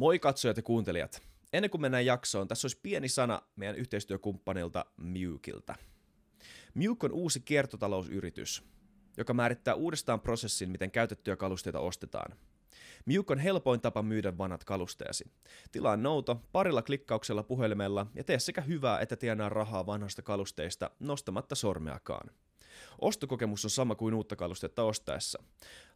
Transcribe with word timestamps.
Moi 0.00 0.18
katsojat 0.18 0.56
ja 0.56 0.62
kuuntelijat. 0.62 1.22
Ennen 1.52 1.70
kuin 1.70 1.80
mennään 1.80 2.06
jaksoon, 2.06 2.48
tässä 2.48 2.66
olisi 2.66 2.80
pieni 2.82 3.08
sana 3.08 3.42
meidän 3.56 3.76
yhteistyökumppanilta 3.76 4.84
Mewkiltä. 4.96 5.74
Mewk 6.74 7.04
on 7.04 7.12
uusi 7.12 7.40
kiertotalousyritys, 7.40 8.62
joka 9.16 9.34
määrittää 9.34 9.74
uudestaan 9.74 10.20
prosessin, 10.20 10.70
miten 10.70 10.90
käytettyjä 10.90 11.36
kalusteita 11.36 11.80
ostetaan. 11.80 12.36
Mewk 13.06 13.30
on 13.30 13.38
helpoin 13.38 13.80
tapa 13.80 14.02
myydä 14.02 14.38
vanhat 14.38 14.64
kalusteesi. 14.64 15.24
Tilaa 15.72 15.96
nouto 15.96 16.40
parilla 16.52 16.82
klikkauksella 16.82 17.42
puhelimella 17.42 18.06
ja 18.14 18.24
tee 18.24 18.38
sekä 18.38 18.60
hyvää 18.60 19.00
että 19.00 19.16
tienaa 19.16 19.48
rahaa 19.48 19.86
vanhasta 19.86 20.22
kalusteista 20.22 20.90
nostamatta 21.00 21.54
sormeakaan. 21.54 22.30
Ostokokemus 23.00 23.64
on 23.64 23.70
sama 23.70 23.94
kuin 23.94 24.14
uutta 24.14 24.36
kalustetta 24.36 24.82
ostaessa. 24.82 25.42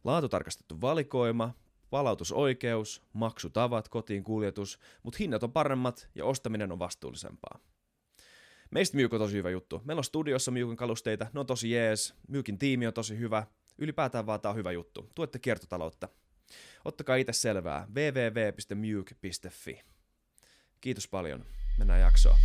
Laatutarkastettu 0.03 0.81
valikoima, 0.81 1.53
palautusoikeus, 1.89 3.01
maksutavat, 3.13 3.89
kotiin 3.89 4.23
kuljetus, 4.23 4.79
mutta 5.03 5.17
hinnat 5.17 5.43
on 5.43 5.51
paremmat 5.51 6.09
ja 6.15 6.25
ostaminen 6.25 6.71
on 6.71 6.79
vastuullisempaa. 6.79 7.59
Meistä 8.71 8.97
Myyk 8.97 9.13
on 9.13 9.19
tosi 9.19 9.37
hyvä 9.37 9.49
juttu. 9.49 9.81
Meillä 9.85 9.99
on 9.99 10.03
studiossa 10.03 10.51
Myykin 10.51 10.77
kalusteita, 10.77 11.27
ne 11.33 11.39
on 11.39 11.45
tosi 11.45 11.71
jees, 11.71 12.15
Myykin 12.27 12.57
tiimi 12.57 12.87
on 12.87 12.93
tosi 12.93 13.17
hyvä, 13.17 13.47
ylipäätään 13.77 14.25
vaan 14.25 14.41
tää 14.41 14.51
on 14.51 14.57
hyvä 14.57 14.71
juttu. 14.71 15.11
Tuette 15.15 15.39
kiertotaloutta. 15.39 16.09
Ottakaa 16.85 17.15
itse 17.15 17.33
selvää 17.33 17.87
www.myyk.fi. 17.95 19.81
Kiitos 20.81 21.07
paljon. 21.07 21.45
Mennään 21.77 22.01
jaksoon. 22.01 22.37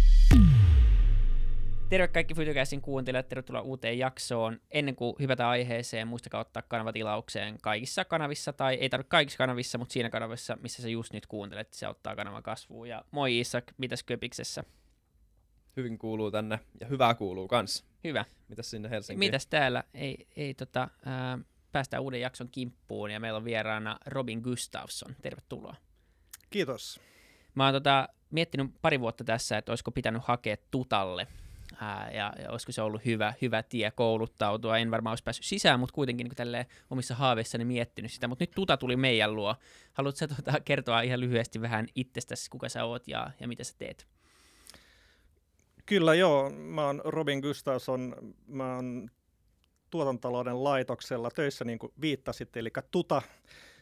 Terve 1.90 2.08
kaikki 2.08 2.34
Fytycastin 2.34 2.80
kuuntelijat, 2.80 3.28
tervetuloa 3.28 3.62
uuteen 3.62 3.98
jaksoon. 3.98 4.60
Ennen 4.70 4.96
kuin 4.96 5.16
hyvätä 5.20 5.48
aiheeseen, 5.48 6.08
muistakaa 6.08 6.40
ottaa 6.40 6.62
kanava 6.62 6.92
tilaukseen 6.92 7.58
kaikissa 7.62 8.04
kanavissa, 8.04 8.52
tai 8.52 8.74
ei 8.74 8.88
tarvitse 8.88 9.08
kaikissa 9.08 9.38
kanavissa, 9.38 9.78
mutta 9.78 9.92
siinä 9.92 10.10
kanavassa, 10.10 10.58
missä 10.62 10.82
sä 10.82 10.88
just 10.88 11.12
nyt 11.12 11.26
kuuntelet, 11.26 11.74
se 11.74 11.88
ottaa 11.88 12.16
kanavan 12.16 12.42
kasvuun. 12.42 12.88
Ja 12.88 13.04
moi 13.10 13.40
Isak, 13.40 13.64
mitäs 13.78 14.02
Köpiksessä? 14.02 14.64
Hyvin 15.76 15.98
kuuluu 15.98 16.30
tänne, 16.30 16.60
ja 16.80 16.86
hyvää 16.86 17.14
kuuluu 17.14 17.48
kans. 17.48 17.84
Hyvä. 18.04 18.24
Mitäs 18.48 18.70
sinne 18.70 18.90
Helsinkiin? 18.90 19.18
Mitäs 19.18 19.46
täällä? 19.46 19.84
Ei, 19.94 20.26
ei 20.36 20.54
tota, 20.54 20.88
ää, 21.04 21.38
päästään 21.72 22.02
uuden 22.02 22.20
jakson 22.20 22.48
kimppuun, 22.48 23.10
ja 23.10 23.20
meillä 23.20 23.36
on 23.36 23.44
vieraana 23.44 23.98
Robin 24.06 24.40
Gustafsson. 24.40 25.16
Tervetuloa. 25.22 25.76
Kiitos. 26.50 27.00
Mä 27.54 27.64
oon 27.64 27.74
tota, 27.74 28.08
miettinyt 28.30 28.70
pari 28.82 29.00
vuotta 29.00 29.24
tässä, 29.24 29.58
että 29.58 29.72
olisiko 29.72 29.90
pitänyt 29.90 30.22
hakea 30.24 30.56
Tutalle 30.70 31.26
ää, 31.80 32.10
ja, 32.10 32.32
ja 32.38 32.50
olisiko 32.50 32.72
se 32.72 32.82
ollut 32.82 33.04
hyvä, 33.04 33.34
hyvä 33.42 33.62
tie 33.62 33.90
kouluttautua. 33.90 34.78
En 34.78 34.90
varmaan 34.90 35.12
olisi 35.12 35.24
päässyt 35.24 35.46
sisään, 35.46 35.80
mutta 35.80 35.92
kuitenkin 35.92 36.24
niin 36.24 36.36
tälleen 36.36 36.66
omissa 36.90 37.14
haaveissani 37.14 37.64
miettinyt 37.64 38.12
sitä. 38.12 38.28
Mutta 38.28 38.42
nyt 38.42 38.50
Tuta 38.50 38.76
tuli 38.76 38.96
meidän 38.96 39.34
luo. 39.36 39.56
Haluatko 39.92 40.26
tota, 40.26 40.60
kertoa 40.60 41.00
ihan 41.00 41.20
lyhyesti 41.20 41.60
vähän 41.60 41.86
itsestäsi, 41.94 42.50
kuka 42.50 42.68
sä 42.68 42.84
oot 42.84 43.08
ja, 43.08 43.30
ja 43.40 43.48
mitä 43.48 43.64
sä 43.64 43.74
teet? 43.78 44.06
Kyllä 45.86 46.14
joo, 46.14 46.50
mä 46.50 46.86
oon 46.86 47.02
Robin 47.04 47.40
Gustafsson, 47.40 48.16
mä 48.46 48.74
oon 48.74 49.10
tuotantalouden 49.90 50.64
laitoksella 50.64 51.30
töissä 51.30 51.64
niin 51.64 51.78
kuin 51.78 51.92
viittasit, 52.00 52.56
eli 52.56 52.70
Tuta, 52.90 53.22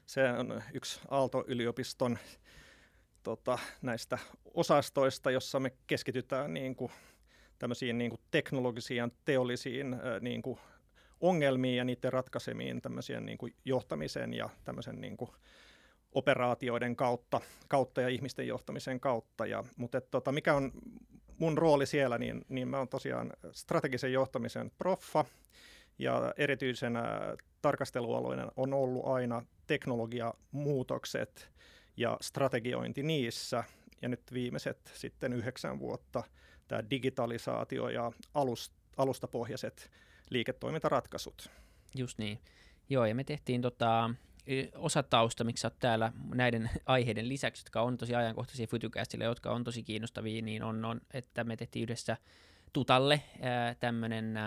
se 0.06 0.32
on 0.32 0.62
yksi 0.74 1.00
Aalto-yliopiston 1.10 2.18
tota, 3.22 3.58
näistä 3.82 4.18
osastoista, 4.54 5.30
jossa 5.30 5.60
me 5.60 5.72
keskitytään 5.86 6.54
niin 6.54 6.76
kuin 6.76 6.92
tämmöisiin 7.58 7.98
niin 7.98 8.10
kuin 8.10 8.20
teknologisiin 8.30 9.12
teollisiin 9.24 9.96
niin 10.20 10.42
kuin 10.42 10.58
ongelmiin 11.20 11.76
ja 11.76 11.84
niiden 11.84 12.12
ratkaisemiin 12.12 12.82
tämmöisien 12.82 13.26
niin 13.26 13.38
kuin 13.38 13.54
johtamisen 13.64 14.34
ja 14.34 14.50
tämmöisen 14.64 15.00
niin 15.00 15.16
kuin 15.16 15.30
operaatioiden 16.12 16.96
kautta, 16.96 17.40
kautta 17.68 18.00
ja 18.00 18.08
ihmisten 18.08 18.46
johtamisen 18.46 19.00
kautta. 19.00 19.46
Ja, 19.46 19.64
mutta 19.76 19.98
et, 19.98 20.10
tota, 20.10 20.32
mikä 20.32 20.54
on 20.54 20.72
mun 21.38 21.58
rooli 21.58 21.86
siellä, 21.86 22.18
niin, 22.18 22.44
niin 22.48 22.68
mä 22.68 22.78
oon 22.78 22.88
tosiaan 22.88 23.32
strategisen 23.52 24.12
johtamisen 24.12 24.70
proffa 24.78 25.24
ja 25.98 26.34
erityisenä 26.36 27.04
tarkastelualueena 27.62 28.52
on 28.56 28.74
ollut 28.74 29.06
aina 29.06 29.42
teknologiamuutokset 29.66 31.50
ja 31.96 32.16
strategiointi 32.20 33.02
niissä. 33.02 33.64
Ja 34.02 34.08
nyt 34.08 34.22
viimeiset 34.32 34.90
sitten 34.94 35.32
yhdeksän 35.32 35.78
vuotta– 35.78 36.22
tämä 36.68 36.90
digitalisaatio 36.90 37.88
ja 37.88 38.12
alust, 38.34 38.72
alustapohjaiset 38.96 39.90
liiketoimintaratkaisut. 40.30 41.50
Just 41.94 42.18
niin. 42.18 42.38
Joo, 42.88 43.06
ja 43.06 43.14
me 43.14 43.24
tehtiin 43.24 43.62
tota, 43.62 44.10
osa 44.74 45.02
tausta, 45.02 45.44
miksi 45.44 45.66
olet 45.66 45.78
täällä 45.78 46.12
näiden 46.34 46.70
aiheiden 46.86 47.28
lisäksi, 47.28 47.62
jotka 47.62 47.82
on 47.82 47.96
tosi 47.96 48.14
ajankohtaisia 48.14 48.66
Futucastille, 48.66 49.24
jotka 49.24 49.50
on 49.50 49.64
tosi 49.64 49.82
kiinnostavia, 49.82 50.42
niin 50.42 50.62
on, 50.62 50.84
on 50.84 51.00
että 51.14 51.44
me 51.44 51.56
tehtiin 51.56 51.82
yhdessä 51.82 52.16
Tutalle 52.72 53.22
tämmöinen 53.80 54.38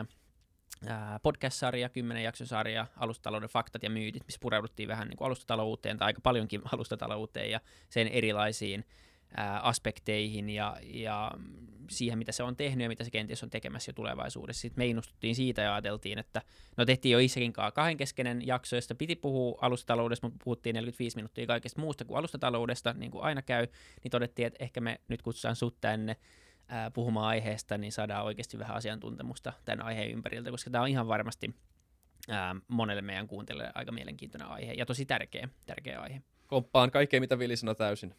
podcast-sarja, 1.23 1.89
kymmenen 1.89 2.23
jaksosarja, 2.23 2.87
alustatalouden 2.97 3.49
faktat 3.49 3.83
ja 3.83 3.89
myytit, 3.89 4.23
missä 4.25 4.39
pureuduttiin 4.41 4.89
vähän 4.89 5.07
niin 5.07 5.17
kuin 5.17 5.25
alustatalouteen 5.25 5.97
tai 5.97 6.05
aika 6.05 6.21
paljonkin 6.21 6.61
alustatalouteen 6.73 7.51
ja 7.51 7.59
sen 7.89 8.07
erilaisiin 8.07 8.85
aspekteihin 9.61 10.49
ja, 10.49 10.77
ja 10.83 11.31
siihen, 11.89 12.17
mitä 12.17 12.31
se 12.31 12.43
on 12.43 12.55
tehnyt 12.55 12.83
ja 12.83 12.89
mitä 12.89 13.03
se 13.03 13.11
kenties 13.11 13.43
on 13.43 13.49
tekemässä 13.49 13.89
jo 13.89 13.93
tulevaisuudessa. 13.93 14.61
Sitten 14.61 14.81
me 14.81 14.85
innostuttiin 14.85 15.35
siitä 15.35 15.61
ja 15.61 15.73
ajateltiin, 15.73 16.19
että 16.19 16.41
no 16.77 16.85
tehtiin 16.85 17.13
jo 17.13 17.19
Isakin 17.19 17.53
kanssa 17.53 17.71
kahdenkeskeinen 17.71 18.47
jakso, 18.47 18.75
josta 18.75 18.95
piti 18.95 19.15
puhua 19.15 19.59
alustataloudesta, 19.61 20.27
mutta 20.27 20.43
puhuttiin 20.43 20.73
45 20.73 21.15
minuuttia 21.15 21.47
kaikesta 21.47 21.81
muusta 21.81 22.05
kuin 22.05 22.17
alustataloudesta, 22.17 22.93
niin 22.93 23.11
kuin 23.11 23.23
aina 23.23 23.41
käy, 23.41 23.67
niin 24.03 24.11
todettiin, 24.11 24.47
että 24.47 24.63
ehkä 24.63 24.81
me 24.81 25.01
nyt 25.07 25.21
kutsutaan 25.21 25.55
sut 25.55 25.81
tänne 25.81 26.15
ää, 26.67 26.91
puhumaan 26.91 27.27
aiheesta, 27.27 27.77
niin 27.77 27.91
saadaan 27.91 28.25
oikeasti 28.25 28.59
vähän 28.59 28.77
asiantuntemusta 28.77 29.53
tämän 29.65 29.85
aiheen 29.85 30.11
ympäriltä, 30.11 30.51
koska 30.51 30.69
tämä 30.69 30.81
on 30.81 30.89
ihan 30.89 31.07
varmasti 31.07 31.55
ää, 32.29 32.55
monelle 32.67 33.01
meidän 33.01 33.27
kuuntelijalle 33.27 33.71
aika 33.75 33.91
mielenkiintoinen 33.91 34.47
aihe 34.47 34.73
ja 34.73 34.85
tosi 34.85 35.05
tärkeä, 35.05 35.49
tärkeä 35.65 36.01
aihe. 36.01 36.21
Komppaan 36.47 36.91
kaikkea, 36.91 37.19
mitä 37.19 37.39
Vili 37.39 37.55
sanoi 37.55 37.75
täysin. 37.75 38.15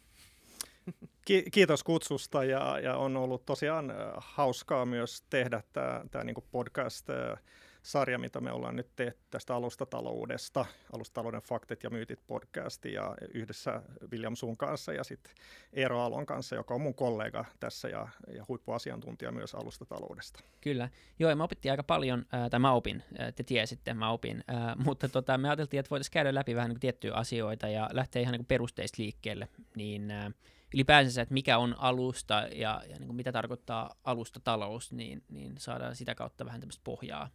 Ki- 1.25 1.45
kiitos 1.51 1.83
kutsusta 1.83 2.43
ja, 2.43 2.79
ja 2.79 2.97
on 2.97 3.17
ollut 3.17 3.45
tosiaan 3.45 3.91
äh, 3.91 3.97
hauskaa 4.17 4.85
myös 4.85 5.23
tehdä 5.29 5.63
tämä 6.11 6.23
niinku 6.23 6.43
podcast-sarja, 7.83 8.17
mitä 8.17 8.41
me 8.41 8.51
ollaan 8.51 8.75
nyt 8.75 8.95
tehty 8.95 9.19
tästä 9.29 9.55
alustataloudesta, 9.55 10.65
alustatalouden 10.93 11.41
faktit 11.41 11.83
ja 11.83 11.89
myytit 11.89 12.19
podcasti 12.27 12.93
ja 12.93 13.15
yhdessä 13.33 13.81
William 14.11 14.35
Sun 14.35 14.57
kanssa 14.57 14.93
ja 14.93 15.03
sitten 15.03 15.33
Eero 15.73 16.01
Alon 16.01 16.25
kanssa, 16.25 16.55
joka 16.55 16.73
on 16.73 16.81
mun 16.81 16.93
kollega 16.93 17.45
tässä 17.59 17.89
ja, 17.89 18.07
ja 18.27 18.45
huippuasiantuntija 18.47 19.31
myös 19.31 19.55
alustataloudesta. 19.55 20.39
Kyllä. 20.61 20.89
Joo, 21.19 21.29
ja 21.29 21.35
me 21.35 21.43
opittiin 21.43 21.71
aika 21.71 21.83
paljon, 21.83 22.25
äh, 22.33 22.49
tai 22.49 22.59
mä 22.59 22.71
opin, 22.71 23.03
äh, 23.19 23.33
te 23.33 23.43
tiesitte, 23.43 23.93
mä 23.93 24.11
opin, 24.11 24.43
äh, 24.49 24.85
mutta 24.85 25.09
tota, 25.09 25.37
me 25.37 25.49
ajateltiin, 25.49 25.79
että 25.79 25.89
voitaisiin 25.89 26.13
käydä 26.13 26.33
läpi 26.33 26.55
vähän 26.55 26.69
niin 26.69 26.79
tiettyjä 26.79 27.13
asioita 27.13 27.67
ja 27.67 27.89
lähteä 27.91 28.21
ihan 28.21 28.33
niin 28.33 28.45
perusteista 28.45 29.01
liikkeelle, 29.01 29.47
niin 29.75 30.11
äh, 30.11 30.33
ylipäänsä, 30.73 31.21
että 31.21 31.33
mikä 31.33 31.57
on 31.57 31.75
alusta 31.77 32.33
ja, 32.33 32.81
ja 32.89 32.95
niin 32.99 33.07
kuin 33.07 33.15
mitä 33.15 33.31
tarkoittaa 33.31 33.95
alustatalous, 34.03 34.91
niin, 34.91 35.23
niin 35.29 35.53
saadaan 35.57 35.95
sitä 35.95 36.15
kautta 36.15 36.45
vähän 36.45 36.61
tämmöistä 36.61 36.81
pohjaa 36.83 37.29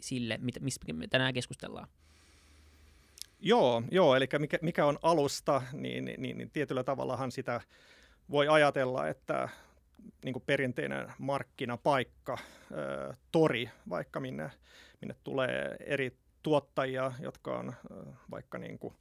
sille, 0.00 0.38
mit, 0.42 0.60
mistä 0.60 0.92
me 0.92 1.06
tänään 1.08 1.34
keskustellaan. 1.34 1.88
Joo, 3.40 3.82
joo 3.90 4.16
eli 4.16 4.28
mikä, 4.38 4.58
mikä 4.62 4.86
on 4.86 4.98
alusta, 5.02 5.62
niin, 5.72 6.04
niin, 6.04 6.22
niin, 6.22 6.38
niin 6.38 6.50
tietyllä 6.50 6.84
tavallahan 6.84 7.32
sitä 7.32 7.60
voi 8.30 8.48
ajatella, 8.48 9.08
että 9.08 9.48
niin 10.24 10.32
kuin 10.32 10.42
perinteinen 10.46 11.12
markkinapaikka, 11.18 12.38
ää, 12.72 13.16
tori, 13.32 13.70
vaikka 13.88 14.20
minne, 14.20 14.50
minne 15.00 15.14
tulee 15.24 15.76
eri 15.80 16.16
tuottajia, 16.42 17.12
jotka 17.20 17.58
on 17.58 17.68
ää, 17.68 18.16
vaikka 18.30 18.58
niin 18.58 18.78
kuin, 18.78 18.94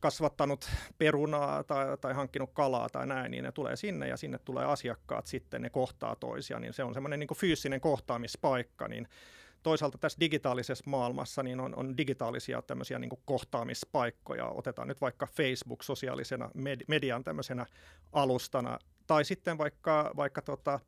kasvattanut 0.00 0.70
perunaa 0.98 1.64
tai, 1.64 1.98
tai 2.00 2.14
hankkinut 2.14 2.50
kalaa 2.52 2.88
tai 2.88 3.06
näin, 3.06 3.30
niin 3.30 3.44
ne 3.44 3.52
tulee 3.52 3.76
sinne 3.76 4.08
ja 4.08 4.16
sinne 4.16 4.38
tulee 4.38 4.64
asiakkaat 4.64 5.26
sitten, 5.26 5.62
ne 5.62 5.70
kohtaa 5.70 6.16
toisia, 6.16 6.58
niin 6.58 6.72
se 6.72 6.84
on 6.84 6.94
semmoinen 6.94 7.20
niin 7.20 7.36
fyysinen 7.36 7.80
kohtaamispaikka, 7.80 8.88
niin 8.88 9.08
toisaalta 9.62 9.98
tässä 9.98 10.20
digitaalisessa 10.20 10.84
maailmassa 10.86 11.42
niin 11.42 11.60
on, 11.60 11.74
on 11.74 11.96
digitaalisia 11.96 12.62
tämmöisiä 12.62 12.98
niin 12.98 13.08
kuin 13.08 13.22
kohtaamispaikkoja. 13.24 14.46
Otetaan 14.46 14.88
nyt 14.88 15.00
vaikka 15.00 15.26
Facebook 15.26 15.82
sosiaalisena 15.82 16.50
median 16.88 17.24
tämmöisenä 17.24 17.66
alustana 18.12 18.78
tai 19.10 19.24
sitten 19.24 19.58
vaikka, 19.58 20.10
vaikka 20.16 20.42
tota 20.42 20.80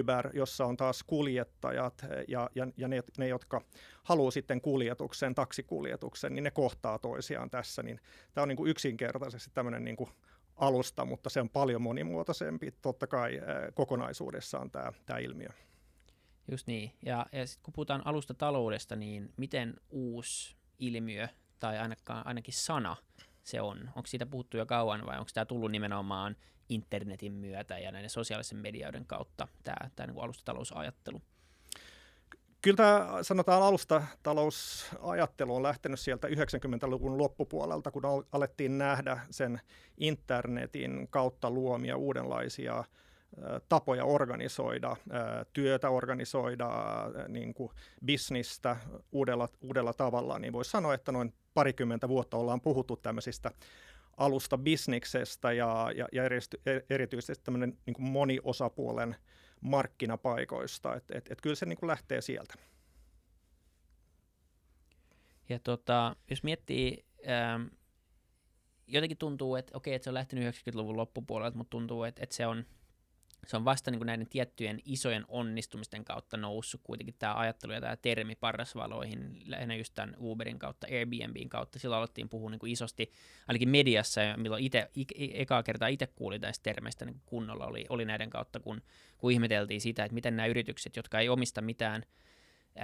Uber, 0.00 0.30
jossa 0.36 0.66
on 0.66 0.76
taas 0.76 1.02
kuljettajat 1.02 2.06
ja, 2.28 2.50
ja, 2.54 2.66
ja 2.76 2.88
ne, 2.88 3.02
ne, 3.18 3.28
jotka 3.28 3.60
haluaa 4.02 4.30
sitten 4.30 4.60
kuljetuksen, 4.60 5.34
taksikuljetuksen, 5.34 6.34
niin 6.34 6.42
ne 6.42 6.50
kohtaa 6.50 6.98
toisiaan 6.98 7.50
tässä. 7.50 7.82
Niin 7.82 8.00
tämä 8.34 8.42
on 8.42 8.48
niin 8.48 8.56
kuin 8.56 8.70
yksinkertaisesti 8.70 9.50
tämmöinen 9.54 9.84
niin 9.84 9.96
kuin 9.96 10.10
alusta, 10.56 11.04
mutta 11.04 11.30
se 11.30 11.40
on 11.40 11.48
paljon 11.48 11.82
monimuotoisempi 11.82 12.74
totta 12.82 13.06
kai 13.06 13.40
kokonaisuudessaan 13.74 14.70
tämä, 14.70 14.92
tämä 15.06 15.18
ilmiö. 15.18 15.48
Just 16.50 16.66
niin. 16.66 16.92
Ja, 17.06 17.26
ja 17.32 17.46
sitten 17.46 17.62
kun 17.62 17.72
puhutaan 17.72 18.06
alusta 18.06 18.34
taloudesta, 18.34 18.96
niin 18.96 19.32
miten 19.36 19.74
uusi 19.90 20.56
ilmiö 20.78 21.28
tai 21.58 21.78
ainakaan, 21.78 22.26
ainakin 22.26 22.54
sana 22.54 22.96
se 23.42 23.60
on? 23.60 23.78
Onko 23.96 24.06
siitä 24.06 24.26
puhuttu 24.26 24.56
jo 24.56 24.66
kauan 24.66 25.06
vai 25.06 25.18
onko 25.18 25.30
tämä 25.34 25.44
tullut 25.44 25.70
nimenomaan 25.70 26.36
internetin 26.74 27.32
myötä 27.32 27.78
ja 27.78 27.92
näiden 27.92 28.10
sosiaalisen 28.10 28.58
medioiden 28.58 29.06
kautta 29.06 29.48
tämä, 29.64 29.90
tämä 29.96 30.06
niin 30.06 30.22
alustatalousajattelu? 30.22 31.22
Kyllä 32.62 32.76
tämä 32.76 33.18
sanotaan 33.22 33.62
alusta 33.62 34.02
talousajattelu 34.22 35.54
on 35.54 35.62
lähtenyt 35.62 36.00
sieltä 36.00 36.28
90-luvun 36.28 37.18
loppupuolelta, 37.18 37.90
kun 37.90 38.02
alettiin 38.32 38.78
nähdä 38.78 39.20
sen 39.30 39.60
internetin 39.98 41.08
kautta 41.10 41.50
luomia 41.50 41.96
uudenlaisia 41.96 42.84
tapoja 43.68 44.04
organisoida 44.04 44.96
työtä, 45.52 45.90
organisoida 45.90 46.70
niin 47.28 47.54
kuin 47.54 47.70
bisnistä 48.04 48.76
uudella, 49.12 49.48
uudella 49.60 49.92
tavalla, 49.92 50.38
niin 50.38 50.52
voisi 50.52 50.70
sanoa, 50.70 50.94
että 50.94 51.12
noin 51.12 51.34
parikymmentä 51.54 52.08
vuotta 52.08 52.36
ollaan 52.36 52.60
puhuttu 52.60 52.96
tämmöisistä 52.96 53.50
alusta 54.16 54.58
bisniksestä 54.58 55.52
ja, 55.52 55.90
ja, 55.96 56.08
ja 56.12 56.22
erityisesti 56.90 57.44
tämmöinen 57.44 57.78
niin 57.86 57.94
kuin 57.94 58.10
moniosapuolen 58.10 59.16
markkinapaikoista. 59.60 60.96
Et, 60.96 61.04
et, 61.14 61.30
et 61.30 61.40
kyllä 61.40 61.56
se 61.56 61.66
niin 61.66 61.76
kuin 61.78 61.88
lähtee 61.88 62.20
sieltä. 62.20 62.54
Ja 65.48 65.58
tota, 65.58 66.16
jos 66.30 66.42
miettii, 66.42 67.04
ähm, 67.28 67.62
jotenkin 68.86 69.18
tuntuu, 69.18 69.56
että 69.56 69.76
okei, 69.76 69.94
että 69.94 70.04
se 70.04 70.10
on 70.10 70.14
lähtenyt 70.14 70.54
90-luvun 70.54 70.96
loppupuolelta, 70.96 71.56
mutta 71.56 71.70
tuntuu, 71.70 72.04
että, 72.04 72.22
että 72.22 72.36
se 72.36 72.46
on 72.46 72.66
se 73.46 73.56
on 73.56 73.64
vasta 73.64 73.90
niin 73.90 73.98
kuin 73.98 74.06
näiden 74.06 74.28
tiettyjen 74.28 74.78
isojen 74.84 75.24
onnistumisten 75.28 76.04
kautta 76.04 76.36
noussut 76.36 76.80
kuitenkin 76.84 77.14
tämä 77.18 77.34
ajattelu 77.34 77.72
ja 77.72 77.80
tämä 77.80 77.96
termi 77.96 78.34
parrasvaloihin, 78.34 79.42
lähinnä 79.46 79.74
just 79.74 79.94
tämän 79.94 80.16
Uberin 80.20 80.58
kautta, 80.58 80.86
Airbnbin 80.90 81.48
kautta. 81.48 81.78
Silloin 81.78 81.98
alettiin 81.98 82.28
puhua 82.28 82.50
niin 82.50 82.58
kuin 82.58 82.72
isosti, 82.72 83.12
ainakin 83.48 83.68
mediassa, 83.68 84.22
ja 84.22 84.36
milloin 84.36 84.64
itse, 84.64 84.90
ekaa 85.18 85.62
kertaa 85.62 85.88
itse 85.88 86.06
kuulin 86.06 86.40
näistä 86.40 86.62
termeistä 86.62 87.04
niin 87.04 87.20
kunnolla, 87.26 87.66
oli, 87.66 87.86
oli 87.88 88.04
näiden 88.04 88.30
kautta, 88.30 88.60
kun, 88.60 88.82
kun 89.18 89.32
ihmeteltiin 89.32 89.80
sitä, 89.80 90.04
että 90.04 90.14
miten 90.14 90.36
nämä 90.36 90.46
yritykset, 90.46 90.96
jotka 90.96 91.20
ei 91.20 91.28
omista 91.28 91.60
mitään 91.60 92.02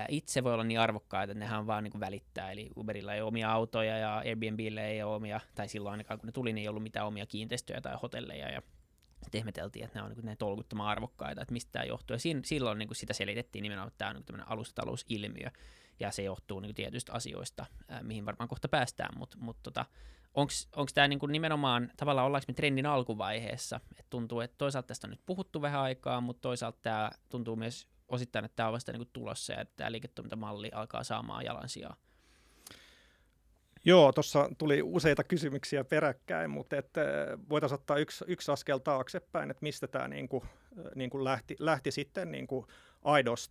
itse 0.08 0.44
voi 0.44 0.54
olla 0.54 0.64
niin 0.64 0.80
arvokkaita, 0.80 1.32
että 1.32 1.44
nehän 1.44 1.66
vaan 1.66 1.84
niin 1.84 1.92
kuin 1.92 2.00
välittää. 2.00 2.50
Eli 2.52 2.70
Uberilla 2.76 3.14
ei 3.14 3.20
ole 3.20 3.28
omia 3.28 3.52
autoja 3.52 3.98
ja 3.98 4.16
Airbnbillä 4.16 4.82
ei 4.82 5.02
ole 5.02 5.14
omia, 5.14 5.40
tai 5.54 5.68
silloin 5.68 5.92
ainakaan 5.92 6.20
kun 6.20 6.26
ne 6.26 6.32
tuli, 6.32 6.52
niin 6.52 6.62
ei 6.62 6.68
ollut 6.68 6.82
mitään 6.82 7.06
omia 7.06 7.26
kiinteistöjä 7.26 7.80
tai 7.80 7.96
hotelleja. 8.02 8.50
Ja 8.50 8.62
sitten 9.22 9.38
ihmeteltiin, 9.38 9.84
että 9.84 9.98
nämä 9.98 10.06
on 10.06 10.14
niin 10.22 10.38
tolkuttoman 10.38 10.86
arvokkaita, 10.86 11.42
että 11.42 11.52
mistä 11.52 11.72
tämä 11.72 11.84
johtuu. 11.84 12.14
Ja 12.14 12.18
siinä, 12.18 12.40
silloin 12.44 12.78
niin 12.78 12.88
kuin 12.88 12.96
sitä 12.96 13.12
selitettiin 13.12 13.62
nimenomaan, 13.62 13.88
että 13.88 13.98
tämä 13.98 14.08
on 14.08 14.16
niin 14.16 14.24
tämmöinen 14.24 14.48
alustatalousilmiö, 14.48 15.50
ja 16.00 16.10
se 16.10 16.22
johtuu 16.22 16.60
niin 16.60 16.74
tietyistä 16.74 17.12
asioista, 17.12 17.66
ää, 17.88 18.02
mihin 18.02 18.26
varmaan 18.26 18.48
kohta 18.48 18.68
päästään, 18.68 19.18
mutta 19.18 19.36
mut 19.40 19.56
tota, 19.62 19.86
onko 20.34 20.90
tämä 20.94 21.08
niin 21.08 21.18
nimenomaan, 21.28 21.92
tavallaan 21.96 22.26
ollaanko 22.26 22.44
me 22.48 22.54
trendin 22.54 22.86
alkuvaiheessa, 22.86 23.80
että 23.90 24.10
tuntuu, 24.10 24.40
että 24.40 24.58
toisaalta 24.58 24.86
tästä 24.86 25.06
on 25.06 25.10
nyt 25.10 25.26
puhuttu 25.26 25.62
vähän 25.62 25.80
aikaa, 25.80 26.20
mutta 26.20 26.40
toisaalta 26.40 26.78
tämä 26.82 27.10
tuntuu 27.28 27.56
myös 27.56 27.88
osittain, 28.08 28.44
että 28.44 28.56
tämä 28.56 28.66
on 28.66 28.72
vasta 28.72 28.92
niin 28.92 29.00
kuin 29.00 29.10
tulossa 29.12 29.52
ja 29.52 29.60
että 29.60 29.74
tämä 29.76 29.92
liiketoimintamalli 29.92 30.70
alkaa 30.74 31.04
saamaan 31.04 31.44
jalansijaa. 31.44 31.96
Joo, 33.88 34.12
tuossa 34.12 34.50
tuli 34.58 34.82
useita 34.82 35.24
kysymyksiä 35.24 35.84
peräkkäin, 35.84 36.50
mutta 36.50 36.76
että 36.76 37.00
voitaisiin 37.48 37.74
ottaa 37.80 37.96
yksi, 37.96 38.24
yksi 38.28 38.52
askel 38.52 38.78
taaksepäin, 38.78 39.50
että 39.50 39.62
mistä 39.62 39.86
tämä 39.86 40.08
niin 40.08 40.28
kuin, 40.28 40.44
niin 40.94 41.10
kuin 41.10 41.24
lähti, 41.24 41.56
lähti 41.58 41.90
sitten 41.90 42.32
niin 42.32 42.46
kuin 42.46 42.66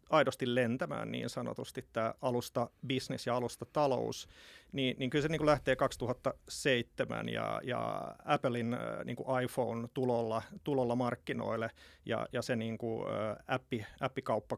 aidosti, 0.09 0.55
lentämään 0.55 1.11
niin 1.11 1.29
sanotusti 1.29 1.85
tämä 1.93 2.13
alusta 2.21 2.69
business 2.87 3.27
ja 3.27 3.35
alusta 3.35 3.65
talous, 3.65 4.27
niin, 4.71 4.95
niin 4.99 5.09
kyllä 5.09 5.23
se 5.23 5.27
niin 5.27 5.39
kuin 5.39 5.49
lähtee 5.49 5.75
2007 5.75 7.29
ja, 7.29 7.61
ja 7.63 8.15
Applein 8.25 8.77
niin 9.05 9.15
kuin 9.15 9.43
iPhone 9.43 9.87
tulolla, 9.93 10.41
tulolla 10.63 10.95
markkinoille 10.95 11.69
ja, 12.05 12.27
ja 12.33 12.41
se 12.41 12.55
niin 12.55 12.77
kuin, 12.77 13.05
appi, 13.47 13.85
appikauppa 13.99 14.57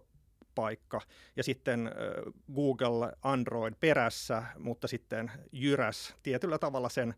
paikka 0.60 1.02
ja 1.36 1.44
sitten 1.44 1.92
Google 2.56 3.12
Android 3.22 3.74
perässä, 3.80 4.44
mutta 4.58 4.88
sitten 4.88 5.32
jyräs 5.52 6.16
tietyllä 6.24 6.58
tavalla 6.58 6.90
sen 6.90 7.16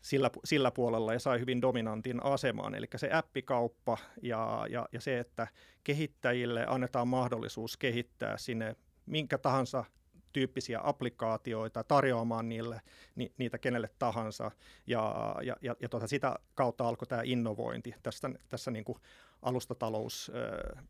sillä, 0.00 0.30
sillä 0.44 0.70
puolella 0.70 1.12
ja 1.12 1.18
sai 1.18 1.40
hyvin 1.40 1.62
dominantin 1.62 2.24
asemaan. 2.24 2.74
Eli 2.74 2.86
se 2.96 3.12
appikauppa 3.12 3.98
ja, 4.22 4.66
ja, 4.70 4.88
ja 4.92 5.00
se, 5.00 5.18
että 5.18 5.46
kehittäjille 5.84 6.64
annetaan 6.68 7.08
mahdollisuus 7.08 7.76
kehittää 7.76 8.38
sinne 8.38 8.76
minkä 9.06 9.38
tahansa 9.38 9.84
tyyppisiä 10.32 10.80
applikaatioita 10.82 11.84
tarjoamaan 11.84 12.48
niille, 12.48 12.80
ni, 13.14 13.32
niitä 13.38 13.58
kenelle 13.58 13.90
tahansa. 13.98 14.50
Ja, 14.86 15.34
ja, 15.42 15.56
ja, 15.62 15.76
ja 15.80 15.88
tuota, 15.88 16.06
sitä 16.06 16.36
kautta 16.54 16.88
alkoi 16.88 17.06
tämä 17.06 17.22
innovointi 17.24 17.94
tässä, 18.02 18.30
tässä 18.48 18.70
niin 18.70 18.84
kuin 18.84 18.98
alustatalous 19.42 20.32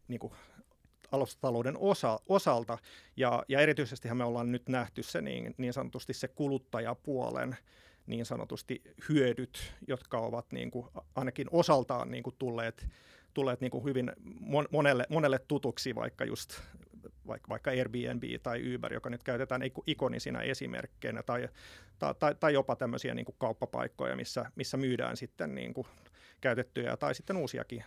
niin 0.09 0.19
kuin 0.21 0.33
alustatalouden 1.12 1.76
osa, 1.79 2.20
osalta, 2.29 2.79
ja, 3.17 3.43
ja 3.49 3.61
erityisesti 3.61 4.14
me 4.14 4.25
ollaan 4.25 4.53
nyt 4.53 4.69
nähty 4.69 5.03
se 5.03 5.23
niin, 5.23 5.55
niin 5.58 5.73
sanotusti 5.73 6.12
se 6.12 6.29
kuluttajapuolen 6.29 7.56
niin 8.06 8.26
sanotusti 8.26 8.82
hyödyt, 9.08 9.75
jotka 9.88 10.19
ovat 10.19 10.53
niin 10.53 10.70
kuin, 10.70 10.87
ainakin 11.14 11.47
osaltaan 11.50 12.11
niin 12.11 12.23
kuin 12.23 12.37
tulleet, 12.38 12.88
tulleet 13.35 13.61
niin 13.61 13.70
kuin 13.70 13.85
hyvin 13.85 14.12
monelle, 14.70 15.06
monelle 15.08 15.38
tutuksi, 15.38 15.94
vaikka 15.94 16.25
just 16.25 16.61
vaikka, 17.26 17.49
vaikka 17.49 17.70
Airbnb 17.70 18.23
tai 18.43 18.75
Uber, 18.75 18.93
joka 18.93 19.11
nyt 19.11 19.23
käytetään 19.23 19.62
ikonisina 19.87 20.43
esimerkkeinä, 20.43 21.23
tai, 21.23 21.49
tai, 22.19 22.35
tai 22.41 22.52
jopa 22.52 22.76
tämmöisiä 22.76 23.14
niin 23.14 23.26
kuin 23.26 23.37
kauppapaikkoja, 23.38 24.17
missä, 24.17 24.50
missä 24.56 24.76
myydään 24.76 25.17
sitten 25.17 25.55
niin 25.55 25.75
kuin 25.75 25.87
käytettyjä 26.41 26.97
tai 26.97 27.14
sitten 27.14 27.37
uusiakin 27.37 27.85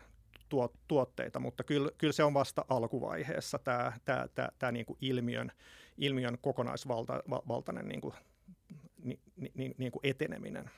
tuotteita, 0.87 1.39
mutta 1.39 1.63
kyllä, 1.63 1.91
kyllä 1.97 2.13
se 2.13 2.23
on 2.23 2.33
vasta 2.33 2.65
alkuvaiheessa 2.69 3.59
tämä, 3.59 3.93
tämä, 4.05 4.27
tämä, 4.35 4.49
tämä 4.59 4.71
niin 4.71 4.85
kuin 4.85 4.97
ilmiön, 5.01 5.51
ilmiön 5.97 6.37
kokonaisvaltainen 6.41 7.87
niin 7.87 8.01
kuin, 8.01 8.13
ni, 9.03 9.19
ni, 9.53 9.75
niin 9.77 9.91
kuin 9.91 10.01
eteneminen. 10.03 10.69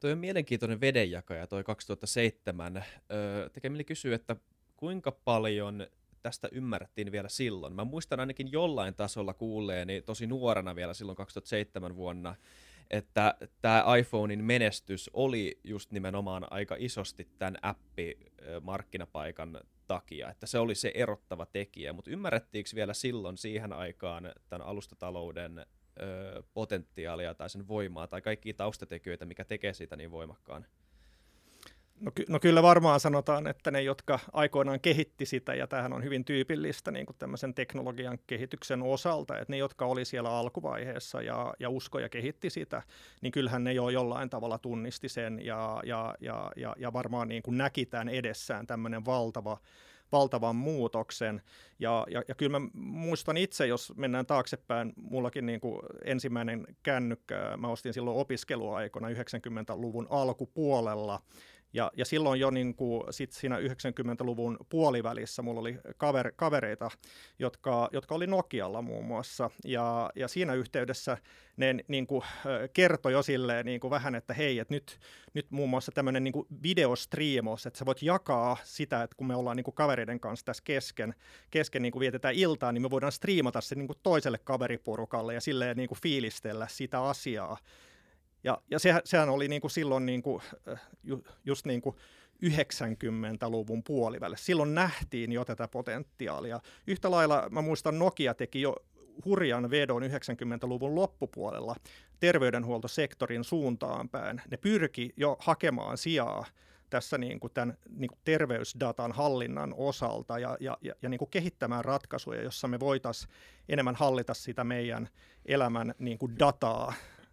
Tuo 0.00 0.10
on 0.10 0.18
mielenkiintoinen 0.18 0.80
vedenjakaja, 0.80 1.46
toi 1.46 1.64
2007. 1.64 2.84
Öö, 3.12 3.48
tekee 3.48 3.84
kysyä, 3.86 4.14
että 4.14 4.36
kuinka 4.76 5.12
paljon 5.12 5.86
tästä 6.22 6.48
ymmärrettiin 6.52 7.12
vielä 7.12 7.28
silloin. 7.28 7.72
Mä 7.72 7.84
muistan 7.84 8.20
ainakin 8.20 8.52
jollain 8.52 8.94
tasolla 8.94 9.34
kuulleeni 9.34 10.02
tosi 10.02 10.26
nuorena 10.26 10.76
vielä 10.76 10.94
silloin 10.94 11.16
2007 11.16 11.96
vuonna, 11.96 12.34
että 12.90 13.34
tämä 13.62 13.84
iPhonein 13.98 14.44
menestys 14.44 15.10
oli 15.12 15.60
just 15.64 15.92
nimenomaan 15.92 16.52
aika 16.52 16.76
isosti 16.78 17.28
tämän 17.38 17.56
appi-markkinapaikan 17.62 19.60
takia, 19.86 20.30
että 20.30 20.46
se 20.46 20.58
oli 20.58 20.74
se 20.74 20.92
erottava 20.94 21.46
tekijä, 21.46 21.92
mutta 21.92 22.10
ymmärrettiinkö 22.10 22.70
vielä 22.74 22.94
silloin 22.94 23.36
siihen 23.36 23.72
aikaan 23.72 24.32
tämän 24.48 24.66
alustatalouden 24.66 25.58
ö, 25.58 26.42
potentiaalia 26.54 27.34
tai 27.34 27.50
sen 27.50 27.68
voimaa 27.68 28.06
tai 28.06 28.22
kaikkia 28.22 28.54
taustatekijöitä, 28.54 29.24
mikä 29.24 29.44
tekee 29.44 29.72
siitä 29.72 29.96
niin 29.96 30.10
voimakkaan? 30.10 30.66
No, 32.00 32.10
ky- 32.14 32.24
no 32.28 32.40
kyllä 32.40 32.62
varmaan 32.62 33.00
sanotaan, 33.00 33.46
että 33.46 33.70
ne, 33.70 33.82
jotka 33.82 34.18
aikoinaan 34.32 34.80
kehitti 34.80 35.26
sitä, 35.26 35.54
ja 35.54 35.66
tämähän 35.66 35.92
on 35.92 36.04
hyvin 36.04 36.24
tyypillistä 36.24 36.90
niin 36.90 37.06
kuin 37.06 37.16
tämmöisen 37.18 37.54
teknologian 37.54 38.18
kehityksen 38.26 38.82
osalta, 38.82 39.38
että 39.38 39.52
ne, 39.52 39.56
jotka 39.56 39.86
oli 39.86 40.04
siellä 40.04 40.30
alkuvaiheessa 40.30 41.22
ja, 41.22 41.54
ja 41.58 41.70
uskoja 41.70 42.08
kehitti 42.08 42.50
sitä, 42.50 42.82
niin 43.20 43.32
kyllähän 43.32 43.64
ne 43.64 43.72
jo 43.72 43.88
jollain 43.88 44.30
tavalla 44.30 44.58
tunnisti 44.58 45.08
sen 45.08 45.44
ja, 45.44 45.80
ja, 45.84 46.14
ja, 46.20 46.52
ja, 46.56 46.74
ja 46.78 46.92
varmaan 46.92 47.28
niin 47.28 47.42
kuin 47.42 47.58
näki 47.58 47.86
tämän 47.86 48.08
edessään 48.08 48.66
tämmöinen 48.66 49.04
valtava 49.04 49.58
valtavan 50.12 50.56
muutoksen. 50.56 51.42
Ja, 51.78 52.06
ja, 52.10 52.22
ja 52.28 52.34
kyllä 52.34 52.58
mä 52.58 52.68
muistan 52.74 53.36
itse, 53.36 53.66
jos 53.66 53.92
mennään 53.96 54.26
taaksepäin, 54.26 54.92
mullakin 54.96 55.46
niin 55.46 55.60
kuin 55.60 55.82
ensimmäinen 56.04 56.66
kännykkä, 56.82 57.56
mä 57.56 57.68
ostin 57.68 57.92
silloin 57.92 58.16
opiskeluaikona 58.16 59.08
90-luvun 59.08 60.06
alkupuolella, 60.10 61.22
ja, 61.72 61.90
ja 61.96 62.04
silloin 62.04 62.40
jo 62.40 62.50
niin 62.50 62.74
kuin, 62.74 63.02
sit 63.10 63.32
siinä 63.32 63.58
90-luvun 63.58 64.58
puolivälissä 64.68 65.42
mulla 65.42 65.60
oli 65.60 65.78
kaver, 65.96 66.32
kavereita, 66.36 66.90
jotka, 67.38 67.88
jotka 67.92 68.14
oli 68.14 68.26
Nokialla 68.26 68.82
muun 68.82 69.04
muassa. 69.04 69.50
Ja, 69.64 70.10
ja 70.14 70.28
siinä 70.28 70.54
yhteydessä 70.54 71.16
ne 71.56 71.76
niin 71.88 72.06
kuin, 72.06 72.22
kertoi 72.72 73.12
jo 73.12 73.22
silleen 73.22 73.66
niin 73.66 73.80
kuin 73.80 73.90
vähän, 73.90 74.14
että 74.14 74.34
hei, 74.34 74.58
että 74.58 74.74
nyt, 74.74 74.98
nyt 75.34 75.50
muun 75.50 75.70
muassa 75.70 75.92
tämmöinen 75.92 76.24
niin 76.24 76.46
videostriimos, 76.62 77.66
että 77.66 77.78
sä 77.78 77.86
voit 77.86 78.02
jakaa 78.02 78.56
sitä, 78.64 79.02
että 79.02 79.16
kun 79.16 79.26
me 79.26 79.36
ollaan 79.36 79.56
niin 79.56 79.64
kuin 79.64 79.74
kavereiden 79.74 80.20
kanssa 80.20 80.46
tässä 80.46 80.62
kesken, 80.66 81.14
kesken 81.50 81.82
niin 81.82 81.92
kuin 81.92 82.00
vietetään 82.00 82.34
iltaa, 82.34 82.72
niin 82.72 82.82
me 82.82 82.90
voidaan 82.90 83.12
striimata 83.12 83.60
se 83.60 83.74
niin 83.74 83.86
kuin 83.86 83.98
toiselle 84.02 84.38
kaveriporukalle 84.38 85.34
ja 85.34 85.40
silleen 85.40 85.76
niin 85.76 85.88
kuin 85.88 86.00
fiilistellä 86.02 86.66
sitä 86.70 87.02
asiaa. 87.02 87.58
Ja, 88.44 88.62
ja 88.70 88.78
sehän, 88.78 89.00
sehän 89.04 89.28
oli 89.28 89.48
niin 89.48 89.60
kuin 89.60 89.70
silloin 89.70 90.06
niin 90.06 90.22
kuin, 90.22 90.42
ju, 91.04 91.24
just 91.44 91.66
niin 91.66 91.80
kuin 91.80 91.96
90-luvun 92.46 93.82
puolivälissä. 93.82 94.46
Silloin 94.46 94.74
nähtiin 94.74 95.32
jo 95.32 95.44
tätä 95.44 95.68
potentiaalia. 95.68 96.60
Yhtä 96.86 97.10
lailla 97.10 97.48
mä 97.50 97.62
muistan 97.62 97.98
Nokia 97.98 98.34
teki 98.34 98.60
jo 98.60 98.76
hurjan 99.24 99.70
vedon 99.70 100.02
90-luvun 100.02 100.94
loppupuolella 100.94 101.76
terveydenhuoltosektorin 102.20 103.44
suuntaan 103.44 104.08
päin. 104.08 104.42
Ne 104.50 104.56
pyrki 104.56 105.12
jo 105.16 105.36
hakemaan 105.40 105.98
sijaa 105.98 106.46
tässä 106.90 107.18
niin 107.18 107.40
kuin 107.40 107.52
tämän 107.52 107.76
niin 107.96 108.08
kuin 108.08 108.18
terveysdatan 108.24 109.12
hallinnan 109.12 109.74
osalta 109.76 110.38
ja, 110.38 110.56
ja, 110.60 110.78
ja, 110.82 110.94
ja 111.02 111.08
niin 111.08 111.18
kuin 111.18 111.30
kehittämään 111.30 111.84
ratkaisuja, 111.84 112.42
jossa 112.42 112.68
me 112.68 112.80
voitaisiin 112.80 113.32
enemmän 113.68 113.94
hallita 113.94 114.34
sitä 114.34 114.64
meidän 114.64 115.08
elämän 115.46 115.94
niin 115.98 116.18
kuin 116.18 116.38
dataa 116.38 116.92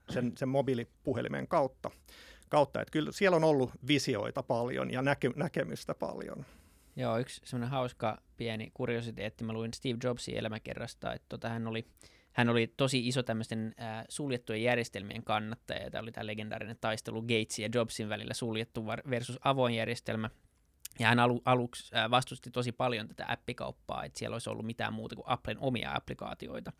sen, 0.09 0.31
sen 0.37 0.49
mobiilipuhelimen 0.49 1.47
kautta. 1.47 1.91
kautta. 2.49 2.81
Että 2.81 2.91
kyllä 2.91 3.11
siellä 3.11 3.37
on 3.37 3.43
ollut 3.43 3.71
visioita 3.87 4.43
paljon 4.43 4.91
ja 4.91 5.01
näke, 5.01 5.31
näkemystä 5.35 5.93
paljon. 5.93 6.45
Joo, 6.95 7.17
yksi 7.17 7.41
semmoinen 7.45 7.69
hauska 7.69 8.21
pieni 8.37 8.71
kuriositeetti. 8.73 9.43
Mä 9.43 9.53
luin 9.53 9.73
Steve 9.73 9.97
Jobsin 10.03 10.37
elämäkerrasta, 10.37 11.13
että 11.13 11.25
tota, 11.29 11.49
hän 11.49 11.67
oli 11.67 11.87
hän 12.37 12.49
oli 12.49 12.73
tosi 12.77 13.07
iso 13.07 13.23
tämmöisten 13.23 13.75
äh, 13.81 14.05
suljettujen 14.09 14.63
järjestelmien 14.63 15.23
kannattaja. 15.23 15.91
Tämä 15.91 16.01
oli 16.01 16.11
tämä 16.11 16.27
legendaarinen 16.27 16.77
taistelu 16.81 17.21
Gatesin 17.21 17.63
ja 17.63 17.69
Jobsin 17.73 18.09
välillä 18.09 18.33
suljettu 18.33 18.85
versus 18.87 19.39
avoin 19.43 19.75
järjestelmä. 19.75 20.29
Ja 20.99 21.07
hän 21.07 21.19
alu, 21.19 21.41
aluksi 21.45 21.95
äh, 21.95 22.11
vastusti 22.11 22.51
tosi 22.51 22.71
paljon 22.71 23.07
tätä 23.07 23.25
appikauppaa, 23.27 24.03
että 24.03 24.19
siellä 24.19 24.35
olisi 24.35 24.49
ollut 24.49 24.65
mitään 24.65 24.93
muuta 24.93 25.15
kuin 25.15 25.27
Applen 25.27 25.59
omia 25.59 25.95
applikaatioita. 25.95 26.71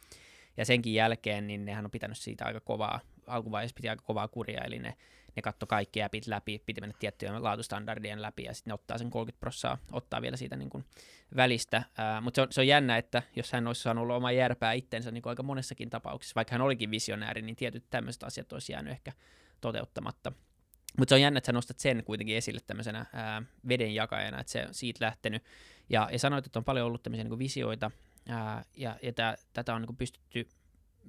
Ja 0.57 0.65
senkin 0.65 0.93
jälkeen 0.93 1.47
niin 1.47 1.65
nehän 1.65 1.85
on 1.85 1.91
pitänyt 1.91 2.17
siitä 2.17 2.45
aika 2.45 2.59
kovaa, 2.59 2.99
alkuvaiheessa 3.27 3.75
piti 3.75 3.89
aika 3.89 4.03
kovaa 4.03 4.27
kuria, 4.27 4.61
eli 4.61 4.79
ne 4.79 4.97
ne 5.37 5.41
katto 5.41 5.67
kaikki 5.67 6.03
appit 6.03 6.27
läpi, 6.27 6.63
piti 6.65 6.81
mennä 6.81 6.95
tiettyjen 6.99 7.43
laatustandardien 7.43 8.21
läpi 8.21 8.43
ja 8.43 8.53
sitten 8.53 8.71
ne 8.71 8.73
ottaa 8.73 8.97
sen 8.97 9.09
30 9.09 9.39
prossaa, 9.39 9.77
ottaa 9.91 10.21
vielä 10.21 10.37
siitä 10.37 10.55
niin 10.55 10.69
kuin 10.69 10.85
välistä. 11.35 11.83
Mutta 12.21 12.35
se 12.35 12.41
on, 12.41 12.47
se 12.51 12.61
on 12.61 12.67
jännä, 12.67 12.97
että 12.97 13.23
jos 13.35 13.51
hän 13.51 13.67
olisi 13.67 13.81
saanut 13.81 14.01
olla 14.01 14.15
oma 14.15 14.31
järpää 14.31 14.73
itsensä 14.73 15.11
niin 15.11 15.21
kuin 15.21 15.31
aika 15.31 15.43
monessakin 15.43 15.89
tapauksessa, 15.89 16.35
vaikka 16.35 16.51
hän 16.51 16.61
olikin 16.61 16.91
visionääri, 16.91 17.41
niin 17.41 17.55
tietyt 17.55 17.85
tämmöiset 17.89 18.23
asiat 18.23 18.53
olisi 18.53 18.71
jäänyt 18.71 18.91
ehkä 18.91 19.11
toteuttamatta. 19.61 20.31
Mutta 20.97 21.09
se 21.09 21.15
on 21.15 21.21
jännä, 21.21 21.37
että 21.37 21.45
sä 21.45 21.53
nostat 21.53 21.79
sen 21.79 22.03
kuitenkin 22.03 22.37
esille 22.37 22.59
tämmöisenä 22.67 23.05
ää, 23.13 23.43
vedenjakajana, 23.67 24.39
että 24.39 24.51
se 24.51 24.65
on 24.67 24.73
siitä 24.73 25.05
lähtenyt. 25.05 25.43
Ja, 25.89 26.09
ja 26.11 26.19
sanoit, 26.19 26.45
että 26.45 26.59
on 26.59 26.65
paljon 26.65 26.87
ollut 26.87 27.03
tämmöisiä 27.03 27.23
niin 27.23 27.39
visioita, 27.39 27.91
ää, 28.27 28.65
ja, 28.75 28.99
ja 29.01 29.13
tää, 29.13 29.35
tätä 29.53 29.75
on 29.75 29.81
niin 29.81 29.97
pystytty 29.97 30.49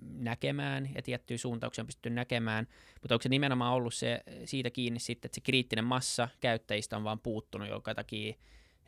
näkemään 0.02 0.88
ja 0.94 1.02
tiettyjä 1.02 1.38
suuntauksia 1.38 1.82
on 1.82 1.86
pystytty 1.86 2.10
näkemään, 2.10 2.66
mutta 3.02 3.14
onko 3.14 3.22
se 3.22 3.28
nimenomaan 3.28 3.74
ollut 3.74 3.94
se, 3.94 4.20
siitä 4.44 4.70
kiinni 4.70 5.00
sitten, 5.00 5.28
että 5.28 5.34
se 5.34 5.40
kriittinen 5.40 5.84
massa 5.84 6.28
käyttäjistä 6.40 6.96
on 6.96 7.04
vaan 7.04 7.20
puuttunut, 7.20 7.68
joka 7.68 7.94
takia 7.94 8.34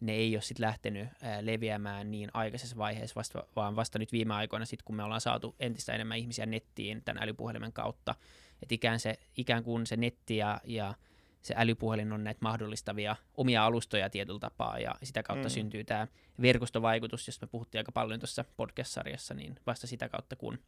ne 0.00 0.12
ei 0.12 0.37
ole 0.37 0.43
sitten 0.43 0.67
lähtenyt 0.67 1.09
ää, 1.23 1.47
leviämään 1.47 2.11
niin 2.11 2.31
aikaisessa 2.35 2.76
vaiheessa, 2.76 3.14
vasta, 3.14 3.45
vaan 3.57 3.76
vasta 3.76 3.99
nyt 3.99 4.12
viime 4.12 4.35
aikoina 4.35 4.64
sitten, 4.64 4.85
kun 4.85 4.97
me 4.97 5.02
ollaan 5.02 5.21
saatu 5.21 5.57
entistä 5.61 5.93
enemmän 5.93 6.19
ihmisiä 6.19 6.47
nettiin 6.47 7.02
tämän 7.05 7.23
älypuhelimen 7.23 7.73
kautta, 7.73 8.14
että 8.62 8.75
ikään, 8.75 9.00
se, 9.00 9.19
ikään 9.37 9.64
kuin 9.64 9.87
se 9.87 9.97
netti 9.97 10.37
ja, 10.37 10.61
ja 10.64 10.95
se 11.43 11.55
älypuhelin 11.57 12.12
on 12.12 12.25
näitä 12.25 12.38
mahdollistavia 12.43 13.17
omia 13.35 13.64
alustoja 13.64 14.11
tietyllä 14.11 14.38
tapaa, 14.38 14.79
ja 14.79 14.95
sitä 15.02 15.23
kautta 15.23 15.49
mm. 15.49 15.52
syntyy 15.52 15.85
tämä 15.85 16.07
verkostovaikutus, 16.43 17.26
josta 17.26 17.47
me 17.47 17.50
puhuttiin 17.50 17.81
aika 17.81 17.93
paljon 17.93 18.21
tuossa 18.21 18.45
podcast-sarjassa, 18.57 19.35
niin 19.35 19.57
vasta 19.67 19.87
sitä 19.87 20.09
kautta, 20.09 20.37
kun 20.37 20.59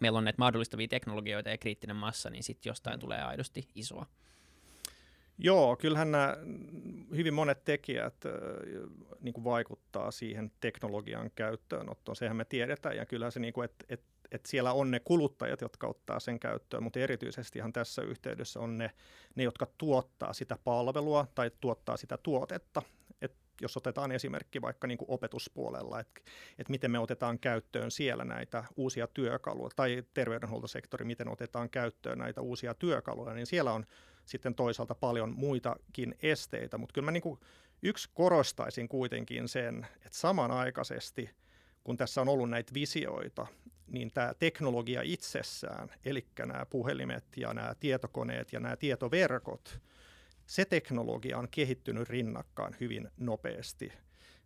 meillä 0.00 0.18
on 0.18 0.24
näitä 0.24 0.38
mahdollistavia 0.38 0.88
teknologioita 0.88 1.50
ja 1.50 1.58
kriittinen 1.58 1.96
massa, 1.96 2.30
niin 2.30 2.42
sitten 2.42 2.70
jostain 2.70 3.00
tulee 3.00 3.22
aidosti 3.22 3.68
isoa. 3.74 4.06
Joo, 5.38 5.76
kyllähän 5.76 6.10
nämä 6.10 6.36
hyvin 7.16 7.34
monet 7.34 7.64
tekijät 7.64 8.14
niin 9.20 9.32
kuin 9.32 9.44
vaikuttaa 9.44 10.10
siihen 10.10 10.52
teknologian 10.60 11.30
käyttöönottoon. 11.34 12.16
Sehän 12.16 12.36
me 12.36 12.44
tiedetään 12.44 12.96
ja 12.96 13.06
kyllähän 13.06 13.32
se, 13.32 13.40
niin 13.40 13.52
kuin, 13.52 13.64
että 13.64 13.84
et, 13.88 14.02
et 14.30 14.46
siellä 14.46 14.72
on 14.72 14.90
ne 14.90 15.00
kuluttajat, 15.00 15.60
jotka 15.60 15.86
ottaa 15.86 16.20
sen 16.20 16.40
käyttöön, 16.40 16.82
mutta 16.82 17.00
erityisesti 17.00 17.58
ihan 17.58 17.72
tässä 17.72 18.02
yhteydessä 18.02 18.60
on 18.60 18.78
ne, 18.78 18.90
ne, 19.34 19.42
jotka 19.42 19.66
tuottaa 19.78 20.32
sitä 20.32 20.56
palvelua 20.64 21.26
tai 21.34 21.50
tuottaa 21.60 21.96
sitä 21.96 22.18
tuotetta 22.22 22.82
jos 23.60 23.76
otetaan 23.76 24.12
esimerkki 24.12 24.62
vaikka 24.62 24.86
niin 24.86 24.98
kuin 24.98 25.10
opetuspuolella, 25.10 26.00
että, 26.00 26.20
että 26.58 26.70
miten 26.70 26.90
me 26.90 26.98
otetaan 26.98 27.38
käyttöön 27.38 27.90
siellä 27.90 28.24
näitä 28.24 28.64
uusia 28.76 29.06
työkaluja, 29.06 29.70
tai 29.76 30.02
terveydenhuoltosektori, 30.14 31.04
miten 31.04 31.28
otetaan 31.28 31.70
käyttöön 31.70 32.18
näitä 32.18 32.40
uusia 32.40 32.74
työkaluja, 32.74 33.34
niin 33.34 33.46
siellä 33.46 33.72
on 33.72 33.86
sitten 34.24 34.54
toisaalta 34.54 34.94
paljon 34.94 35.34
muitakin 35.36 36.14
esteitä, 36.22 36.78
mutta 36.78 36.92
kyllä 36.92 37.04
mä 37.04 37.10
niin 37.10 37.22
kuin 37.22 37.40
yksi 37.82 38.10
korostaisin 38.14 38.88
kuitenkin 38.88 39.48
sen, 39.48 39.86
että 39.96 40.18
samanaikaisesti, 40.18 41.30
kun 41.84 41.96
tässä 41.96 42.20
on 42.20 42.28
ollut 42.28 42.50
näitä 42.50 42.74
visioita, 42.74 43.46
niin 43.86 44.10
tämä 44.14 44.34
teknologia 44.38 45.02
itsessään, 45.04 45.88
eli 46.04 46.26
nämä 46.38 46.66
puhelimet 46.66 47.24
ja 47.36 47.54
nämä 47.54 47.74
tietokoneet 47.80 48.52
ja 48.52 48.60
nämä 48.60 48.76
tietoverkot, 48.76 49.80
se 50.50 50.64
teknologia 50.64 51.38
on 51.38 51.48
kehittynyt 51.50 52.08
rinnakkaan 52.08 52.76
hyvin 52.80 53.08
nopeasti. 53.16 53.92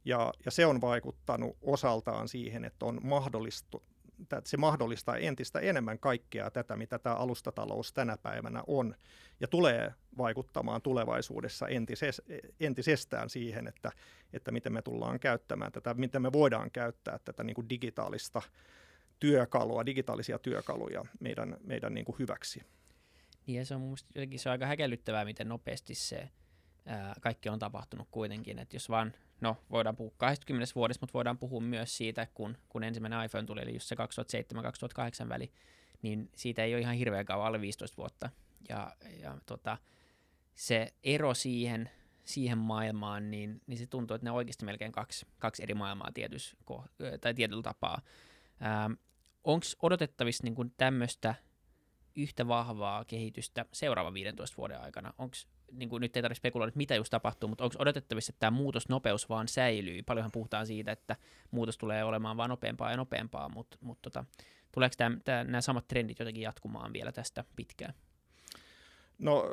Ja, 0.05 0.33
ja 0.45 0.51
se 0.51 0.67
on 0.67 0.81
vaikuttanut 0.81 1.57
osaltaan 1.63 2.29
siihen, 2.29 2.65
että 2.65 2.87
on 2.87 3.01
mahdollistu, 3.03 3.83
että 4.23 4.43
se 4.45 4.57
mahdollistaa 4.57 5.17
entistä 5.17 5.59
enemmän 5.59 5.99
kaikkea 5.99 6.51
tätä, 6.51 6.77
mitä 6.77 6.99
tämä 6.99 7.15
alustatalous 7.15 7.93
tänä 7.93 8.17
päivänä 8.17 8.63
on, 8.67 8.95
ja 9.41 9.49
tulee 9.49 9.95
vaikuttamaan 10.19 10.83
tulevaisuudessa 10.83 11.69
entises, 11.69 12.23
entisestään 12.61 13.31
siihen, 13.31 13.67
että, 13.67 13.93
että 14.33 14.51
miten 14.51 14.73
me 14.73 14.83
tullaan 14.83 15.21
käyttämään 15.21 15.73
tätä, 15.73 15.95
miten 15.95 16.23
me 16.23 16.33
voidaan 16.33 16.71
käyttää 16.71 17.19
tätä 17.25 17.45
niin 17.45 17.55
kuin 17.55 17.69
digitaalista 17.69 18.43
työkalua, 19.21 19.87
digitaalisia 19.87 20.39
työkaluja 20.39 21.05
meidän, 21.21 21.57
meidän 21.61 21.95
niin 21.95 22.05
kuin 22.05 22.19
hyväksi. 22.19 22.63
Niin 23.47 23.59
ja 23.59 23.65
se 23.65 23.75
on 23.75 23.81
mun 23.81 23.97
se 24.37 24.49
on 24.49 24.53
aika 24.53 24.67
häkellyttävää, 24.67 25.25
miten 25.25 25.49
nopeasti 25.49 25.95
se 25.95 26.31
ää, 26.87 27.15
kaikki 27.21 27.49
on 27.49 27.59
tapahtunut 27.59 28.09
kuitenkin. 28.11 28.59
Että 28.59 28.77
jos 28.77 28.89
vaan, 28.89 29.13
no 29.41 29.57
voidaan 29.71 29.97
puhua 29.97 30.13
20 30.17 30.73
vuodesta, 30.75 31.03
mutta 31.03 31.15
voidaan 31.15 31.39
puhua 31.39 31.61
myös 31.61 31.97
siitä, 31.97 32.27
kun, 32.35 32.59
kun 32.69 32.85
ensimmäinen 32.85 33.25
iPhone 33.25 33.47
tuli, 33.47 33.63
eli 33.63 33.75
just 33.75 33.89
se 33.89 33.97
2007-2008 35.25 35.29
väli, 35.29 35.53
niin 36.03 36.31
siitä 36.37 36.65
ei 36.65 36.75
ole 36.75 36.81
ihan 36.81 36.95
hirveän 36.95 37.27
kauan, 37.27 37.47
alle 37.47 37.61
15 37.61 37.97
vuotta. 37.97 38.31
Ja, 38.69 38.97
ja 39.23 39.39
tota, 39.47 39.79
se 40.55 40.95
ero 41.03 41.35
siihen, 41.35 41.91
siihen 42.25 42.59
maailmaan, 42.59 43.31
niin, 43.31 43.61
niin 43.67 43.79
se 43.79 43.87
tuntuu, 43.87 44.15
että 44.15 44.25
ne 44.27 44.31
on 44.31 44.37
oikeasti 44.37 44.65
melkein 44.65 44.93
kaksi, 44.93 45.27
kaksi 45.39 45.63
eri 45.63 45.75
maailmaa 45.75 46.13
tietys, 46.15 46.57
tai 47.21 47.35
tietyllä 47.35 47.63
tapaa. 47.63 48.03
Onko 49.45 49.67
odotettavissa 49.83 50.45
niin 50.45 50.75
tämmöistä 50.77 51.35
yhtä 52.17 52.49
vahvaa 52.49 53.05
kehitystä 53.05 53.65
seuraavan 53.73 54.15
15 54.15 54.57
vuoden 54.57 54.81
aikana? 54.81 55.13
Onko, 55.19 55.37
niin 55.73 55.89
kuin 55.89 56.01
nyt 56.01 56.17
ei 56.17 56.23
tarvitse 56.23 56.39
spekuloida, 56.39 56.69
että 56.69 56.79
mitä 56.79 56.95
just 56.95 57.11
tapahtuu, 57.11 57.49
mutta 57.49 57.65
onko 57.65 57.77
odotettavissa, 57.79 58.31
että 58.31 58.41
tämä 58.41 58.57
muutosnopeus 58.57 59.29
vaan 59.29 59.49
säilyy? 59.49 60.03
Paljonhan 60.03 60.33
puhutaan 60.33 60.67
siitä, 60.67 60.93
että 60.93 61.17
muutos 61.51 61.79
tulee 61.79 62.05
olemaan 62.05 62.37
vaan 62.37 62.51
nopeampaa 62.51 62.91
ja 62.91 62.97
nopeampaa, 62.97 63.49
mutta, 63.49 63.77
mutta 63.81 64.11
tota, 64.11 64.25
tuleeko 64.73 64.95
tämä, 64.99 65.17
tämä, 65.25 65.45
nämä 65.45 65.61
samat 65.61 65.89
trendit 65.89 66.19
jotenkin 66.19 66.43
jatkumaan 66.43 66.93
vielä 66.93 67.13
tästä 67.13 67.45
pitkään? 67.57 67.95
No 69.19 69.45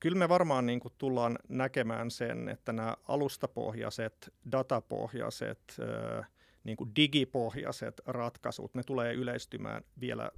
kyllä 0.00 0.18
me 0.18 0.28
varmaan 0.28 0.66
niin 0.66 0.80
kuin 0.80 0.94
tullaan 0.98 1.38
näkemään 1.48 2.10
sen, 2.10 2.48
että 2.48 2.72
nämä 2.72 2.96
alustapohjaiset, 3.08 4.34
datapohjaiset, 4.52 5.76
niin 6.64 6.76
kuin 6.76 6.96
digipohjaiset 6.96 8.00
ratkaisut, 8.06 8.74
ne 8.74 8.82
tulee 8.82 9.14
yleistymään 9.14 9.82
vielä 10.00 10.30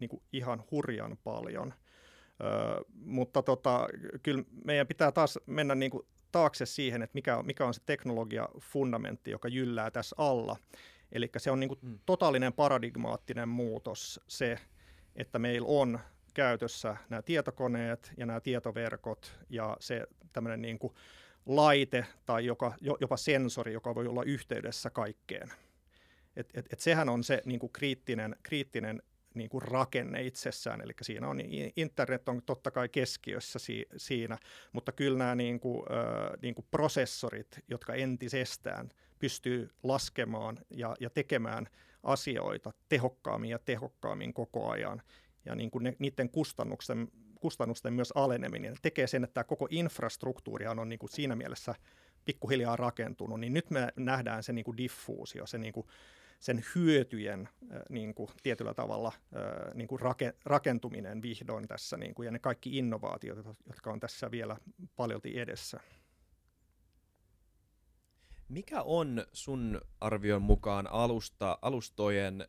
niin 0.00 0.10
kuin 0.10 0.22
ihan 0.32 0.64
hurjan 0.70 1.18
paljon. 1.24 1.74
Ö, 2.40 2.84
mutta 2.94 3.42
tota, 3.42 3.88
kyllä 4.22 4.44
meidän 4.64 4.86
pitää 4.86 5.12
taas 5.12 5.38
mennä 5.46 5.74
niin 5.74 5.90
kuin 5.90 6.06
taakse 6.32 6.66
siihen, 6.66 7.02
että 7.02 7.14
mikä 7.14 7.36
on, 7.36 7.46
mikä 7.46 7.66
on 7.66 7.74
se 7.74 7.80
teknologia-fundamentti, 7.86 9.30
joka 9.30 9.48
jyllää 9.48 9.90
tässä 9.90 10.16
alla. 10.18 10.56
Eli 11.12 11.30
se 11.36 11.50
on 11.50 11.60
niin 11.60 11.68
kuin 11.68 11.78
mm. 11.82 11.98
totaalinen 12.06 12.52
paradigmaattinen 12.52 13.48
muutos 13.48 14.20
se, 14.28 14.58
että 15.16 15.38
meillä 15.38 15.68
on 15.68 16.00
käytössä 16.34 16.96
nämä 17.08 17.22
tietokoneet 17.22 18.12
ja 18.16 18.26
nämä 18.26 18.40
tietoverkot 18.40 19.38
ja 19.48 19.76
se 19.80 20.06
tämmöinen 20.32 20.62
niin 20.62 20.78
kuin 20.78 20.94
laite 21.46 22.06
tai 22.26 22.46
joka, 22.46 22.74
jopa 23.00 23.16
sensori, 23.16 23.72
joka 23.72 23.94
voi 23.94 24.06
olla 24.06 24.22
yhteydessä 24.22 24.90
kaikkeen. 24.90 25.52
Et, 26.36 26.50
et, 26.54 26.72
et 26.72 26.80
sehän 26.80 27.08
on 27.08 27.24
se 27.24 27.42
niin 27.44 27.60
kuin 27.60 27.72
kriittinen, 27.72 28.36
kriittinen 28.42 29.02
niin 29.34 29.50
kuin 29.50 29.62
rakenne 29.62 30.22
itsessään, 30.22 30.80
eli 30.80 30.92
siinä 31.02 31.28
on 31.28 31.38
internet 31.76 32.28
on 32.28 32.42
totta 32.42 32.70
kai 32.70 32.88
keskiössä 32.88 33.58
si, 33.58 33.86
siinä, 33.96 34.38
mutta 34.72 34.92
kyllä 34.92 35.18
nämä 35.18 35.34
niin 35.34 35.60
kuin, 35.60 35.86
äh, 35.92 36.40
niin 36.42 36.54
kuin 36.54 36.66
prosessorit, 36.70 37.60
jotka 37.68 37.94
entisestään 37.94 38.90
pystyy 39.18 39.70
laskemaan 39.82 40.58
ja, 40.70 40.96
ja 41.00 41.10
tekemään 41.10 41.66
asioita 42.02 42.72
tehokkaammin 42.88 43.50
ja 43.50 43.58
tehokkaammin 43.58 44.34
koko 44.34 44.70
ajan, 44.70 45.02
ja 45.44 45.54
niin 45.54 45.70
kuin 45.70 45.84
ne, 45.84 45.96
niiden 45.98 46.30
kustannusten, 46.30 47.08
kustannusten 47.40 47.92
myös 47.92 48.12
aleneminen. 48.14 48.76
Tekee 48.82 49.06
sen, 49.06 49.24
että 49.24 49.34
tämä 49.34 49.44
koko 49.44 49.68
infrastruktuuri 49.70 50.66
on 50.66 50.88
niin 50.88 50.98
kuin 50.98 51.10
siinä 51.10 51.36
mielessä 51.36 51.74
pikkuhiljaa 52.24 52.76
rakentunut, 52.76 53.40
niin 53.40 53.54
nyt 53.54 53.70
me 53.70 53.88
nähdään 53.96 54.42
se 54.42 54.52
niin 54.52 54.64
kuin 54.64 54.76
diffuusio, 54.76 55.46
se 55.46 55.58
niin 55.58 55.72
kuin 55.72 55.86
sen 56.40 56.64
hyötyjen 56.74 57.48
niin 57.88 58.14
kuin 58.14 58.30
tietyllä 58.42 58.74
tavalla 58.74 59.12
niin 59.74 59.88
kuin 59.88 60.00
rakentuminen 60.44 61.22
vihdoin 61.22 61.68
tässä 61.68 61.96
niin 61.96 62.14
kuin, 62.14 62.26
ja 62.26 62.32
ne 62.32 62.38
kaikki 62.38 62.78
innovaatiot, 62.78 63.38
jotka 63.66 63.92
on 63.92 64.00
tässä 64.00 64.30
vielä 64.30 64.56
paljolti 64.96 65.38
edessä. 65.38 65.80
Mikä 68.48 68.82
on 68.82 69.24
sun 69.32 69.80
arvion 70.00 70.42
mukaan 70.42 70.86
alusta, 70.90 71.58
alustojen 71.62 72.48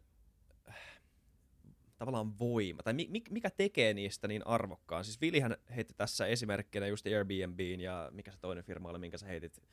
tavallaan 1.98 2.40
voima, 2.40 2.84
tai 2.84 2.94
mi, 2.94 3.24
mikä 3.30 3.50
tekee 3.50 3.94
niistä 3.94 4.28
niin 4.28 4.48
arvokkaan? 4.48 5.06
Siis 5.06 5.22
Vilihän 5.22 5.58
heitti 5.76 5.94
tässä 5.98 6.26
esimerkkinä 6.26 6.88
just 6.88 7.06
Airbnbin 7.06 7.82
ja 7.82 8.10
mikä 8.14 8.32
se 8.32 8.38
toinen 8.40 8.64
firma 8.64 8.90
oli, 8.90 9.00
minkä 9.00 9.18
sä 9.18 9.26
heitit. 9.26 9.64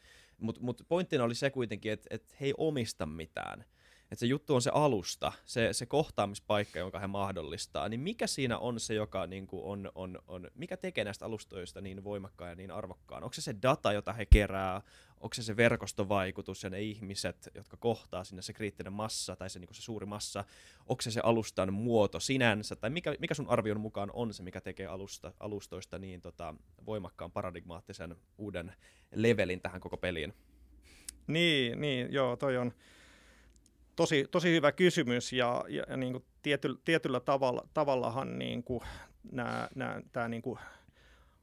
Mutta 0.41 0.61
mut 0.61 0.83
pointtina 0.89 1.25
oli 1.25 1.35
se 1.35 1.51
kuitenkin, 1.51 1.93
että 1.93 2.07
et 2.11 2.37
he 2.41 2.47
ei 2.47 2.55
omista 2.59 3.07
mitään. 3.07 3.65
Että 4.13 4.21
se 4.21 4.27
juttu 4.27 4.55
on 4.55 4.63
se 4.63 4.71
alusta, 4.75 5.33
se, 5.45 5.73
se 5.73 5.87
kohtaamispaikka, 5.87 6.79
jonka 6.79 6.99
he 6.99 7.07
mahdollistaa. 7.07 7.89
Niin 7.89 8.01
mikä 8.01 8.27
siinä 8.27 8.59
on 8.59 8.81
se, 8.81 8.95
joka 8.95 9.27
niin 9.27 9.47
kuin 9.47 9.65
on, 9.65 9.93
on, 9.95 10.19
on, 10.29 10.51
mikä 10.55 10.77
tekee 10.77 11.05
näistä 11.05 11.27
alustoista 11.27 11.81
niin 11.81 12.05
voimakkaan 12.05 12.51
ja 12.51 12.55
niin 12.55 12.71
arvokkaan? 12.71 13.25
Onko 13.25 13.35
se 13.35 13.41
se 13.41 13.55
data, 13.63 13.93
jota 13.93 14.13
he 14.13 14.27
kerää? 14.27 14.83
onko 15.21 15.35
se 15.35 15.43
se 15.43 15.57
verkostovaikutus 15.57 16.63
ja 16.63 16.71
ne 16.71 16.81
ihmiset, 16.81 17.49
jotka 17.55 17.77
kohtaa 17.77 18.25
sinne 18.25 18.43
se 18.43 18.53
kriittinen 18.53 18.93
massa 18.93 19.37
tai 19.37 19.51
se, 19.51 19.59
niin 19.59 19.75
se 19.75 19.83
suuri 19.83 20.07
massa, 20.07 20.45
onko 20.87 21.03
se 21.03 21.11
se 21.11 21.21
alustan 21.25 21.73
muoto 21.73 22.21
sinänsä, 22.21 22.77
tai 22.77 22.91
mikä, 22.91 23.15
mikä 23.19 23.35
sun 23.35 23.49
arvion 23.49 23.81
mukaan 23.81 24.11
on 24.13 24.35
se, 24.35 24.43
mikä 24.43 24.61
tekee 24.61 24.87
alusta, 24.87 25.33
alustoista 25.41 25.99
niin 25.99 26.21
tota, 26.21 26.55
voimakkaan 26.87 27.33
paradigmaattisen 27.33 28.17
uuden 28.39 28.73
levelin 29.15 29.61
tähän 29.61 29.81
koko 29.81 29.97
peliin? 29.97 30.35
Niin, 31.27 31.81
niin 31.81 32.13
joo, 32.13 32.37
toi 32.37 32.57
on 32.57 32.73
tosi, 33.99 34.29
tosi 34.31 34.55
hyvä 34.55 34.73
kysymys 34.73 35.33
ja, 35.33 35.65
ja, 35.69 35.85
ja 35.89 35.97
niin 35.97 36.13
kuin 36.13 36.25
tiety, 36.43 36.77
tietyllä 36.85 37.21
tavalla, 37.21 37.69
tavallahan 37.75 38.39
niin 38.39 38.63
kuin 38.63 38.81
nämä, 39.33 39.69
nämä, 39.75 40.01
tämä 40.13 40.29
niin 40.29 40.43
kuin 40.43 40.59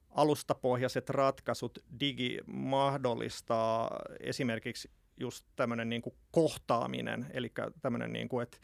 alustapohjaiset 0.09 1.09
ratkaisut, 1.09 1.79
digi 1.99 2.39
mahdollistaa 2.45 3.99
esimerkiksi 4.19 4.91
just 5.17 5.45
tämmöinen 5.55 5.89
niin 5.89 6.01
kuin 6.01 6.15
kohtaaminen, 6.31 7.25
eli 7.33 7.51
tämmöinen, 7.81 8.13
niin 8.13 8.29
kuin, 8.29 8.43
että 8.43 8.57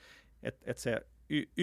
et, 0.44 0.64
et 0.66 0.78
se 0.78 1.02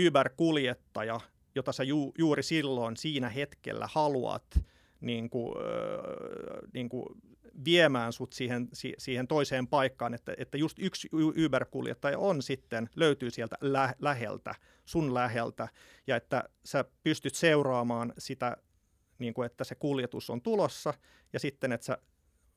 Uber-kuljettaja, 0.07 1.21
jota 1.55 1.73
sä 1.73 1.83
ju, 1.83 2.13
juuri 2.19 2.43
silloin 2.43 2.97
siinä 2.97 3.29
hetkellä 3.29 3.89
haluat 3.93 4.65
niin 5.01 5.31
kuin, 5.31 5.57
äh, 5.59 6.71
niin 6.73 6.89
kuin 6.89 7.07
viemään 7.65 8.13
sut 8.13 8.33
siihen, 8.33 8.69
siihen 8.99 9.29
toiseen 9.29 9.67
paikkaan, 9.67 10.15
että, 10.15 10.35
että 10.39 10.59
just 10.59 10.79
yksi 10.79 11.09
Uber-kuljettaja 11.47 12.19
on 12.19 12.43
sitten, 12.43 12.91
löytyy 12.97 13.31
sieltä 13.31 13.57
lä- 13.61 13.95
läheltä, 13.99 14.55
sun 14.85 15.15
läheltä, 15.15 15.69
ja 16.07 16.17
että 16.17 16.45
sä 16.65 16.85
pystyt 17.03 17.35
seuraamaan 17.35 18.13
sitä 18.19 18.57
niin 19.19 19.35
kuin, 19.35 19.47
että 19.47 19.65
se 19.65 19.75
kuljetus 19.75 20.31
on 20.31 20.43
tulossa 20.43 20.95
ja 21.33 21.41
sitten, 21.41 21.73
että 21.73 21.85
sä 21.85 21.99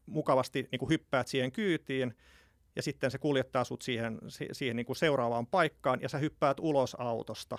mukavasti 0.05 0.67
niin 0.71 0.79
kuin 0.79 0.89
hyppäät 0.89 1.27
siihen 1.27 1.51
kyytiin 1.51 2.13
ja 2.75 2.81
sitten 2.81 3.11
se 3.11 3.17
kuljettaa 3.17 3.63
sut 3.63 3.81
siihen, 3.81 4.19
siihen 4.51 4.75
niin 4.75 4.85
kuin 4.85 4.95
seuraavaan 4.95 5.47
paikkaan 5.47 6.01
ja 6.01 6.09
sä 6.09 6.17
hyppäät 6.17 6.59
ulos 6.59 6.95
autosta. 6.99 7.57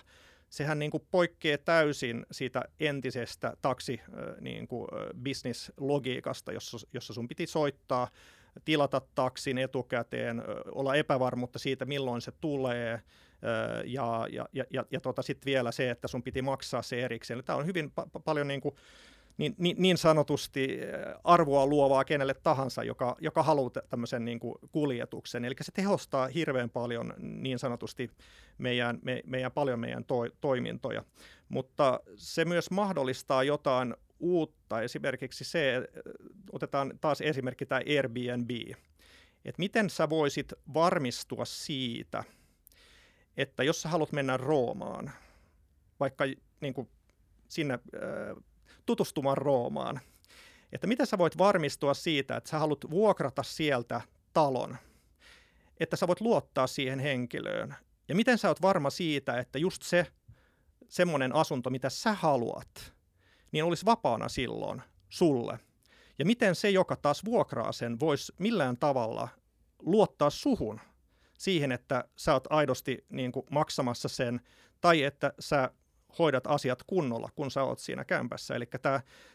Sehän 0.52 0.78
niin 0.78 0.90
kuin 0.90 1.06
poikkeaa 1.10 1.58
täysin 1.58 2.26
siitä 2.30 2.62
entisestä 2.80 3.56
taksi 3.62 4.00
niin 4.40 4.68
kuin 4.68 4.88
business-logiikasta, 5.24 6.52
jossa, 6.52 6.78
jossa 6.92 7.12
sun 7.12 7.28
piti 7.28 7.46
soittaa, 7.46 8.08
tilata 8.64 9.00
taksin 9.14 9.58
etukäteen, 9.58 10.42
olla 10.72 10.94
epävarmuutta 10.94 11.58
siitä, 11.58 11.84
milloin 11.84 12.20
se 12.20 12.32
tulee, 12.40 13.02
ja, 13.84 14.26
ja, 14.30 14.46
ja, 14.52 14.64
ja, 14.70 14.84
ja 14.90 15.00
tota 15.00 15.22
sitten 15.22 15.50
vielä 15.50 15.72
se, 15.72 15.90
että 15.90 16.08
sun 16.08 16.22
piti 16.22 16.42
maksaa 16.42 16.82
se 16.82 17.04
erikseen. 17.04 17.44
Tämä 17.44 17.58
on 17.58 17.66
hyvin 17.66 17.92
pa- 18.00 18.20
paljon 18.24 18.48
niin, 18.48 18.60
kuin, 18.60 18.74
niin, 19.38 19.54
niin, 19.58 19.76
niin 19.78 19.98
sanotusti 19.98 20.80
arvoa 21.24 21.66
luovaa 21.66 22.04
kenelle 22.04 22.34
tahansa, 22.34 22.84
joka, 22.84 23.16
joka 23.20 23.42
haluaa 23.42 23.70
tämmöisen 23.90 24.24
niin 24.24 24.40
kuin 24.40 24.54
kuljetuksen. 24.72 25.44
Eli 25.44 25.54
se 25.60 25.72
tehostaa 25.72 26.26
hirveän 26.28 26.70
paljon 26.70 27.14
niin 27.18 27.58
sanotusti 27.58 28.10
meidän, 28.58 28.98
me, 29.02 29.22
meidän 29.26 29.52
paljon 29.52 29.80
meidän 29.80 30.04
to, 30.04 30.16
toimintoja. 30.40 31.04
Mutta 31.48 32.00
se 32.16 32.44
myös 32.44 32.70
mahdollistaa 32.70 33.42
jotain 33.42 33.94
uutta, 34.20 34.80
esimerkiksi 34.80 35.44
se, 35.44 35.88
otetaan 36.52 36.92
taas 37.00 37.20
esimerkki 37.20 37.66
tämä 37.66 37.80
Airbnb, 37.88 38.50
että 39.44 39.58
miten 39.58 39.90
sä 39.90 40.08
voisit 40.08 40.52
varmistua 40.74 41.44
siitä, 41.44 42.24
että 43.36 43.62
jos 43.62 43.82
sä 43.82 43.88
haluat 43.88 44.12
mennä 44.12 44.36
Roomaan, 44.36 45.10
vaikka 46.00 46.24
niin 46.60 46.74
kuin 46.74 46.88
sinne 47.48 47.74
äh, 47.74 48.42
tutustumaan 48.86 49.36
Roomaan, 49.36 50.00
että 50.72 50.86
miten 50.86 51.06
sä 51.06 51.18
voit 51.18 51.38
varmistua 51.38 51.94
siitä, 51.94 52.36
että 52.36 52.50
sä 52.50 52.58
haluat 52.58 52.90
vuokrata 52.90 53.42
sieltä 53.42 54.00
talon, 54.32 54.76
että 55.80 55.96
sä 55.96 56.06
voit 56.06 56.20
luottaa 56.20 56.66
siihen 56.66 56.98
henkilöön. 56.98 57.74
Ja 58.08 58.14
miten 58.14 58.38
sä 58.38 58.48
oot 58.48 58.62
varma 58.62 58.90
siitä, 58.90 59.38
että 59.38 59.58
just 59.58 59.82
se 59.82 60.06
semmoinen 60.88 61.34
asunto, 61.34 61.70
mitä 61.70 61.90
sä 61.90 62.12
haluat, 62.12 62.92
niin 63.52 63.64
olisi 63.64 63.84
vapaana 63.84 64.28
silloin 64.28 64.82
sulle. 65.08 65.58
Ja 66.18 66.24
miten 66.24 66.54
se, 66.54 66.70
joka 66.70 66.96
taas 66.96 67.24
vuokraa 67.24 67.72
sen, 67.72 68.00
voisi 68.00 68.32
millään 68.38 68.76
tavalla 68.76 69.28
luottaa 69.78 70.30
suhun– 70.30 70.80
siihen, 71.42 71.72
että 71.72 72.04
sä 72.16 72.32
oot 72.32 72.44
aidosti 72.50 73.04
niin 73.08 73.32
kuin 73.32 73.46
maksamassa 73.50 74.08
sen, 74.08 74.40
tai 74.80 75.02
että 75.02 75.32
sä 75.38 75.70
hoidat 76.18 76.46
asiat 76.46 76.82
kunnolla, 76.86 77.28
kun 77.34 77.50
sä 77.50 77.62
oot 77.62 77.78
siinä 77.78 78.04
kämpässä. 78.04 78.54
Eli 78.54 78.68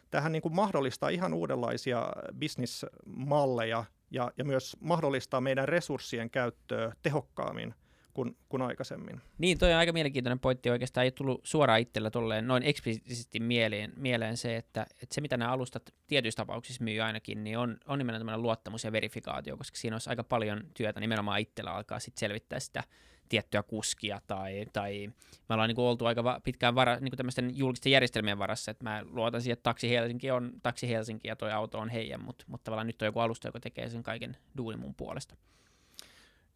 tämähän 0.09 0.31
niin 0.31 0.43
mahdollistaa 0.51 1.09
ihan 1.09 1.33
uudenlaisia 1.33 2.07
bisnismalleja 2.37 3.85
ja, 4.11 4.31
ja 4.37 4.43
myös 4.43 4.77
mahdollistaa 4.79 5.41
meidän 5.41 5.67
resurssien 5.67 6.29
käyttöä 6.29 6.93
tehokkaammin– 7.03 7.73
kuin, 8.17 8.37
kuin 8.49 8.61
aikaisemmin. 8.61 9.21
Niin, 9.37 9.57
toi 9.57 9.73
on 9.73 9.79
aika 9.79 9.93
mielenkiintoinen 9.93 10.39
pointti 10.39 10.69
oikeastaan. 10.69 11.03
Ei 11.05 11.11
tullut 11.11 11.41
suoraan 11.43 11.79
itsellä 11.79 12.11
tolleen 12.11 12.47
noin 12.47 12.63
eksplisiittisesti 12.63 13.39
mieleen, 13.39 13.93
mieleen 13.95 14.37
se, 14.37 14.55
että, 14.55 14.85
että 15.03 15.15
se 15.15 15.21
mitä 15.21 15.37
nämä 15.37 15.51
alustat 15.51 15.83
tietyissä 16.07 16.37
tapauksissa 16.37 16.83
myy 16.83 17.01
ainakin, 17.01 17.43
niin 17.43 17.57
on, 17.57 17.77
on 17.87 17.97
nimenomaan 17.97 18.41
luottamus 18.41 18.83
ja 18.83 18.91
verifikaatio, 18.91 19.57
koska 19.57 19.77
siinä 19.77 19.95
olisi 19.95 20.09
aika 20.09 20.23
paljon 20.23 20.61
työtä 20.73 20.99
nimenomaan 20.99 21.39
itsellä 21.39 21.71
alkaa 21.71 21.99
sitten 21.99 22.19
selvittää 22.19 22.59
sitä 22.59 22.83
tiettyä 23.29 23.63
kuskia 23.63 24.21
tai, 24.27 24.65
tai 24.73 25.09
me 25.49 25.53
ollaan 25.53 25.69
niin 25.69 25.79
oltu 25.79 26.05
aika 26.05 26.39
pitkään 26.43 26.75
vara, 26.75 26.99
niin 26.99 27.17
tämmöisten 27.17 27.57
julkisten 27.57 27.91
järjestelmien 27.91 28.39
varassa, 28.39 28.71
että 28.71 28.83
mä 28.83 29.03
luotan 29.09 29.41
siihen, 29.41 29.53
että 29.53 29.63
taksi 29.63 29.89
Helsinki 29.89 30.31
on 30.31 30.51
taksi 30.63 30.89
Helsinki 30.89 31.27
ja 31.27 31.35
toi 31.35 31.51
auto 31.51 31.79
on 31.79 31.89
heidän, 31.89 32.23
mutta, 32.23 32.45
mutta 32.47 32.63
tavallaan 32.63 32.87
nyt 32.87 33.01
on 33.01 33.05
joku 33.05 33.19
alusta, 33.19 33.47
joka 33.47 33.59
tekee 33.59 33.89
sen 33.89 34.03
kaiken 34.03 34.37
duunin 34.57 34.79
mun 34.79 34.95
puolesta. 34.95 35.35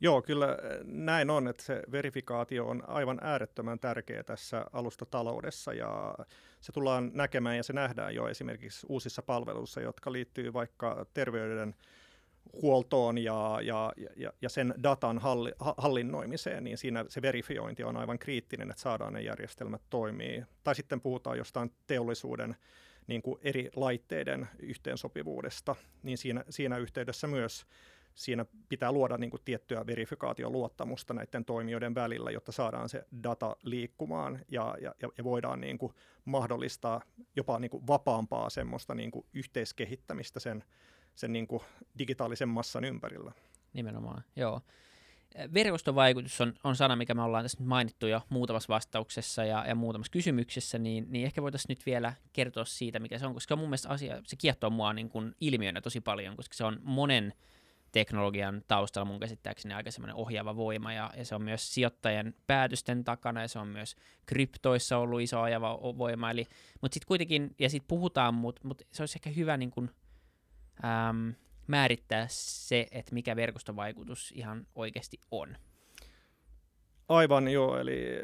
Joo, 0.04 0.22
kyllä 0.22 0.48
eh, 0.48 0.80
näin 0.84 1.30
on, 1.30 1.48
että 1.48 1.64
se 1.64 1.84
verifikaatio 1.92 2.68
on 2.68 2.84
aivan 2.88 3.20
äärettömän 3.22 3.80
tärkeä 3.80 4.24
tässä 4.24 4.66
alustataloudessa 4.74 5.74
ja 5.74 6.16
se 6.62 6.72
tullaan 6.72 7.12
näkemään 7.14 7.58
ja 7.58 7.64
se 7.64 7.74
nähdään 7.74 8.16
jo 8.16 8.28
esimerkiksi 8.28 8.88
uusissa 8.90 9.22
palveluissa, 9.22 9.82
jotka 9.82 10.12
liittyy 10.12 10.54
vaikka 10.54 11.06
terveyden 11.14 11.76
huoltoon 12.62 13.18
ja, 13.18 13.60
ja, 13.64 13.94
ja, 14.16 14.34
ja 14.42 14.50
sen 14.50 14.74
datan 14.84 15.20
halli, 15.20 15.52
hallinnoimiseen, 15.78 16.64
niin 16.64 16.78
siinä 16.78 17.06
se 17.10 17.22
verifiointi 17.22 17.84
on 17.84 17.98
aivan 17.98 18.20
kriittinen, 18.20 18.70
että 18.70 18.82
saadaan 18.82 19.14
ne 19.14 19.22
järjestelmät 19.22 19.82
toimii. 19.90 20.44
Tai 20.64 20.76
sitten 20.76 21.02
puhutaan 21.02 21.38
jostain 21.38 21.72
teollisuuden 21.88 22.56
niin 23.08 23.22
kuin 23.22 23.40
eri 23.42 23.70
laitteiden 23.76 24.48
yhteensopivuudesta, 24.60 25.76
niin 26.04 26.18
siinä, 26.18 26.44
siinä 26.50 26.78
yhteydessä 26.78 27.28
myös 27.28 27.66
siinä 28.16 28.46
pitää 28.70 28.92
luoda 28.92 29.18
niin 29.18 29.30
kuin 29.30 29.42
tiettyä 29.46 29.88
verifikaatioluottamusta 29.88 31.14
näiden 31.14 31.46
toimijoiden 31.46 31.96
välillä, 31.96 32.32
jotta 32.32 32.52
saadaan 32.52 32.90
se 32.90 33.06
data 33.24 33.56
liikkumaan 33.64 34.40
ja, 34.50 34.78
ja, 34.82 34.94
ja 35.18 35.24
voidaan 35.24 35.62
niin 35.62 35.78
kuin 35.78 35.94
mahdollistaa 36.26 37.02
jopa 37.36 37.60
niin 37.60 37.72
kuin 37.72 37.88
vapaampaa 37.88 38.50
semmoista 38.50 38.96
niin 38.96 39.12
kuin 39.12 39.26
yhteiskehittämistä 39.34 40.40
sen, 40.40 40.64
sen 41.16 41.34
niin 41.34 41.48
kuin 41.48 41.64
digitaalisen 41.98 42.50
massan 42.50 42.84
ympärillä. 42.84 43.32
Nimenomaan, 43.74 44.24
joo. 44.36 44.62
Verkostovaikutus 45.54 46.42
on, 46.42 46.54
on 46.64 46.76
sana, 46.76 46.96
mikä 46.96 47.14
me 47.14 47.22
ollaan 47.22 47.44
tässä 47.44 47.58
nyt 47.60 47.68
mainittu 47.68 48.08
jo 48.08 48.22
muutamassa 48.30 48.74
vastauksessa 48.74 49.46
ja, 49.46 49.66
ja 49.68 49.76
muutamassa 49.76 50.12
kysymyksessä, 50.12 50.80
niin, 50.80 51.06
niin 51.10 51.26
ehkä 51.26 51.42
voitaisiin 51.42 51.70
nyt 51.70 51.86
vielä 51.86 52.14
kertoa 52.34 52.66
siitä, 52.66 53.00
mikä 53.00 53.20
se 53.20 53.26
on, 53.26 53.34
koska 53.34 53.56
mun 53.56 53.68
mielestä 53.70 53.90
asia, 53.90 54.22
se 54.28 54.36
kiehtoo 54.36 54.70
mua 54.70 54.94
niin 54.94 55.10
kuin 55.10 55.36
ilmiönä 55.42 55.82
tosi 55.82 56.02
paljon, 56.02 56.36
koska 56.36 56.56
se 56.56 56.64
on 56.64 56.80
monen 56.84 57.34
teknologian 57.92 58.64
taustalla 58.68 59.06
mun 59.06 59.20
käsittääkseni 59.20 59.74
aika 59.74 59.92
semmoinen 59.92 60.16
ohjaava 60.16 60.56
voima, 60.56 60.94
ja, 60.94 61.12
ja 61.18 61.26
se 61.26 61.36
on 61.36 61.44
myös 61.44 61.74
sijoittajien 61.74 62.36
päätösten 62.48 63.04
takana, 63.04 63.42
ja 63.42 63.48
se 63.48 63.60
on 63.60 63.68
myös 63.68 63.96
kryptoissa 64.26 64.98
ollut 64.98 65.22
iso 65.22 65.42
ohjaava 65.42 65.80
voima, 65.98 66.32
eli, 66.32 66.48
mutta 66.82 66.94
sitten 66.96 67.08
kuitenkin, 67.08 67.56
ja 67.60 67.70
sitten 67.70 67.88
puhutaan, 67.88 68.34
mutta 68.34 68.62
mut 68.68 68.82
se 68.92 69.04
olisi 69.04 69.18
ehkä 69.18 69.30
hyvä 69.30 69.58
niin 69.58 69.72
kuin, 69.72 69.90
äm, 70.84 71.34
määrittää 71.68 72.26
se, 72.30 72.88
että 72.92 73.14
mikä 73.14 73.36
verkostovaikutus 73.36 74.32
ihan 74.36 74.68
oikeasti 74.76 75.20
on. 75.32 75.58
Aivan 77.10 77.48
joo, 77.48 77.78
eli 77.78 78.24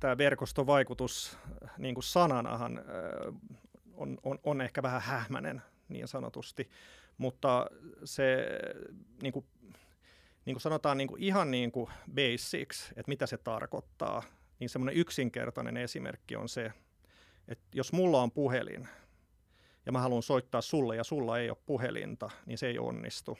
tämä 0.00 0.18
verkostovaikutus 0.18 1.38
niin 1.78 1.94
kuin 1.94 2.04
sananahan 2.04 2.84
on, 3.94 4.18
on, 4.22 4.38
on 4.44 4.60
ehkä 4.60 4.82
vähän 4.82 5.02
hähmäinen 5.02 5.62
niin 5.88 6.08
sanotusti, 6.08 6.70
mutta 7.18 7.66
se 8.04 8.46
niin 9.22 9.32
kuin, 9.32 9.46
niin 10.44 10.54
kuin 10.54 10.60
sanotaan 10.60 10.98
niin 10.98 11.08
kuin 11.08 11.22
ihan 11.22 11.50
niin 11.50 11.72
kuin 11.72 11.90
basics, 12.14 12.88
että 12.88 13.08
mitä 13.08 13.26
se 13.26 13.38
tarkoittaa, 13.38 14.22
niin 14.58 14.68
semmoinen 14.68 14.96
yksinkertainen 14.96 15.76
esimerkki 15.76 16.36
on 16.36 16.48
se, 16.48 16.72
että 17.48 17.66
jos 17.74 17.92
mulla 17.92 18.22
on 18.22 18.30
puhelin 18.30 18.88
ja 19.86 19.92
mä 19.92 20.00
haluan 20.00 20.22
soittaa 20.22 20.60
sulle 20.60 20.96
ja 20.96 21.04
sulla 21.04 21.38
ei 21.38 21.50
ole 21.50 21.58
puhelinta, 21.66 22.30
niin 22.46 22.58
se 22.58 22.66
ei 22.66 22.78
onnistu. 22.78 23.38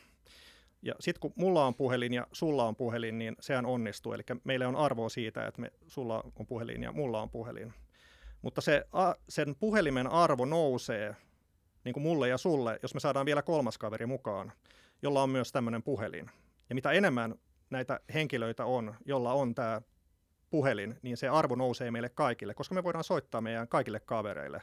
Ja 0.82 0.94
sitten 1.00 1.20
kun 1.20 1.32
mulla 1.36 1.66
on 1.66 1.74
puhelin 1.74 2.12
ja 2.12 2.26
sulla 2.32 2.64
on 2.64 2.76
puhelin, 2.76 3.18
niin 3.18 3.36
sehän 3.40 3.66
onnistuu. 3.66 4.12
Eli 4.12 4.22
meille 4.44 4.66
on 4.66 4.76
arvoa 4.76 5.08
siitä, 5.08 5.46
että 5.46 5.60
me, 5.60 5.72
sulla 5.86 6.24
on 6.36 6.46
puhelin 6.46 6.82
ja 6.82 6.92
mulla 6.92 7.22
on 7.22 7.30
puhelin. 7.30 7.72
Mutta 8.42 8.60
se, 8.60 8.86
a, 8.92 9.14
sen 9.28 9.54
puhelimen 9.60 10.06
arvo 10.06 10.44
nousee 10.44 11.16
niin 11.84 11.92
kuin 11.92 12.02
mulle 12.02 12.28
ja 12.28 12.38
sulle, 12.38 12.78
jos 12.82 12.94
me 12.94 13.00
saadaan 13.00 13.26
vielä 13.26 13.42
kolmas 13.42 13.78
kaveri 13.78 14.06
mukaan, 14.06 14.52
jolla 15.02 15.22
on 15.22 15.30
myös 15.30 15.52
tämmöinen 15.52 15.82
puhelin. 15.82 16.30
Ja 16.68 16.74
mitä 16.74 16.92
enemmän 16.92 17.34
näitä 17.70 18.00
henkilöitä 18.14 18.64
on, 18.64 18.94
jolla 19.04 19.32
on 19.32 19.54
tämä 19.54 19.82
puhelin, 20.50 20.98
niin 21.02 21.16
se 21.16 21.28
arvo 21.28 21.54
nousee 21.54 21.90
meille 21.90 22.08
kaikille, 22.08 22.54
koska 22.54 22.74
me 22.74 22.84
voidaan 22.84 23.04
soittaa 23.04 23.40
meidän 23.40 23.68
kaikille 23.68 24.00
kavereille. 24.00 24.62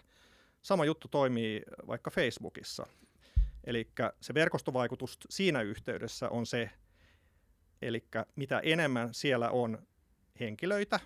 Sama 0.63 0.85
juttu 0.85 1.07
toimii 1.07 1.61
vaikka 1.87 2.11
Facebookissa. 2.11 2.87
Eli 3.63 3.91
se 4.21 4.33
verkostovaikutus 4.33 5.19
siinä 5.29 5.61
yhteydessä 5.61 6.29
on 6.29 6.45
se, 6.45 6.69
eli 7.81 8.03
mitä 8.35 8.59
enemmän 8.59 9.13
siellä 9.13 9.49
on 9.49 9.87
henkilöitä, 10.39 10.99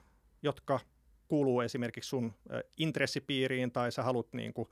jotka 0.44 0.80
kuuluu 1.28 1.62
esimerkiksi 1.62 2.10
sun 2.10 2.34
intressipiiriin 2.78 3.72
tai 3.72 3.92
sä 3.92 4.04
haluat 4.04 4.34
niin 4.34 4.54
kuin, 4.54 4.70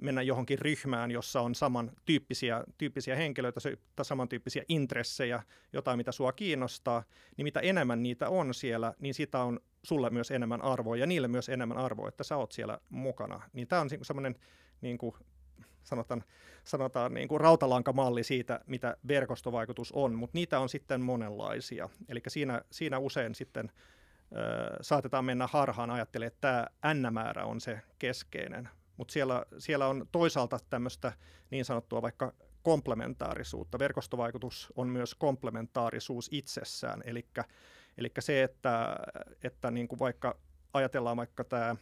mennä 0.00 0.22
johonkin 0.22 0.58
ryhmään, 0.58 1.10
jossa 1.10 1.40
on 1.40 1.54
samantyyppisiä 1.54 2.64
tyyppisiä 2.78 3.16
henkilöitä 3.16 3.60
tai 3.96 4.04
samantyyppisiä 4.04 4.62
intressejä, 4.68 5.42
jotain 5.72 5.96
mitä 5.96 6.12
sua 6.12 6.32
kiinnostaa, 6.32 7.04
niin 7.36 7.44
mitä 7.44 7.60
enemmän 7.60 8.02
niitä 8.02 8.28
on 8.28 8.54
siellä, 8.54 8.94
niin 8.98 9.14
sitä 9.14 9.42
on 9.42 9.60
sulle 9.82 10.10
myös 10.10 10.30
enemmän 10.30 10.62
arvoa 10.62 10.96
ja 10.96 11.06
niille 11.06 11.28
myös 11.28 11.48
enemmän 11.48 11.78
arvoa, 11.78 12.08
että 12.08 12.24
sä 12.24 12.36
oot 12.36 12.52
siellä 12.52 12.78
mukana. 12.90 13.40
Niin 13.52 13.68
tämä 13.68 13.82
on 13.82 13.88
semmoinen 14.02 14.34
niin 14.80 14.98
kuin 14.98 15.14
sanotaan, 15.82 16.24
sanotaan 16.64 17.14
niin 17.14 17.28
kuin 17.28 17.40
rautalankamalli 17.40 18.24
siitä, 18.24 18.60
mitä 18.66 18.96
verkostovaikutus 19.08 19.92
on, 19.92 20.14
mutta 20.14 20.38
niitä 20.38 20.60
on 20.60 20.68
sitten 20.68 21.00
monenlaisia. 21.00 21.88
Eli 22.08 22.20
siinä, 22.28 22.62
siinä 22.70 22.98
usein 22.98 23.34
sitten 23.34 23.72
ö, 24.36 24.76
saatetaan 24.80 25.24
mennä 25.24 25.46
harhaan 25.46 25.90
ajattelemaan, 25.90 26.32
että 26.32 26.66
tämä 26.82 26.94
n-määrä 26.94 27.44
on 27.44 27.60
se 27.60 27.80
keskeinen, 27.98 28.68
mutta 28.96 29.12
siellä, 29.12 29.44
siellä 29.58 29.86
on 29.86 30.06
toisaalta 30.12 30.58
tämmöistä 30.70 31.12
niin 31.50 31.64
sanottua 31.64 32.02
vaikka 32.02 32.32
komplementaarisuutta. 32.62 33.78
Verkostovaikutus 33.78 34.72
on 34.76 34.88
myös 34.88 35.14
komplementaarisuus 35.14 36.28
itsessään, 36.32 37.02
eli 37.04 37.26
se, 38.18 38.42
että, 38.42 38.96
että 39.42 39.70
niin 39.70 39.88
kuin 39.88 39.98
vaikka 39.98 40.36
ajatellaan 40.74 41.16
vaikka 41.16 41.44
tämä 41.44 41.76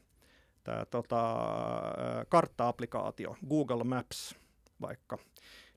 tämä 0.64 0.84
tota, 0.84 1.36
kartta-applikaatio, 2.28 3.36
Google 3.48 3.84
Maps 3.84 4.34
vaikka, 4.80 5.18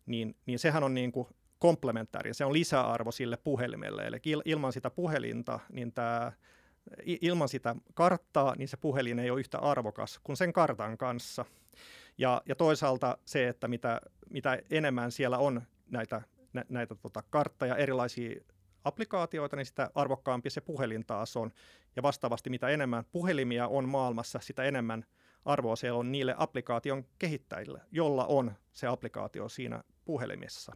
niin, 0.05 0.35
niin 0.45 0.59
sehän 0.59 0.83
on 0.83 0.93
niin 0.93 1.11
kuin 1.11 1.27
komplementaari, 1.59 2.33
se 2.33 2.45
on 2.45 2.53
lisäarvo 2.53 3.11
sille 3.11 3.37
puhelimelle. 3.37 4.07
Eli 4.07 4.19
ilman 4.45 4.73
sitä 4.73 4.89
puhelinta, 4.89 5.59
niin 5.69 5.93
tämä, 5.93 6.31
ilman 7.05 7.49
sitä 7.49 7.75
karttaa, 7.93 8.55
niin 8.55 8.67
se 8.67 8.77
puhelin 8.77 9.19
ei 9.19 9.29
ole 9.31 9.39
yhtä 9.39 9.59
arvokas 9.59 10.19
kuin 10.23 10.37
sen 10.37 10.53
kartan 10.53 10.97
kanssa. 10.97 11.45
Ja, 12.17 12.41
ja 12.45 12.55
toisaalta 12.55 13.17
se, 13.25 13.47
että 13.47 13.67
mitä, 13.67 14.01
mitä 14.29 14.59
enemmän 14.69 15.11
siellä 15.11 15.37
on 15.37 15.61
näitä, 15.91 16.21
nä, 16.53 16.65
näitä 16.69 16.95
tota, 16.95 17.23
kartteja, 17.29 17.75
erilaisia 17.75 18.41
applikaatioita, 18.83 19.55
niin 19.55 19.65
sitä 19.65 19.91
arvokkaampi 19.95 20.49
se 20.49 20.61
puhelin 20.61 21.05
taas 21.05 21.37
on. 21.37 21.51
Ja 21.95 22.03
vastaavasti 22.03 22.49
mitä 22.49 22.69
enemmän 22.69 23.05
puhelimia 23.11 23.67
on 23.67 23.89
maailmassa, 23.89 24.39
sitä 24.39 24.63
enemmän 24.63 25.05
arvoa 25.45 25.75
siellä 25.75 25.99
on 25.99 26.11
niille 26.11 26.35
applikaation 26.37 27.05
kehittäjille, 27.19 27.81
jolla 27.91 28.25
on 28.25 28.51
se 28.73 28.87
applikaatio 28.87 29.49
siinä 29.49 29.83
puhelimessa. 30.05 30.75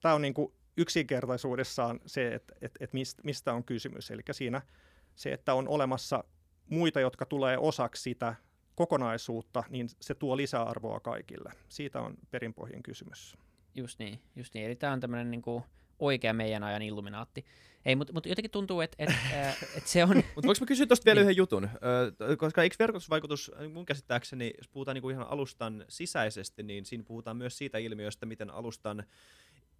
Tämä 0.00 0.14
on 0.14 0.22
niin 0.22 0.34
kuin 0.34 0.52
yksinkertaisuudessaan 0.76 2.00
se, 2.06 2.34
että, 2.34 2.54
että, 2.60 2.84
että 2.84 2.96
mistä 3.24 3.52
on 3.52 3.64
kysymys. 3.64 4.10
Eli 4.10 4.22
siinä 4.30 4.62
se, 5.14 5.32
että 5.32 5.54
on 5.54 5.68
olemassa 5.68 6.24
muita, 6.68 7.00
jotka 7.00 7.26
tulee 7.26 7.58
osaksi 7.58 8.02
sitä 8.02 8.34
kokonaisuutta, 8.74 9.64
niin 9.68 9.88
se 10.00 10.14
tuo 10.14 10.36
lisäarvoa 10.36 11.00
kaikille. 11.00 11.52
Siitä 11.68 12.00
on 12.00 12.14
perinpohjin 12.30 12.82
kysymys. 12.82 13.36
Just 13.74 13.98
niin, 13.98 14.22
just 14.36 14.54
niin. 14.54 14.66
Eli 14.66 14.76
tämä 14.76 14.92
on 14.92 15.00
tämmöinen 15.00 15.30
niin 15.30 15.42
kuin 15.42 15.64
oikea 16.00 16.32
meidän 16.32 16.62
ajan 16.62 16.82
illuminaatti. 16.82 17.44
Ei, 17.84 17.96
mutta 17.96 18.12
mut 18.12 18.26
jotenkin 18.26 18.50
tuntuu, 18.50 18.80
että 18.80 18.96
et, 18.98 19.10
et 19.76 19.86
se 19.86 20.04
on... 20.04 20.16
mutta 20.16 20.46
voinko 20.46 20.60
mä 20.60 20.66
kysyä 20.66 20.86
tuosta 20.86 21.04
vielä 21.04 21.20
niin. 21.20 21.24
yhden 21.24 21.36
jutun? 21.36 21.68
Ö, 22.20 22.36
koska 22.36 22.62
eikö 22.62 22.76
verkotusvaikutus, 22.78 23.52
mun 23.72 23.86
käsittääkseni, 23.86 24.52
jos 24.58 24.68
puhutaan 24.68 24.94
niinku 24.94 25.10
ihan 25.10 25.28
alustan 25.28 25.84
sisäisesti, 25.88 26.62
niin 26.62 26.84
siinä 26.84 27.04
puhutaan 27.04 27.36
myös 27.36 27.58
siitä 27.58 27.78
ilmiöstä, 27.78 28.26
miten 28.26 28.50
alustan 28.50 29.04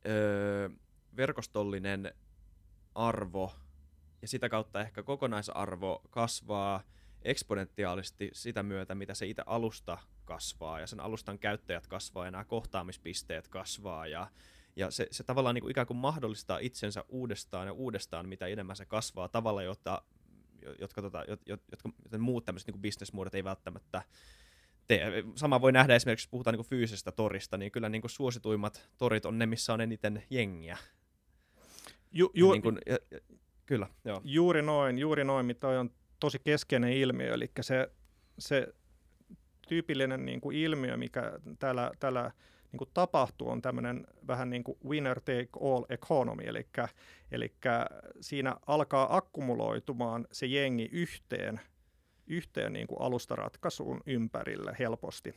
ö, 0.06 0.70
verkostollinen 1.16 2.14
arvo 2.94 3.52
ja 4.22 4.28
sitä 4.28 4.48
kautta 4.48 4.80
ehkä 4.80 5.02
kokonaisarvo 5.02 6.02
kasvaa 6.10 6.82
eksponentiaalisesti 7.22 8.30
sitä 8.32 8.62
myötä, 8.62 8.94
mitä 8.94 9.14
se 9.14 9.26
itse 9.26 9.42
alusta 9.46 9.98
kasvaa 10.24 10.80
ja 10.80 10.86
sen 10.86 11.00
alustan 11.00 11.38
käyttäjät 11.38 11.86
kasvaa 11.86 12.24
ja 12.24 12.30
nämä 12.30 12.44
kohtaamispisteet 12.44 13.48
kasvaa 13.48 14.06
ja 14.06 14.26
ja 14.76 14.90
se, 14.90 15.06
se 15.10 15.24
tavallaan 15.24 15.54
niin 15.54 15.62
kuin 15.62 15.70
ikään 15.70 15.86
kuin 15.86 15.96
mahdollistaa 15.96 16.58
itsensä 16.58 17.04
uudestaan 17.08 17.66
ja 17.66 17.72
uudestaan, 17.72 18.28
mitä 18.28 18.46
enemmän 18.46 18.76
se 18.76 18.86
kasvaa 18.86 19.28
tavalla, 19.28 19.62
jota, 19.62 20.02
jotka, 20.78 21.02
tota, 21.02 21.24
jot, 21.28 21.40
jotka 21.46 21.90
muut 22.18 22.44
tämmöiset 22.44 22.68
niin 22.68 22.82
bisnesmuodot 22.82 23.34
ei 23.34 23.44
välttämättä 23.44 24.02
tee. 24.88 25.24
Sama 25.34 25.60
voi 25.60 25.72
nähdä 25.72 25.94
esimerkiksi, 25.94 26.24
jos 26.24 26.30
puhutaan 26.30 26.52
niin 26.52 26.58
kuin 26.58 26.68
fyysisestä 26.68 27.12
torista, 27.12 27.58
niin 27.58 27.72
kyllä 27.72 27.88
niin 27.88 28.02
kuin 28.02 28.10
suosituimmat 28.10 28.88
torit 28.98 29.24
on 29.26 29.38
ne, 29.38 29.46
missä 29.46 29.72
on 29.72 29.80
eniten 29.80 30.22
jengiä. 30.30 30.78
Ju, 32.12 32.30
ju, 32.34 32.52
niin 32.52 32.62
kuin, 32.62 32.78
ja, 32.86 32.98
ja, 33.10 33.20
kyllä, 33.66 33.86
joo. 34.04 34.20
Juuri 34.24 34.62
noin, 34.62 34.98
juuri 34.98 35.24
noin, 35.24 35.46
mitä 35.46 35.68
on 35.68 35.90
tosi 36.20 36.38
keskeinen 36.38 36.92
ilmiö, 36.92 37.34
eli 37.34 37.50
se, 37.60 37.90
se 38.38 38.74
tyypillinen 39.68 40.26
niin 40.26 40.40
kuin 40.40 40.56
ilmiö, 40.56 40.96
mikä 40.96 41.32
täällä, 41.58 41.90
täällä 42.00 42.30
niin 42.72 42.78
kuin 42.78 42.90
tapahtuu, 42.94 43.48
on 43.48 43.62
tämmöinen 43.62 44.06
vähän 44.26 44.50
niin 44.50 44.64
kuin 44.64 44.78
winner 44.88 45.20
take 45.20 45.48
all 45.60 45.84
economy, 45.88 46.42
eli, 46.46 46.66
eli 47.32 47.54
siinä 48.20 48.56
alkaa 48.66 49.16
akkumuloitumaan 49.16 50.26
se 50.32 50.46
jengi 50.46 50.88
yhteen, 50.92 51.60
yhteen 52.26 52.72
niin 52.72 52.86
kuin 52.86 53.00
alustaratkaisuun 53.00 54.00
ympärille 54.06 54.76
helposti. 54.78 55.34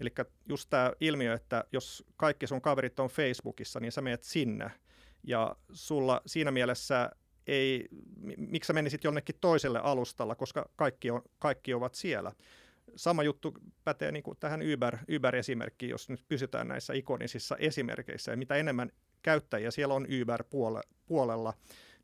Eli 0.00 0.10
just 0.48 0.70
tämä 0.70 0.92
ilmiö, 1.00 1.34
että 1.34 1.64
jos 1.72 2.04
kaikki 2.16 2.46
sun 2.46 2.60
kaverit 2.60 3.00
on 3.00 3.08
Facebookissa, 3.08 3.80
niin 3.80 3.92
sä 3.92 4.00
menet 4.00 4.22
sinne, 4.22 4.70
ja 5.22 5.56
sulla 5.72 6.22
siinä 6.26 6.50
mielessä 6.50 7.10
ei, 7.46 7.88
miksi 8.36 8.66
sä 8.66 8.72
menisit 8.72 9.04
jonnekin 9.04 9.34
toiselle 9.40 9.80
alustalla, 9.82 10.34
koska 10.34 10.68
kaikki, 10.76 11.10
on, 11.10 11.22
kaikki 11.38 11.74
ovat 11.74 11.94
siellä 11.94 12.32
sama 12.96 13.22
juttu 13.22 13.54
pätee 13.84 14.12
niin 14.12 14.22
kuin 14.22 14.36
tähän 14.40 14.60
Uber, 14.74 14.96
Uber-esimerkkiin, 15.16 15.90
jos 15.90 16.08
nyt 16.08 16.24
pysytään 16.28 16.68
näissä 16.68 16.92
ikonisissa 16.92 17.56
esimerkkeissä. 17.56 18.30
Ja 18.30 18.36
mitä 18.36 18.54
enemmän 18.56 18.92
käyttäjiä 19.22 19.70
siellä 19.70 19.94
on 19.94 20.06
Uber-puolella, 20.22 21.54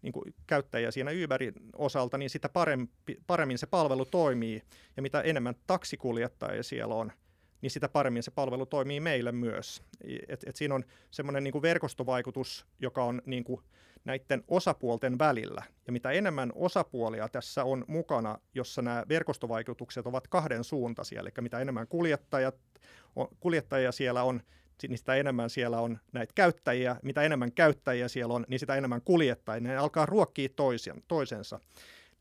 niin 0.03 0.13
kuin 0.13 0.35
käyttäjiä 0.47 0.91
siinä 0.91 1.11
Uberin 1.25 1.55
osalta, 1.77 2.19
niin 2.19 2.31
sitä 2.31 2.49
parempi, 2.49 3.19
paremmin 3.27 3.59
se 3.59 3.67
palvelu 3.67 4.05
toimii. 4.05 4.63
Ja 4.97 5.03
mitä 5.03 5.21
enemmän 5.21 5.55
taksikuljettajia 5.67 6.63
siellä 6.63 6.95
on, 6.95 7.13
niin 7.63 7.71
sitä 7.71 7.89
paremmin 7.89 8.23
se 8.23 8.31
palvelu 8.31 8.67
toimii 8.67 9.01
meille 9.01 9.33
myös. 9.33 9.83
Et, 10.29 10.45
et 10.47 10.57
siinä 10.57 10.75
on 10.75 10.85
semmoinen 11.11 11.45
niin 11.45 11.63
verkostovaikutus, 11.63 12.67
joka 12.81 13.05
on 13.05 13.23
niin 13.27 13.45
kuin 13.45 13.61
näiden 14.05 14.45
osapuolten 14.49 15.19
välillä. 15.19 15.63
Ja 15.87 15.93
mitä 15.93 16.11
enemmän 16.11 16.53
osapuolia 16.55 17.29
tässä 17.29 17.65
on 17.65 17.85
mukana, 17.89 18.39
jossa 18.55 18.83
nämä 18.83 19.05
verkostovaikutukset 19.09 20.07
ovat 20.07 20.29
kahden 20.29 20.65
suuntaisia, 20.65 21.21
eli 21.21 21.31
mitä 21.41 21.59
enemmän 21.59 21.89
kuljettajat, 21.89 22.57
kuljettajia 23.41 23.93
siellä 23.93 24.23
on, 24.23 24.41
niin 24.89 24.99
sitä 24.99 25.15
enemmän 25.15 25.51
siellä 25.51 25.81
on 25.81 25.99
näitä 26.13 26.33
käyttäjiä. 26.35 26.97
Mitä 27.03 27.23
enemmän 27.23 27.53
käyttäjiä 27.53 28.09
siellä 28.09 28.35
on, 28.35 28.47
niin 28.49 28.61
sitä 28.61 28.75
enemmän 28.75 29.03
kuljettajia. 29.03 29.61
Ne 29.61 29.77
alkaa 29.77 30.07
ruokkia 30.07 30.49
toisen, 30.57 31.03
toisensa. 31.09 31.61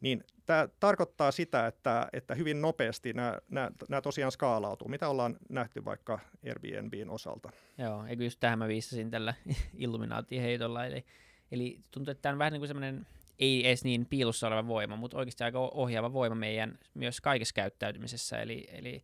Niin 0.01 0.23
tämä 0.45 0.67
tarkoittaa 0.79 1.31
sitä, 1.31 1.67
että, 1.67 2.07
että 2.13 2.35
hyvin 2.35 2.61
nopeasti 2.61 3.13
nämä, 3.13 3.37
nämä, 3.49 3.71
nämä 3.89 4.01
tosiaan 4.01 4.31
skaalautuu, 4.31 4.87
mitä 4.87 5.09
ollaan 5.09 5.37
nähty 5.49 5.85
vaikka 5.85 6.19
Airbnbin 6.47 7.09
osalta. 7.09 7.49
Joo, 7.77 8.05
eikö 8.05 8.23
just 8.23 8.39
tähän 8.39 8.59
mä 8.59 8.67
viissasin 8.67 9.11
tällä 9.11 9.33
Illuminaati-heitolla, 9.73 10.85
eli 10.85 11.05
Eli 11.51 11.79
tuntuu, 11.91 12.11
että 12.11 12.21
tämä 12.21 12.33
on 12.33 12.39
vähän 12.39 12.53
niin 12.53 12.59
kuin 12.61 12.67
semmoinen 12.67 13.07
ei 13.39 13.67
edes 13.67 13.83
niin 13.83 14.05
piilossa 14.05 14.47
oleva 14.47 14.67
voima, 14.67 14.95
mutta 14.95 15.17
oikeasti 15.17 15.43
aika 15.43 15.59
ohjaava 15.59 16.13
voima 16.13 16.35
meidän 16.35 16.79
myös 16.93 17.21
kaikessa 17.21 17.53
käyttäytymisessä, 17.53 18.41
eli, 18.41 18.67
eli 18.71 19.03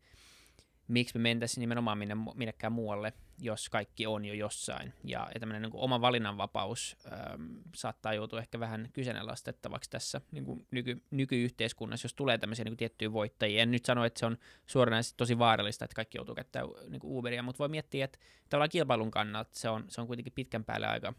miksi 0.87 1.17
me 1.17 1.21
mentäisiin 1.21 1.61
nimenomaan 1.61 1.97
minne, 1.97 2.15
minnekään 2.35 2.73
muualle, 2.73 3.13
jos 3.39 3.69
kaikki 3.69 4.07
on 4.07 4.25
jo 4.25 4.33
jossain. 4.33 4.93
Ja, 5.03 5.27
ja 5.33 5.39
tämmöinen 5.39 5.61
niin 5.61 5.71
oma 5.75 6.01
valinnanvapaus 6.01 6.97
äm, 7.33 7.49
saattaa 7.75 8.13
joutua 8.13 8.39
ehkä 8.39 8.59
vähän 8.59 8.89
kyseenalaistettavaksi 8.93 9.89
tässä 9.89 10.21
niin 10.31 10.45
kuin 10.45 10.67
nyky, 10.71 11.01
nykyyhteiskunnassa, 11.11 12.05
jos 12.05 12.13
tulee 12.13 12.37
tämmöisiä 12.37 12.65
niin 12.65 12.71
kuin 12.71 12.77
tiettyjä 12.77 13.13
voittajia. 13.13 13.61
En 13.61 13.71
nyt 13.71 13.85
sano, 13.85 14.05
että 14.05 14.19
se 14.19 14.25
on 14.25 14.37
suoranaisesti 14.65 15.17
tosi 15.17 15.39
vaarallista, 15.39 15.85
että 15.85 15.95
kaikki 15.95 16.17
joutuu 16.17 16.35
käyttämään 16.35 16.69
niin 16.89 16.99
kuin 16.99 17.17
Uberia, 17.17 17.43
mutta 17.43 17.59
voi 17.59 17.69
miettiä, 17.69 18.05
että 18.05 18.19
tavallaan 18.49 18.69
kilpailun 18.69 19.11
kannalta 19.11 19.51
se 19.53 19.69
on, 19.69 19.85
se 19.89 20.01
on 20.01 20.07
kuitenkin 20.07 20.33
pitkän 20.33 20.63
päälle 20.63 20.87
aika, 20.87 21.13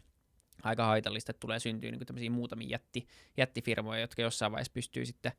aika 0.63 0.85
haitallista, 0.85 1.31
että 1.31 1.39
tulee 1.39 1.59
syntyä 1.59 1.91
niin 1.91 2.05
tämmöisiä 2.05 2.29
muutamia 2.29 2.69
jätti, 2.69 3.07
jättifirmoja, 3.37 3.99
jotka 4.01 4.21
jossain 4.21 4.51
vaiheessa 4.51 4.73
pystyy 4.73 5.05
sitten 5.05 5.31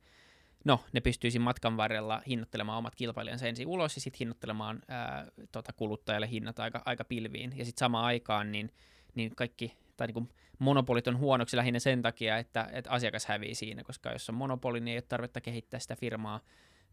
no, 0.65 0.83
ne 0.93 1.01
pystyisi 1.01 1.39
matkan 1.39 1.77
varrella 1.77 2.21
hinnoittelemaan 2.27 2.77
omat 2.77 2.95
kilpailijansa 2.95 3.47
ensin 3.47 3.67
ulos 3.67 3.95
ja 3.95 4.01
sitten 4.01 4.17
hinnoittelemaan 4.19 4.81
ää, 4.87 5.27
tota, 5.51 5.73
kuluttajalle 5.73 6.29
hinnat 6.29 6.59
aika, 6.59 6.81
aika 6.85 7.03
pilviin. 7.03 7.53
Ja 7.57 7.65
sitten 7.65 7.79
samaan 7.79 8.05
aikaan 8.05 8.51
niin, 8.51 8.73
niin 9.15 9.35
kaikki, 9.35 9.77
tai 9.97 10.07
niin 10.07 10.13
kuin 10.13 10.29
monopolit 10.59 11.07
on 11.07 11.17
huonoksi 11.17 11.57
lähinnä 11.57 11.79
sen 11.79 12.01
takia, 12.01 12.37
että, 12.37 12.69
että 12.71 12.91
asiakas 12.91 13.25
hävii 13.25 13.55
siinä, 13.55 13.83
koska 13.83 14.11
jos 14.11 14.29
on 14.29 14.35
monopoli, 14.35 14.79
niin 14.79 14.91
ei 14.91 14.97
ole 14.97 15.01
tarvetta 15.01 15.41
kehittää 15.41 15.79
sitä 15.79 15.95
firmaa 15.95 16.39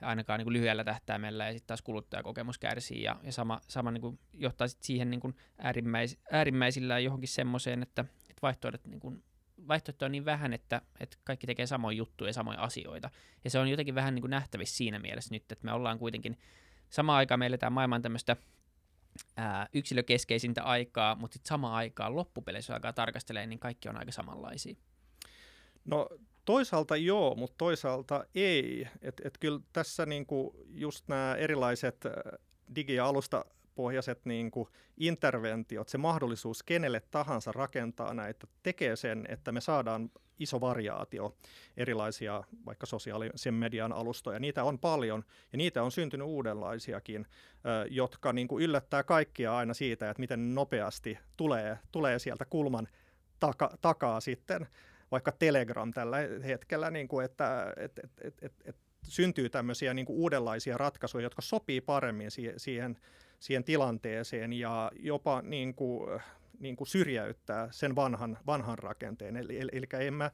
ainakaan 0.02 0.38
niin 0.38 0.44
kuin 0.44 0.52
lyhyellä 0.52 0.84
tähtäimellä, 0.84 1.46
ja 1.46 1.52
sitten 1.52 1.66
taas 1.66 1.82
kuluttajakokemus 1.82 2.58
kärsii, 2.58 3.02
ja, 3.02 3.16
ja 3.22 3.32
sama, 3.32 3.60
sama 3.68 3.90
niin 3.90 4.00
kuin 4.00 4.18
johtaa 4.32 4.68
sit 4.68 4.82
siihen 4.82 5.10
niin 5.10 5.20
kuin 5.20 5.36
äärimmäis, 5.58 6.18
äärimmäisillään 6.32 7.04
johonkin 7.04 7.28
semmoiseen, 7.28 7.82
että, 7.82 8.04
että 8.20 8.42
vaihtoehdot 8.42 8.86
niin 8.86 9.00
kuin 9.00 9.22
vaihtoehtoja 9.68 10.06
on 10.06 10.12
niin 10.12 10.24
vähän, 10.24 10.52
että, 10.52 10.82
että 11.00 11.16
kaikki 11.24 11.46
tekee 11.46 11.66
samoja 11.66 11.96
juttuja 11.96 12.28
ja 12.28 12.32
samoja 12.32 12.60
asioita. 12.60 13.10
Ja 13.44 13.50
se 13.50 13.58
on 13.58 13.68
jotenkin 13.68 13.94
vähän 13.94 14.14
niin 14.14 14.22
kuin 14.22 14.30
nähtävissä 14.30 14.76
siinä 14.76 14.98
mielessä 14.98 15.34
nyt, 15.34 15.52
että 15.52 15.64
me 15.64 15.72
ollaan 15.72 15.98
kuitenkin, 15.98 16.38
samaan 16.90 17.16
aikaan 17.16 17.38
me 17.38 17.46
eletään 17.46 17.72
maailman 17.72 18.02
tämmöistä 18.02 18.36
ää, 19.36 19.68
yksilökeskeisintä 19.72 20.62
aikaa, 20.62 21.14
mutta 21.14 21.34
sitten 21.34 21.48
samaan 21.48 21.74
aikaan 21.74 22.16
loppupeleissä 22.16 22.74
alkaa 22.74 22.92
tarkastelemaan, 22.92 23.48
niin 23.48 23.58
kaikki 23.58 23.88
on 23.88 23.96
aika 23.96 24.12
samanlaisia. 24.12 24.74
No 25.84 26.08
toisaalta 26.44 26.96
joo, 26.96 27.34
mutta 27.34 27.54
toisaalta 27.58 28.24
ei. 28.34 28.88
Et, 29.02 29.20
et 29.24 29.38
kyllä 29.38 29.60
tässä 29.72 30.06
niinku 30.06 30.66
just 30.68 31.08
nämä 31.08 31.34
erilaiset 31.34 32.04
digi- 32.76 32.94
ja 32.94 33.06
alusta 33.06 33.44
pohjaiset 33.74 34.24
niin 34.24 34.50
kuin 34.50 34.68
interventiot, 34.96 35.88
se 35.88 35.98
mahdollisuus 35.98 36.62
kenelle 36.62 37.02
tahansa 37.10 37.52
rakentaa 37.52 38.14
näitä, 38.14 38.46
tekee 38.62 38.96
sen, 38.96 39.24
että 39.28 39.52
me 39.52 39.60
saadaan 39.60 40.10
iso 40.38 40.60
variaatio 40.60 41.36
erilaisia 41.76 42.44
vaikka 42.66 42.86
sosiaalisen 42.86 43.54
median 43.54 43.92
alustoja. 43.92 44.38
Niitä 44.38 44.64
on 44.64 44.78
paljon 44.78 45.24
ja 45.52 45.58
niitä 45.58 45.82
on 45.82 45.92
syntynyt 45.92 46.26
uudenlaisiakin, 46.26 47.26
jotka 47.90 48.32
niin 48.32 48.48
kuin 48.48 48.64
yllättää 48.64 49.02
kaikkia 49.02 49.56
aina 49.56 49.74
siitä, 49.74 50.10
että 50.10 50.20
miten 50.20 50.54
nopeasti 50.54 51.18
tulee, 51.36 51.78
tulee 51.92 52.18
sieltä 52.18 52.44
kulman 52.44 52.88
taka, 53.40 53.70
takaa 53.80 54.20
sitten 54.20 54.66
vaikka 55.10 55.32
Telegram 55.32 55.90
tällä 55.90 56.16
hetkellä, 56.44 56.90
niin 56.90 57.08
kuin, 57.08 57.24
että 57.24 57.74
et, 57.76 57.98
et, 57.98 58.34
et, 58.42 58.54
et, 58.64 58.76
syntyy 59.08 59.48
tämmöisiä 59.48 59.94
niin 59.94 60.06
kuin 60.06 60.16
uudenlaisia 60.16 60.78
ratkaisuja, 60.78 61.22
jotka 61.22 61.42
sopii 61.42 61.80
paremmin 61.80 62.30
siihen, 62.30 62.60
siihen 62.60 62.96
siihen 63.44 63.64
tilanteeseen 63.64 64.52
ja 64.52 64.92
jopa 64.96 65.42
niin 65.42 65.74
kuin, 65.74 66.20
niin 66.58 66.76
kuin 66.76 66.88
syrjäyttää 66.88 67.68
sen 67.70 67.96
vanhan, 67.96 68.38
vanhan 68.46 68.78
rakenteen. 68.78 69.36
Eli, 69.36 69.60
eli, 69.60 69.70
eli 69.72 70.06
en, 70.06 70.14
mä, 70.14 70.30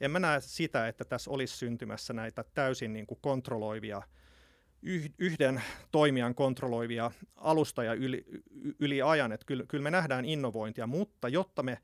en 0.00 0.10
mä 0.10 0.18
näe 0.18 0.40
sitä, 0.40 0.88
että 0.88 1.04
tässä 1.04 1.30
olisi 1.30 1.56
syntymässä 1.56 2.12
näitä 2.12 2.44
täysin 2.54 2.92
niin 2.92 3.06
kuin 3.06 3.18
kontrolloivia, 3.20 4.02
yhden 5.18 5.62
toimijan 5.90 6.34
kontrolloivia 6.34 7.10
alustoja 7.36 7.94
yli, 7.94 8.24
yli 8.78 9.02
ajan. 9.02 9.32
Että 9.32 9.46
kyllä, 9.46 9.64
kyllä 9.68 9.82
me 9.82 9.90
nähdään 9.90 10.24
innovointia, 10.24 10.86
mutta 10.86 11.28
jotta 11.28 11.62
me 11.62 11.78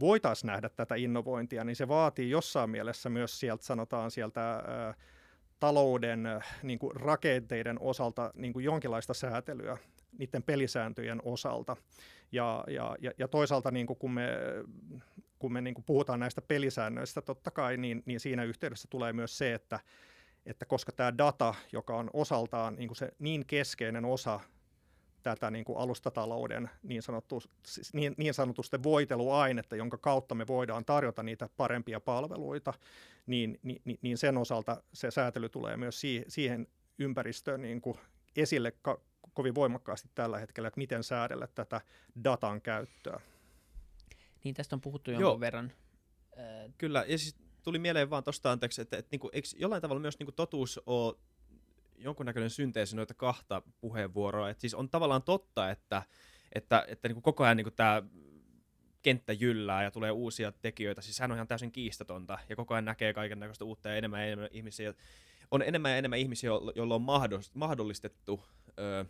voitaisiin 0.00 0.48
nähdä 0.48 0.68
tätä 0.68 0.94
innovointia, 0.94 1.64
niin 1.64 1.76
se 1.76 1.88
vaatii 1.88 2.30
jossain 2.30 2.70
mielessä 2.70 3.10
myös 3.10 3.40
sieltä, 3.40 3.64
sanotaan 3.64 4.10
sieltä 4.10 4.50
ää, 4.50 4.94
talouden 5.62 6.26
äh, 6.26 6.58
niin 6.62 6.78
kuin 6.78 6.96
rakenteiden 6.96 7.76
osalta 7.80 8.30
niin 8.34 8.52
kuin 8.52 8.64
jonkinlaista 8.64 9.14
säätelyä 9.14 9.78
niiden 10.18 10.42
pelisääntöjen 10.42 11.22
osalta. 11.24 11.76
Ja, 12.32 12.64
ja, 12.68 12.96
ja, 13.00 13.12
ja 13.18 13.28
toisaalta 13.28 13.70
niin 13.70 13.86
kuin 13.86 13.98
kun 13.98 14.10
me, 14.10 14.28
kun 15.38 15.52
me 15.52 15.60
niin 15.60 15.74
kuin 15.74 15.84
puhutaan 15.84 16.20
näistä 16.20 16.42
pelisäännöistä 16.42 17.22
totta 17.22 17.50
kai, 17.50 17.76
niin, 17.76 18.02
niin 18.06 18.20
siinä 18.20 18.44
yhteydessä 18.44 18.88
tulee 18.90 19.12
myös 19.12 19.38
se, 19.38 19.54
että, 19.54 19.80
että 20.46 20.64
koska 20.64 20.92
tämä 20.92 21.18
data, 21.18 21.54
joka 21.72 21.96
on 21.96 22.10
osaltaan 22.12 22.74
niin 22.76 22.88
kuin 22.88 22.96
se 22.96 23.12
niin 23.18 23.46
keskeinen 23.46 24.04
osa 24.04 24.40
tätä 25.22 25.50
niin 25.50 25.64
kuin 25.64 25.78
alustatalouden 25.78 26.70
niin, 26.82 27.02
sanottu, 27.02 27.42
niin, 27.92 28.14
niin 28.16 28.34
sanotusti 28.34 28.82
voiteluainetta, 28.82 29.76
jonka 29.76 29.98
kautta 29.98 30.34
me 30.34 30.46
voidaan 30.46 30.84
tarjota 30.84 31.22
niitä 31.22 31.48
parempia 31.56 32.00
palveluita, 32.00 32.74
niin, 33.26 33.60
niin, 33.62 33.98
niin 34.02 34.18
sen 34.18 34.38
osalta 34.38 34.82
se 34.92 35.10
säätely 35.10 35.48
tulee 35.48 35.76
myös 35.76 36.02
siihen 36.28 36.66
ympäristöön 36.98 37.62
niin 37.62 37.80
kuin 37.80 37.98
esille 38.36 38.70
ka- 38.82 39.00
kovin 39.34 39.54
voimakkaasti 39.54 40.08
tällä 40.14 40.38
hetkellä, 40.38 40.66
että 40.66 40.78
miten 40.78 41.04
säädellä 41.04 41.46
tätä 41.46 41.80
datan 42.24 42.60
käyttöä. 42.60 43.20
Niin 44.44 44.54
tästä 44.54 44.76
on 44.76 44.80
puhuttu 44.80 45.10
jonkun 45.10 45.24
Joo. 45.24 45.40
verran. 45.40 45.72
Kyllä, 46.78 47.04
ja 47.08 47.18
siis 47.18 47.36
tuli 47.62 47.78
mieleen 47.78 48.10
vaan 48.10 48.24
tuosta 48.24 48.52
anteeksi, 48.52 48.82
että, 48.82 48.96
että, 48.96 49.16
että, 49.16 49.26
että 49.26 49.36
eikö 49.36 49.48
jollain 49.56 49.82
tavalla 49.82 50.00
myös 50.00 50.18
niin 50.18 50.26
kuin 50.26 50.34
totuus 50.34 50.80
ole 50.86 51.14
jonkunnäköinen 51.98 52.50
synteesi 52.50 52.96
noita 52.96 53.14
kahta 53.14 53.62
puheenvuoroa. 53.80 54.50
Et 54.50 54.60
siis 54.60 54.74
on 54.74 54.90
tavallaan 54.90 55.22
totta, 55.22 55.70
että, 55.70 56.02
että, 56.52 56.84
että 56.88 57.08
niin 57.08 57.14
kuin 57.14 57.22
koko 57.22 57.44
ajan 57.44 57.56
niin 57.56 57.72
tämä 57.76 58.02
kenttä 59.02 59.32
jyllää 59.32 59.82
ja 59.82 59.90
tulee 59.90 60.10
uusia 60.10 60.52
tekijöitä. 60.52 61.02
Siis 61.02 61.20
hän 61.20 61.30
on 61.30 61.36
ihan 61.36 61.48
täysin 61.48 61.72
kiistatonta 61.72 62.38
ja 62.48 62.56
koko 62.56 62.74
ajan 62.74 62.84
näkee 62.84 63.14
kaiken 63.14 63.40
näköistä 63.40 63.64
uutta 63.64 63.88
ja 63.88 63.96
enemmän 63.96 64.20
ja 64.20 64.26
enemmän 64.26 64.48
ihmisiä. 64.52 64.94
On 65.50 65.62
enemmän 65.62 65.90
ja 65.90 65.96
enemmän 65.96 66.18
ihmisiä, 66.18 66.50
joilla 66.74 66.94
on 66.94 67.06
mahdollistettu 67.54 68.44
öö, 68.78 69.04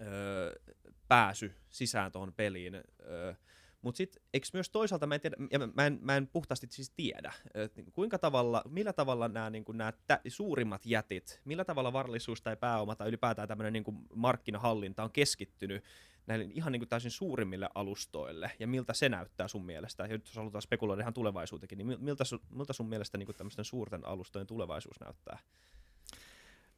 öö, 0.00 0.60
pääsy 1.08 1.54
sisään 1.70 2.12
tuohon 2.12 2.32
peliin. 2.32 2.74
Öö, 2.74 3.34
mutta 3.82 3.96
sitten 3.96 4.22
eikö 4.34 4.46
myös 4.52 4.70
toisaalta, 4.70 5.06
mä 5.06 5.14
en, 5.14 5.20
tiedä, 5.20 5.36
ja 5.50 5.58
mä, 5.58 5.86
en, 5.86 5.98
mä 6.02 6.16
en 6.16 6.26
puhtaasti 6.26 6.66
siis 6.70 6.90
tiedä, 6.90 7.32
että 7.54 7.76
niinku 7.76 7.90
kuinka 7.90 8.18
tavalla, 8.18 8.62
millä 8.68 8.92
tavalla 8.92 9.28
nämä 9.28 9.92
tä, 10.06 10.20
suurimmat 10.28 10.86
jätit, 10.86 11.40
millä 11.44 11.64
tavalla 11.64 11.92
varallisuus 11.92 12.42
tai 12.42 12.56
pääoma 12.56 12.94
tai 12.94 13.08
ylipäätään 13.08 13.48
tämmöinen 13.48 13.72
niinku, 13.72 13.94
markkinahallinta 14.14 15.04
on 15.04 15.12
keskittynyt 15.12 15.84
näille 16.26 16.44
ihan 16.54 16.72
niinku, 16.72 16.86
täysin 16.86 17.10
suurimmille 17.10 17.68
alustoille, 17.74 18.50
ja 18.58 18.66
miltä 18.66 18.92
se 18.92 19.08
näyttää 19.08 19.48
sun 19.48 19.66
mielestä, 19.66 20.02
ja 20.02 20.12
jos 20.12 20.36
halutaan 20.36 20.62
spekuloida 20.62 21.02
ihan 21.02 21.14
tulevaisuutenkin, 21.14 21.78
niin 21.78 21.86
miltä, 21.86 22.24
miltä 22.50 22.72
sun 22.72 22.88
mielestä 22.88 23.18
niinku, 23.18 23.32
tämmöisten 23.32 23.64
suurten 23.64 24.06
alustojen 24.06 24.46
tulevaisuus 24.46 25.00
näyttää? 25.00 25.38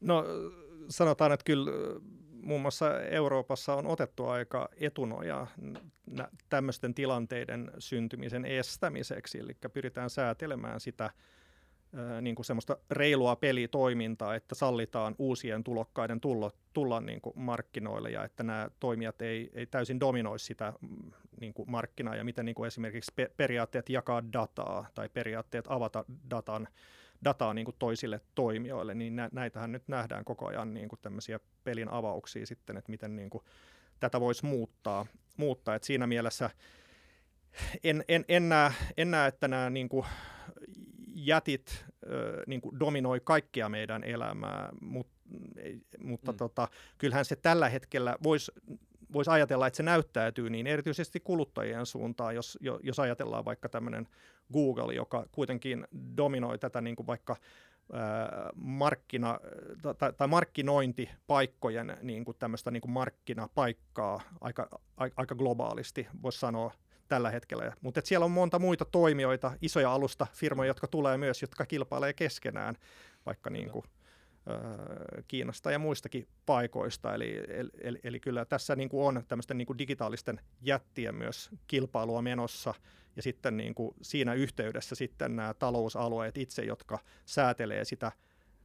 No 0.00 0.24
sanotaan, 0.88 1.32
että 1.32 1.44
kyllä 1.44 1.70
muun 2.42 2.60
muassa 2.60 3.00
Euroopassa 3.00 3.74
on 3.74 3.86
otettu 3.86 4.26
aika 4.26 4.68
etunoja 4.80 5.46
tämmöisten 6.48 6.94
tilanteiden 6.94 7.70
syntymisen 7.78 8.44
estämiseksi, 8.44 9.38
eli 9.38 9.56
pyritään 9.72 10.10
säätelemään 10.10 10.80
sitä 10.80 11.10
niin 12.20 12.34
kuin 12.34 12.46
semmoista 12.46 12.76
reilua 12.90 13.36
pelitoimintaa, 13.36 14.34
että 14.34 14.54
sallitaan 14.54 15.14
uusien 15.18 15.64
tulokkaiden 15.64 16.20
tulla, 16.20 16.50
tulla 16.72 17.00
niin 17.00 17.20
kuin 17.20 17.38
markkinoille 17.38 18.10
ja 18.10 18.24
että 18.24 18.42
nämä 18.42 18.70
toimijat 18.80 19.22
ei, 19.22 19.50
ei 19.52 19.66
täysin 19.66 20.00
dominoi 20.00 20.38
sitä 20.38 20.72
niin 21.40 21.54
kuin 21.54 21.70
markkinaa 21.70 22.16
ja 22.16 22.24
miten 22.24 22.44
niin 22.44 22.54
kuin 22.54 22.66
esimerkiksi 22.66 23.12
pe- 23.16 23.30
periaatteet 23.36 23.88
jakaa 23.88 24.32
dataa 24.32 24.86
tai 24.94 25.08
periaatteet 25.08 25.64
avata 25.68 26.04
datan 26.30 26.68
dataa 27.24 27.54
niin 27.54 27.64
kuin 27.64 27.76
toisille 27.78 28.20
toimijoille, 28.34 28.94
niin 28.94 29.16
nä, 29.16 29.28
näitähän 29.32 29.72
nyt 29.72 29.88
nähdään 29.88 30.24
koko 30.24 30.46
ajan 30.46 30.74
niin 30.74 30.88
kuin 30.88 30.98
tämmöisiä 31.02 31.40
pelin 31.64 31.88
avauksia 31.88 32.46
sitten, 32.46 32.76
että 32.76 32.90
miten 32.90 33.16
niin 33.16 33.30
kuin 33.30 33.44
tätä 34.00 34.20
voisi 34.20 34.46
muuttaa. 34.46 35.06
muuttaa. 35.36 35.74
Et 35.74 35.84
siinä 35.84 36.06
mielessä 36.06 36.50
en, 37.84 38.04
en, 38.08 38.24
en, 38.28 38.48
näe, 38.48 38.72
en 38.96 39.10
näe, 39.10 39.28
että 39.28 39.48
nämä 39.48 39.70
niin 39.70 39.88
kuin 39.88 40.06
jätit 41.14 41.86
ö, 42.06 42.42
niin 42.46 42.60
kuin 42.60 42.80
dominoi 42.80 43.20
kaikkia 43.24 43.68
meidän 43.68 44.04
elämää, 44.04 44.68
mut, 44.80 45.08
mutta 45.98 46.32
mm. 46.32 46.38
tota, 46.38 46.68
kyllähän 46.98 47.24
se 47.24 47.36
tällä 47.36 47.68
hetkellä 47.68 48.16
voisi 48.22 48.52
voisi 49.12 49.30
ajatella, 49.30 49.66
että 49.66 49.76
se 49.76 49.82
näyttäytyy 49.82 50.50
niin 50.50 50.66
erityisesti 50.66 51.20
kuluttajien 51.20 51.86
suuntaan, 51.86 52.34
jos, 52.34 52.58
jos 52.82 52.98
ajatellaan 52.98 53.44
vaikka 53.44 53.68
tämmöinen 53.68 54.08
Google, 54.52 54.94
joka 54.94 55.26
kuitenkin 55.32 55.86
dominoi 56.16 56.58
tätä 56.58 56.80
niin 56.80 56.96
kuin 56.96 57.06
vaikka 57.06 57.36
markkina, 58.54 59.40
tai, 59.98 60.12
tai 60.12 60.28
markkinointipaikkojen 60.28 61.96
niin 62.02 62.24
kuin 62.24 62.36
tämmöistä 62.38 62.70
niin 62.70 62.80
kuin 62.80 62.92
markkinapaikkaa 62.92 64.20
aika, 64.40 64.68
aika 65.16 65.34
globaalisti, 65.34 66.06
voisi 66.22 66.38
sanoa 66.38 66.72
tällä 67.08 67.30
hetkellä. 67.30 67.72
Mutta 67.80 68.00
siellä 68.04 68.24
on 68.24 68.30
monta 68.30 68.58
muita 68.58 68.84
toimijoita, 68.84 69.52
isoja 69.62 69.92
alusta 69.92 70.26
firmoja, 70.32 70.68
jotka 70.68 70.86
tulee 70.86 71.18
myös, 71.18 71.42
jotka 71.42 71.66
kilpailee 71.66 72.12
keskenään, 72.12 72.74
vaikka 73.26 73.50
niin 73.50 73.70
kuin, 73.70 73.84
Kiinasta 75.28 75.70
ja 75.70 75.78
muistakin 75.78 76.28
paikoista. 76.46 77.14
Eli, 77.14 77.42
eli, 77.80 77.98
eli 78.04 78.20
kyllä 78.20 78.44
tässä 78.44 78.76
niin 78.76 78.88
kuin 78.88 79.06
on 79.06 79.24
tämmöisten 79.28 79.58
niin 79.58 79.66
kuin 79.66 79.78
digitaalisten 79.78 80.40
jättien 80.60 81.14
myös 81.14 81.50
kilpailua 81.66 82.22
menossa. 82.22 82.74
Ja 83.16 83.22
sitten 83.22 83.56
niin 83.56 83.74
kuin 83.74 83.94
siinä 84.02 84.34
yhteydessä 84.34 84.94
sitten 84.94 85.36
nämä 85.36 85.54
talousalueet 85.54 86.36
itse, 86.38 86.62
jotka 86.62 86.98
säätelee 87.26 87.84
sitä, 87.84 88.12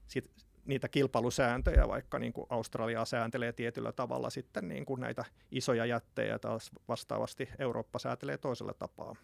sit, 0.08 0.32
niitä 0.66 0.88
kilpailusääntöjä, 0.88 1.88
vaikka 1.88 2.20
niin 2.20 2.34
kuin 2.34 2.48
Australia 2.50 3.06
sääntelee 3.06 3.54
tietyllä 3.54 3.92
tavalla 3.92 4.30
sitten 4.30 4.68
niin 4.68 4.86
kuin 4.86 5.02
näitä 5.02 5.26
isoja 5.52 5.86
jättejä, 5.86 6.40
taas 6.40 6.72
vastaavasti 6.88 7.50
Eurooppa 7.60 8.00
säätelee 8.00 8.38
toisella 8.38 8.74
tapaa. 8.74 9.16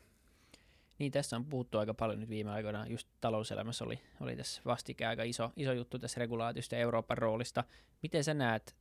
Niin, 1.02 1.12
tässä 1.12 1.36
on 1.36 1.46
puhuttu 1.46 1.78
aika 1.78 1.94
paljon 1.94 2.20
nyt 2.20 2.30
viime 2.30 2.52
aikoina. 2.52 2.88
Just 2.88 3.08
talouselämässä 3.22 3.86
oli, 3.86 4.00
oli 4.20 4.36
tässä 4.36 4.62
vastikään 4.66 5.10
aika 5.10 5.24
iso, 5.24 5.52
iso 5.56 5.74
juttu 5.74 6.00
tässä 6.00 6.20
regulaatiosta 6.20 6.76
ja 6.76 6.82
Euroopan 6.82 7.18
roolista. 7.18 7.64
Miten 8.02 8.24
sä 8.24 8.34
näet 8.34 8.76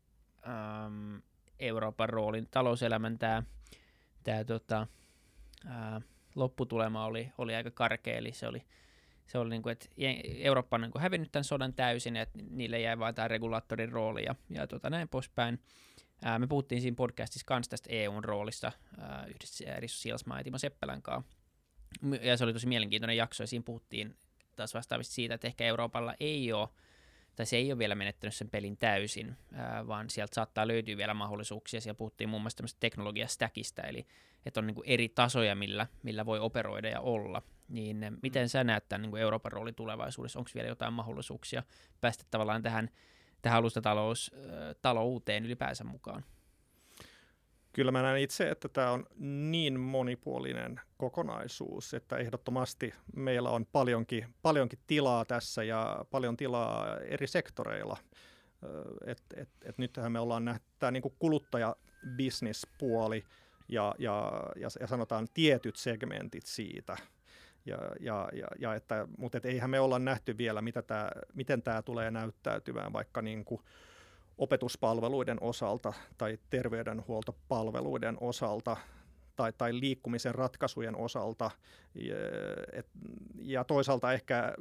äm, 0.47 1.23
Euroopan 1.59 2.09
roolin? 2.09 2.49
Talouselämän 2.51 3.19
tämä 3.19 3.43
tää, 4.23 4.45
tota, 4.45 4.87
ää, 5.67 6.01
lopputulema 6.35 7.05
oli, 7.05 7.33
oli 7.39 7.55
aika 7.55 7.71
karkea, 7.71 8.17
eli 8.17 8.33
se 8.33 8.49
oli, 8.49 8.63
se 9.27 9.39
oli 9.39 9.51
niin 9.51 9.69
että 9.69 9.87
Eurooppa 10.39 10.77
on 10.77 10.81
niin 10.81 10.93
kuin 10.93 11.03
hävinnyt 11.03 11.33
tämän 11.33 11.45
sodan 11.45 11.75
täysin, 11.75 12.17
että 12.17 12.39
niille 12.51 12.81
jäi 12.81 12.99
vain 12.99 13.15
tämä 13.15 13.29
regulaattorin 13.29 13.93
rooli 13.93 14.25
ja, 14.25 14.35
ja 14.51 14.67
tota, 14.67 14.91
näin 14.91 15.09
poispäin. 15.09 15.61
Ää, 16.23 16.39
me 16.39 16.47
puhuttiin 16.47 16.81
siinä 16.81 16.97
podcastissa 16.97 17.47
kanssa 17.47 17.71
tästä 17.71 17.91
EUn 17.93 18.25
roolista 18.25 18.73
ää, 18.99 19.27
yhdessä 19.27 19.65
Risu 19.79 19.99
Sielsmaa 19.99 20.39
ja 20.39 20.45
Timo 20.45 20.59
Seppälän 20.59 21.03
kanssa 21.03 21.40
ja 22.23 22.37
se 22.37 22.45
oli 22.45 22.53
tosi 22.53 22.67
mielenkiintoinen 22.67 23.17
jakso, 23.17 23.43
ja 23.43 23.47
siinä 23.47 23.63
puhuttiin 23.63 24.17
taas 24.57 24.75
vastaavasti 24.75 25.15
siitä, 25.15 25.35
että 25.35 25.47
ehkä 25.47 25.65
Euroopalla 25.65 26.15
ei 26.21 26.53
ole, 26.53 26.69
tai 27.37 27.47
se 27.47 27.57
ei 27.57 27.73
ole 27.73 27.79
vielä 27.79 27.95
menettänyt 27.95 28.35
sen 28.35 28.51
pelin 28.51 28.77
täysin, 28.77 29.37
ää, 29.53 29.87
vaan 29.87 30.11
sieltä 30.11 30.35
saattaa 30.35 30.69
löytyä 30.69 30.97
vielä 30.97 31.15
mahdollisuuksia. 31.15 31.81
Siellä 31.81 31.99
puhuttiin 31.99 32.31
muun 32.31 32.43
muassa 32.43 32.57
tämmöistä 32.57 32.81
teknologiastäkistä, 32.81 33.83
eli 33.83 34.07
että 34.47 34.61
on 34.61 34.67
niin 34.67 34.77
eri 34.85 35.09
tasoja, 35.09 35.55
millä, 35.55 35.87
milla 36.03 36.27
voi 36.27 36.39
operoida 36.39 36.89
ja 36.89 37.01
olla. 37.01 37.43
Niin 37.69 37.97
mm. 38.11 38.17
miten 38.23 38.49
sä 38.49 38.65
näet 38.65 38.89
tämän 38.89 39.03
niin 39.03 39.17
Euroopan 39.17 39.53
roolin 39.53 39.75
tulevaisuudessa? 39.75 40.39
Onko 40.39 40.51
vielä 40.55 40.69
jotain 40.69 40.93
mahdollisuuksia 40.93 41.63
päästä 42.01 42.25
tavallaan 42.31 42.63
tähän, 42.63 42.91
tähän 43.43 43.59
alustatalouteen 43.59 45.45
ylipäänsä 45.45 45.85
mukaan? 45.85 46.25
Kyllä 47.73 47.93
mä 47.93 48.03
näen 48.03 48.23
itse, 48.23 48.51
että 48.51 48.69
tämä 48.69 48.91
on 48.91 49.07
niin 49.19 49.81
monipuolinen 49.81 50.81
kokonaisuus, 50.97 51.95
että 51.95 52.17
ehdottomasti 52.17 52.95
meillä 53.17 53.51
on 53.51 53.67
paljonkin, 53.67 54.27
paljonkin 54.43 54.79
tilaa 54.87 55.25
tässä 55.25 55.63
ja 55.63 56.05
paljon 56.11 56.37
tilaa 56.37 56.99
eri 56.99 57.27
sektoreilla. 57.27 57.97
Et, 59.07 59.23
et, 59.37 59.49
et 59.65 59.79
nythän 59.79 60.13
me 60.13 60.21
ollaan 60.21 60.45
nähty 60.45 60.67
tämä 60.79 60.91
niin 60.91 61.03
kuluttajabisnispuoli 61.19 63.25
ja, 63.69 63.95
ja, 63.99 64.33
ja, 64.57 64.69
ja 64.81 64.87
sanotaan 64.87 65.29
tietyt 65.35 65.77
segmentit 65.77 66.47
siitä. 66.47 66.97
Ja, 67.67 67.79
ja, 68.01 68.29
ja, 68.33 68.47
ja 68.59 68.75
että, 68.75 69.07
mutta 69.19 69.39
et 69.39 69.45
eihän 69.45 69.71
me 69.71 69.81
olla 69.81 69.99
nähty 69.99 70.39
vielä, 70.39 70.63
mitä 70.63 70.83
tää, 70.83 71.13
miten 71.35 71.63
tämä 71.63 71.83
tulee 71.83 72.11
näyttäytymään 72.11 72.93
vaikka 72.93 73.23
niin 73.23 73.45
kuin 73.45 73.63
opetuspalveluiden 74.41 75.39
osalta 75.41 75.93
tai 76.19 76.39
terveydenhuoltopalveluiden 76.51 78.17
osalta 78.21 78.77
tai, 79.37 79.53
tai 79.59 79.81
liikkumisen 79.81 80.35
ratkaisujen 80.35 80.97
osalta. 80.97 81.51
Ja, 81.95 82.17
et, 82.73 82.87
ja 83.39 83.65
toisaalta 83.65 84.13
ehkä 84.13 84.55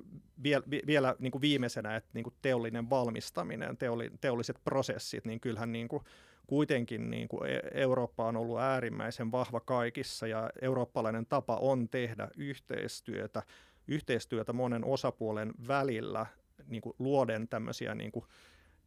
vielä, 0.88 1.15
niin 1.20 1.32
kuin 1.32 1.42
viimeisenä, 1.42 1.96
että 1.96 2.10
niin 2.13 2.24
kuin 2.24 2.34
teollinen 2.42 2.89
valmistaminen, 2.89 3.78
teolli, 3.78 4.12
teolliset 4.22 4.58
prosessit, 4.63 5.26
niin 5.26 5.39
kyllähän 5.39 5.72
niin 5.72 5.88
kuin 5.88 6.04
kuitenkin 6.48 7.10
niin 7.10 7.28
kuin 7.28 7.52
e, 7.52 7.60
Eurooppa 7.74 8.26
on 8.26 8.38
ollut 8.38 8.60
äärimmäisen 8.60 9.32
vahva 9.32 9.60
kaikissa 9.60 10.28
ja 10.28 10.50
eurooppalainen 10.62 11.26
tapa 11.26 11.56
on 11.56 11.89
tehdä 11.89 12.28
yhteistyötä, 12.38 13.44
yhteistyötä 13.88 14.54
monen 14.54 14.86
osapuolen 14.86 15.54
välillä 15.68 16.26
niin 16.68 16.82
kuin 16.82 16.96
luoden 17.00 17.48
tämmöisiä 17.48 17.96
niin 17.96 18.12
kuin 18.12 18.26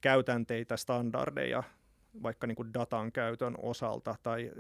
käytänteitä, 0.03 0.77
standardeja 0.77 1.63
vaikka 2.23 2.47
niin 2.47 2.57
kuin 2.57 2.75
datan 2.75 3.13
käytön 3.13 3.55
osalta 3.59 4.15
tai, 4.23 4.51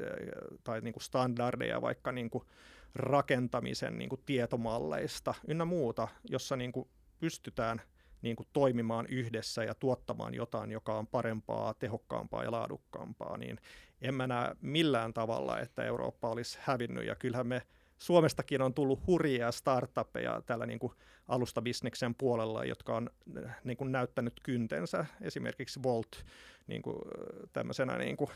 tai 0.64 0.80
niin 0.80 0.92
kuin 0.92 1.02
standardeja 1.02 1.82
vaikka 1.82 2.12
niin 2.12 2.30
kuin 2.30 2.44
rakentamisen 2.94 3.98
niin 3.98 4.08
kuin 4.08 4.20
tietomalleista 4.26 5.34
ynnä 5.48 5.64
muuta, 5.64 6.08
jossa 6.30 6.56
niin 6.56 6.72
kuin 6.72 6.88
pystytään 7.18 7.82
niin 8.22 8.36
kuin 8.36 8.46
toimimaan 8.52 9.06
yhdessä 9.06 9.64
ja 9.64 9.74
tuottamaan 9.74 10.34
jotain, 10.34 10.72
joka 10.72 10.98
on 10.98 11.06
parempaa, 11.06 11.74
tehokkaampaa 11.74 12.44
ja 12.44 12.52
laadukkaampaa, 12.52 13.36
niin 13.36 13.58
en 14.00 14.14
mä 14.14 14.26
näe 14.26 14.56
millään 14.60 15.12
tavalla, 15.12 15.60
että 15.60 15.84
Eurooppa 15.84 16.28
olisi 16.28 16.58
hävinnyt. 16.62 17.06
Ja 17.06 17.14
kyllähän 17.14 17.46
me 17.46 17.62
Suomestakin 18.02 18.62
on 18.62 18.74
tullut 18.74 19.06
hurjia 19.06 19.52
startuppeja 19.52 20.42
tällä 20.46 20.66
niin 20.66 20.78
kuin 20.78 20.92
alustabisneksen 21.28 22.14
puolella, 22.14 22.64
jotka 22.64 22.96
on 22.96 23.10
niin 23.64 23.76
kuin 23.76 23.92
näyttänyt 23.92 24.40
kyntensä. 24.42 25.06
Esimerkiksi 25.20 25.82
Volt 25.82 26.24
niin 26.66 26.82
kuin, 26.82 26.96
tämmöisenä 27.52 27.98
niin 27.98 28.16
kuin, 28.16 28.30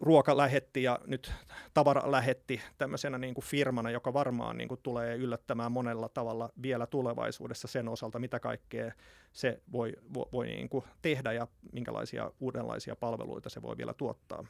ruokalähetti 0.00 0.82
ja 0.82 0.98
nyt 1.06 1.32
tavaralähetti 1.74 2.60
tämmöisenä 2.78 3.18
niin 3.18 3.34
kuin 3.34 3.44
firmana, 3.44 3.90
joka 3.90 4.12
varmaan 4.12 4.56
niin 4.56 4.68
kuin 4.68 4.80
tulee 4.82 5.16
yllättämään 5.16 5.72
monella 5.72 6.08
tavalla 6.08 6.50
vielä 6.62 6.86
tulevaisuudessa 6.86 7.68
sen 7.68 7.88
osalta, 7.88 8.18
mitä 8.18 8.40
kaikkea 8.40 8.92
se 9.32 9.60
voi, 9.72 9.92
voi, 10.14 10.26
voi 10.32 10.46
niin 10.46 10.68
kuin 10.68 10.84
tehdä 11.02 11.32
ja 11.32 11.48
minkälaisia 11.72 12.32
uudenlaisia 12.40 12.96
palveluita 12.96 13.50
se 13.50 13.62
voi 13.62 13.76
vielä 13.76 13.94
tuottaa. 13.94 14.44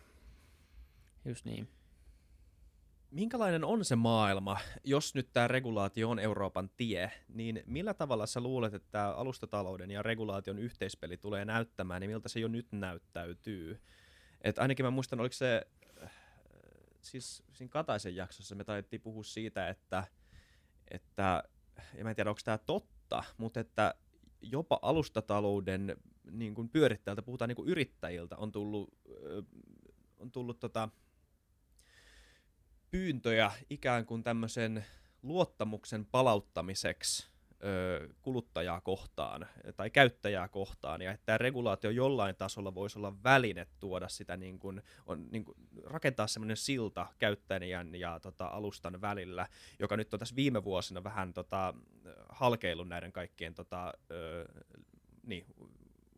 Just 1.24 1.44
niin 1.44 1.68
minkälainen 3.16 3.64
on 3.64 3.84
se 3.84 3.96
maailma, 3.96 4.58
jos 4.84 5.14
nyt 5.14 5.28
tämä 5.32 5.48
regulaatio 5.48 6.10
on 6.10 6.18
Euroopan 6.18 6.70
tie, 6.76 7.12
niin 7.28 7.62
millä 7.66 7.94
tavalla 7.94 8.26
sä 8.26 8.40
luulet, 8.40 8.74
että 8.74 8.88
tämä 8.90 9.12
alustatalouden 9.12 9.90
ja 9.90 10.02
regulaation 10.02 10.58
yhteispeli 10.58 11.16
tulee 11.16 11.44
näyttämään, 11.44 12.00
niin 12.00 12.10
miltä 12.10 12.28
se 12.28 12.40
jo 12.40 12.48
nyt 12.48 12.66
näyttäytyy? 12.72 13.80
Et 14.40 14.58
ainakin 14.58 14.86
mä 14.86 14.90
muistan, 14.90 15.20
oliko 15.20 15.32
se, 15.32 15.66
äh, 16.02 16.10
siis 17.00 17.42
siinä 17.52 17.70
Kataisen 17.70 18.16
jaksossa 18.16 18.54
me 18.54 18.64
taidettiin 18.64 19.02
puhua 19.02 19.24
siitä, 19.24 19.68
että, 19.68 20.04
että 20.90 21.42
ja 21.98 22.04
mä 22.04 22.10
en 22.10 22.16
tiedä 22.16 22.30
onko 22.30 22.40
tämä 22.44 22.58
totta, 22.58 23.24
mutta 23.38 23.60
että 23.60 23.94
jopa 24.42 24.78
alustatalouden 24.82 25.96
niin 26.30 26.54
kuin 26.54 26.68
pyörittäjältä, 26.68 27.22
puhutaan 27.22 27.48
niin 27.48 27.56
kuin 27.56 27.68
yrittäjiltä, 27.68 28.36
on 28.36 28.52
tullut, 28.52 28.94
on 30.18 30.30
tullut 30.30 30.60
tota, 30.60 30.88
pyyntöjä 32.90 33.52
ikään 33.70 34.06
kuin 34.06 34.22
tämmöisen 34.22 34.84
luottamuksen 35.22 36.06
palauttamiseksi 36.06 37.36
kuluttajaa 38.22 38.80
kohtaan 38.80 39.46
tai 39.76 39.90
käyttäjää 39.90 40.48
kohtaan, 40.48 41.02
ja 41.02 41.12
että 41.12 41.26
tämä 41.26 41.38
regulaatio 41.38 41.90
jollain 41.90 42.36
tasolla 42.36 42.74
voisi 42.74 42.98
olla 42.98 43.22
väline 43.24 43.66
tuoda 43.80 44.08
sitä, 44.08 44.36
niin 44.36 44.58
kuin, 44.58 44.82
on, 45.06 45.28
niin 45.30 45.44
kuin, 45.44 45.58
rakentaa 45.84 46.26
semmoinen 46.26 46.56
silta 46.56 47.06
käyttäjän 47.18 47.94
ja 47.94 48.20
tota, 48.20 48.46
alustan 48.46 49.00
välillä, 49.00 49.48
joka 49.78 49.96
nyt 49.96 50.14
on 50.14 50.20
tässä 50.20 50.36
viime 50.36 50.64
vuosina 50.64 51.04
vähän 51.04 51.32
tota, 51.32 51.74
halkeillut 52.28 52.88
näiden 52.88 53.12
kaikkien 53.12 53.54
tota, 53.54 53.92
ö, 54.10 54.48
niin, 55.26 55.46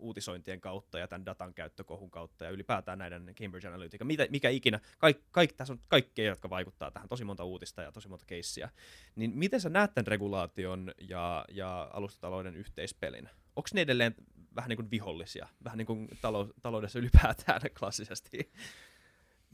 uutisointien 0.00 0.61
kautta 0.61 0.98
ja 0.98 1.08
tämän 1.08 1.26
datan 1.26 1.54
käyttökohun 1.54 2.11
kautta 2.11 2.44
ja 2.44 2.50
ylipäätään 2.50 2.98
näiden 2.98 3.34
Cambridge 3.34 3.68
Analytica, 3.68 4.04
mitä, 4.04 4.26
mikä 4.30 4.48
ikinä, 4.48 4.80
kaik, 4.98 5.20
kaik, 5.30 5.52
tässä 5.52 5.72
on 5.72 5.80
kaikkea, 5.88 6.26
jotka 6.26 6.50
vaikuttaa 6.50 6.90
tähän, 6.90 7.08
tosi 7.08 7.24
monta 7.24 7.44
uutista 7.44 7.82
ja 7.82 7.92
tosi 7.92 8.08
monta 8.08 8.26
keissiä, 8.26 8.70
niin 9.16 9.32
miten 9.34 9.61
sä 9.61 9.68
näet 9.68 9.94
tämän 9.94 10.06
regulaation 10.06 10.92
ja, 11.09 11.44
ja 11.49 11.90
alustatalouden 11.92 12.57
yhteispelin? 12.57 13.28
Onko 13.57 13.68
ne 13.74 13.80
edelleen 13.80 14.14
vähän 14.57 14.68
niin 14.68 14.76
kuin 14.76 14.90
vihollisia, 14.90 15.49
vähän 15.64 15.78
niin 15.78 15.86
kuin 15.86 16.09
talou- 16.09 16.53
taloudessa 16.62 16.99
ylipäätään 16.99 17.61
klassisesti? 17.78 18.53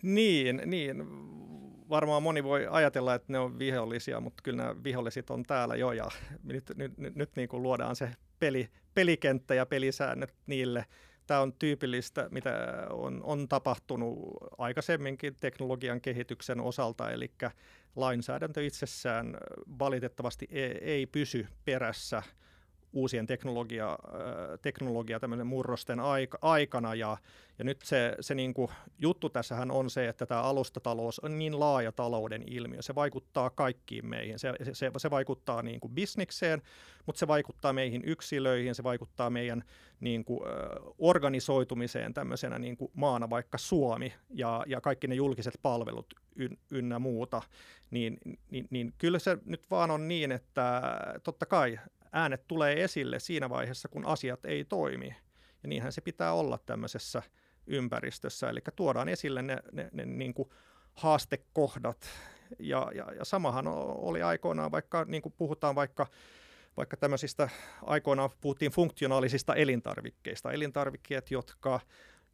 Niin, 0.03 0.62
niin, 0.66 0.97
varmaan 1.88 2.22
moni 2.22 2.45
voi 2.45 2.66
ajatella, 2.70 3.14
että 3.14 3.32
ne 3.32 3.38
on 3.38 3.59
vihollisia, 3.59 4.20
mutta 4.20 4.42
kyllä 4.42 4.57
nämä 4.57 4.84
viholliset 4.84 5.30
on 5.30 5.42
täällä 5.42 5.76
jo 5.76 5.92
ja 5.92 6.09
nyt, 6.42 6.64
nyt, 6.76 6.99
nyt, 6.99 7.14
nyt 7.14 7.36
niin 7.36 7.49
kuin 7.49 7.62
luodaan 7.62 7.97
se 7.97 8.11
peli, 8.39 8.68
pelikenttä 8.95 9.55
ja 9.55 9.66
pelisäännöt 9.66 10.35
niille. 10.47 10.87
Tämä 11.26 11.41
on 11.41 11.53
tyypillistä, 11.53 12.28
mitä 12.30 12.87
on, 12.91 13.20
on 13.22 13.49
tapahtunut 13.49 14.18
aikaisemminkin 14.59 15.37
teknologian 15.41 16.01
kehityksen 16.01 16.61
osalta, 16.61 17.11
eli 17.11 17.30
lainsäädäntö 17.97 18.64
itsessään 18.66 19.37
valitettavasti 19.78 20.49
ei, 20.51 20.78
ei 20.80 21.07
pysy 21.07 21.47
perässä 21.64 22.22
uusien 22.95 23.26
teknologia, 23.26 23.99
teknologia 24.62 25.20
tämmöinen 25.20 25.47
murrosten 25.47 26.01
aika, 26.01 26.38
aikana. 26.42 26.95
Ja, 26.95 27.16
ja 27.59 27.64
nyt 27.64 27.82
se, 27.82 28.16
se 28.20 28.34
niin 28.34 28.55
kuin 28.55 28.70
juttu 28.99 29.30
tässähän 29.30 29.70
on 29.70 29.90
se, 29.90 30.09
että 30.09 30.26
tämä 30.26 30.42
alustatalous 30.42 31.18
on 31.18 31.38
niin 31.38 31.61
laaja 31.61 31.92
talouden 31.92 32.42
ilmiö, 32.47 32.82
se 32.82 32.95
vaikuttaa 32.95 33.51
kaikkiin 33.51 34.07
meihin, 34.07 34.38
se, 34.38 34.53
se, 34.72 34.90
se 34.97 35.11
vaikuttaa 35.11 35.62
niin 35.62 35.80
kuin 35.80 35.95
bisnikseen, 35.95 36.62
mutta 37.07 37.18
se 37.18 37.28
vaikuttaa 37.28 37.72
meihin 37.72 38.03
yksilöihin, 38.05 38.74
se 38.74 38.82
vaikuttaa 38.82 39.30
meidän 39.30 39.64
niin 40.01 40.24
kuin, 40.24 40.40
organisoitumiseen 40.99 42.14
tämmöisenä 42.14 42.59
niin 42.59 42.76
kuin 42.76 42.90
maana, 42.95 43.30
vaikka 43.30 43.59
Suomi 43.59 44.14
ja, 44.30 44.64
ja 44.66 44.80
kaikki 44.80 45.07
ne 45.07 45.14
julkiset 45.14 45.59
palvelut 45.62 46.14
yn, 46.36 46.59
ynnä 46.70 46.99
muuta, 46.99 47.42
niin, 47.90 48.16
niin, 48.51 48.66
niin 48.70 48.95
kyllä 48.99 49.18
se 49.18 49.38
nyt 49.45 49.70
vaan 49.70 49.90
on 49.90 50.09
niin, 50.09 50.32
että 50.32 50.82
totta 51.22 51.47
kai 51.47 51.78
äänet 52.14 52.46
tulee 52.48 52.84
esille 52.84 53.18
siinä 53.18 53.50
vaiheessa, 53.50 53.88
kun 53.88 54.06
asiat 54.06 54.44
ei 54.44 54.64
toimi. 54.64 55.16
Ja 55.62 55.68
niinhän 55.68 55.92
se 55.92 56.00
pitää 56.00 56.32
olla 56.32 56.58
tämmöisessä 56.58 57.22
ympäristössä, 57.66 58.48
eli 58.48 58.60
tuodaan 58.76 59.08
esille 59.08 59.42
ne, 59.42 59.58
ne, 59.72 59.88
ne 59.92 60.04
niin 60.04 60.34
kuin 60.34 60.48
haastekohdat. 60.94 62.08
Ja, 62.58 62.90
ja, 62.94 63.12
ja 63.12 63.24
samahan 63.24 63.68
oli 63.68 64.22
aikoinaan, 64.22 64.72
vaikka 64.72 65.04
niin 65.04 65.22
kuin 65.22 65.34
puhutaan 65.38 65.74
vaikka 65.74 66.06
vaikka 66.76 66.96
tämmöisistä 66.96 67.48
aikoinaan 67.82 68.30
puhuttiin 68.40 68.72
funktionaalisista 68.72 69.54
elintarvikkeista, 69.54 70.52
elintarvikkeet, 70.52 71.30
jotka 71.30 71.80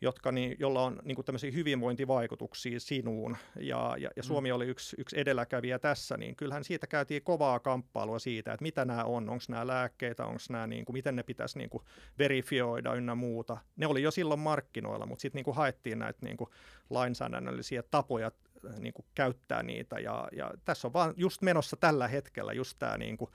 jotka 0.00 0.32
niin, 0.32 0.56
jolla 0.58 0.82
on 0.82 0.98
niin 1.04 1.14
kuin 1.14 1.24
tämmöisiä 1.24 1.50
hyvinvointivaikutuksia 1.50 2.80
sinuun, 2.80 3.36
ja, 3.56 3.96
ja, 3.98 4.10
ja 4.16 4.22
mm. 4.22 4.26
Suomi 4.26 4.52
oli 4.52 4.66
yksi, 4.66 4.96
yksi 4.98 5.20
edelläkävijä 5.20 5.78
tässä, 5.78 6.16
niin 6.16 6.36
kyllähän 6.36 6.64
siitä 6.64 6.86
käytiin 6.86 7.22
kovaa 7.22 7.60
kamppailua 7.60 8.18
siitä, 8.18 8.52
että 8.52 8.62
mitä 8.62 8.84
nämä 8.84 9.04
on, 9.04 9.30
onko 9.30 9.44
nämä 9.48 9.66
lääkkeitä, 9.66 10.26
onko 10.26 10.40
nämä, 10.50 10.66
niin 10.66 10.84
kuin, 10.84 10.94
miten 10.94 11.16
ne 11.16 11.22
pitäisi 11.22 11.58
niin 11.58 11.70
kuin 11.70 11.84
verifioida 12.18 12.94
ynnä 12.94 13.14
muuta. 13.14 13.56
Ne 13.76 13.86
oli 13.86 14.02
jo 14.02 14.10
silloin 14.10 14.40
markkinoilla, 14.40 15.06
mutta 15.06 15.22
sitten 15.22 15.42
niin 15.46 15.56
haettiin 15.56 15.98
näitä 15.98 16.18
niin 16.22 16.36
kuin 16.36 16.50
lainsäädännöllisiä 16.90 17.82
tapoja 17.82 18.30
niin 18.78 18.92
kuin 18.92 19.06
käyttää 19.14 19.62
niitä, 19.62 19.98
ja, 19.98 20.28
ja 20.32 20.50
tässä 20.64 20.88
on 20.88 20.92
vaan 20.92 21.14
just 21.16 21.42
menossa 21.42 21.76
tällä 21.76 22.08
hetkellä 22.08 22.52
just 22.52 22.78
tämä 22.78 22.98
niin 22.98 23.16
kuin, 23.16 23.30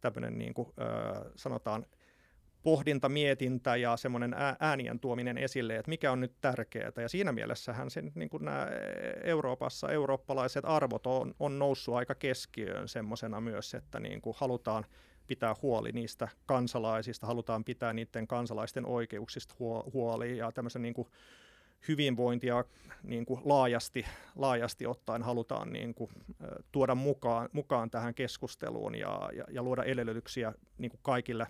tämmöinen 0.00 0.38
niin 0.38 0.54
kuin, 0.54 0.68
ö, 0.68 1.30
sanotaan 1.36 1.86
pohdinta, 2.62 3.08
mietintä 3.08 3.76
ja 3.76 3.96
semmoinen 3.96 4.34
äänien 4.60 5.00
tuominen 5.00 5.38
esille, 5.38 5.76
että 5.76 5.88
mikä 5.88 6.12
on 6.12 6.20
nyt 6.20 6.32
tärkeää. 6.40 6.92
Ja 6.96 7.08
siinä 7.08 7.32
mielessähän 7.32 7.90
se, 7.90 8.02
niin 8.14 8.30
kuin 8.30 8.44
nämä 8.44 8.68
Euroopassa 9.24 9.88
eurooppalaiset 9.88 10.64
arvot 10.64 11.06
on, 11.06 11.34
on 11.38 11.58
noussut 11.58 11.94
aika 11.94 12.14
keskiöön 12.14 12.88
semmoisena 12.88 13.40
myös, 13.40 13.74
että 13.74 14.00
niin 14.00 14.20
kuin 14.20 14.36
halutaan 14.38 14.84
pitää 15.26 15.54
huoli 15.62 15.92
niistä 15.92 16.28
kansalaisista, 16.46 17.26
halutaan 17.26 17.64
pitää 17.64 17.92
niiden 17.92 18.26
kansalaisten 18.26 18.86
oikeuksista 18.86 19.54
huoli 19.92 20.36
ja 20.36 20.52
tämmöisen 20.52 20.82
niin 20.82 20.94
kuin 20.94 21.08
hyvinvointia 21.88 22.64
niin 23.02 23.26
kuin 23.26 23.40
laajasti, 23.44 24.06
laajasti 24.36 24.86
ottaen 24.86 25.22
halutaan 25.22 25.72
niin 25.72 25.94
kuin, 25.94 26.10
tuoda 26.72 26.94
mukaan, 26.94 27.48
mukaan 27.52 27.90
tähän 27.90 28.14
keskusteluun 28.14 28.94
ja, 28.94 29.30
ja, 29.32 29.44
ja 29.50 29.62
luoda 29.62 29.84
edellytyksiä 29.84 30.52
niin 30.78 30.90
kuin 30.90 31.00
kaikille, 31.02 31.46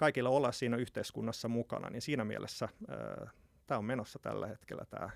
kaikille 0.00 0.28
olla 0.28 0.52
siinä 0.52 0.76
yhteiskunnassa 0.76 1.48
mukana, 1.48 1.90
niin 1.90 2.02
siinä 2.02 2.24
mielessä 2.24 2.68
tämä 3.66 3.78
on 3.78 3.84
menossa 3.84 4.18
tällä 4.18 4.46
hetkellä 4.46 4.84
tämä, 4.84 5.10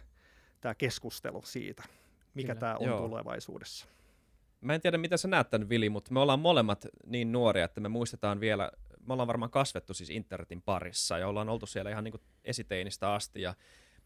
tämä 0.61 0.75
keskustelu 0.75 1.43
siitä, 1.43 1.83
mikä 2.35 2.47
Kyllä. 2.47 2.61
tämä 2.61 2.77
on 2.77 2.87
Joo. 2.87 2.99
tulevaisuudessa. 3.01 3.87
Mä 4.61 4.75
en 4.75 4.81
tiedä, 4.81 4.99
mitä 4.99 5.17
sä 5.17 5.29
näet 5.29 5.51
tämän, 5.51 5.69
Vili, 5.69 5.91
mutta 5.91 6.13
me 6.13 6.21
ollaan 6.21 6.39
molemmat 6.41 6.87
niin 7.07 7.33
nuoria, 7.33 7.65
että 7.65 7.81
me 7.81 7.89
muistetaan 7.89 8.41
vielä, 8.41 8.71
me 9.07 9.13
ollaan 9.13 9.27
varmaan 9.27 9.51
kasvettu 9.51 9.95
siis 9.95 10.11
internetin 10.11 10.63
parissa 10.63 11.19
ja 11.19 11.29
ollaan 11.29 11.49
oltu 11.49 11.67
siellä 11.67 11.91
ihan 11.91 12.05
niin 12.05 12.13
kuin 12.13 12.23
esiteinistä 12.45 13.13
asti 13.13 13.43
ja 13.43 13.55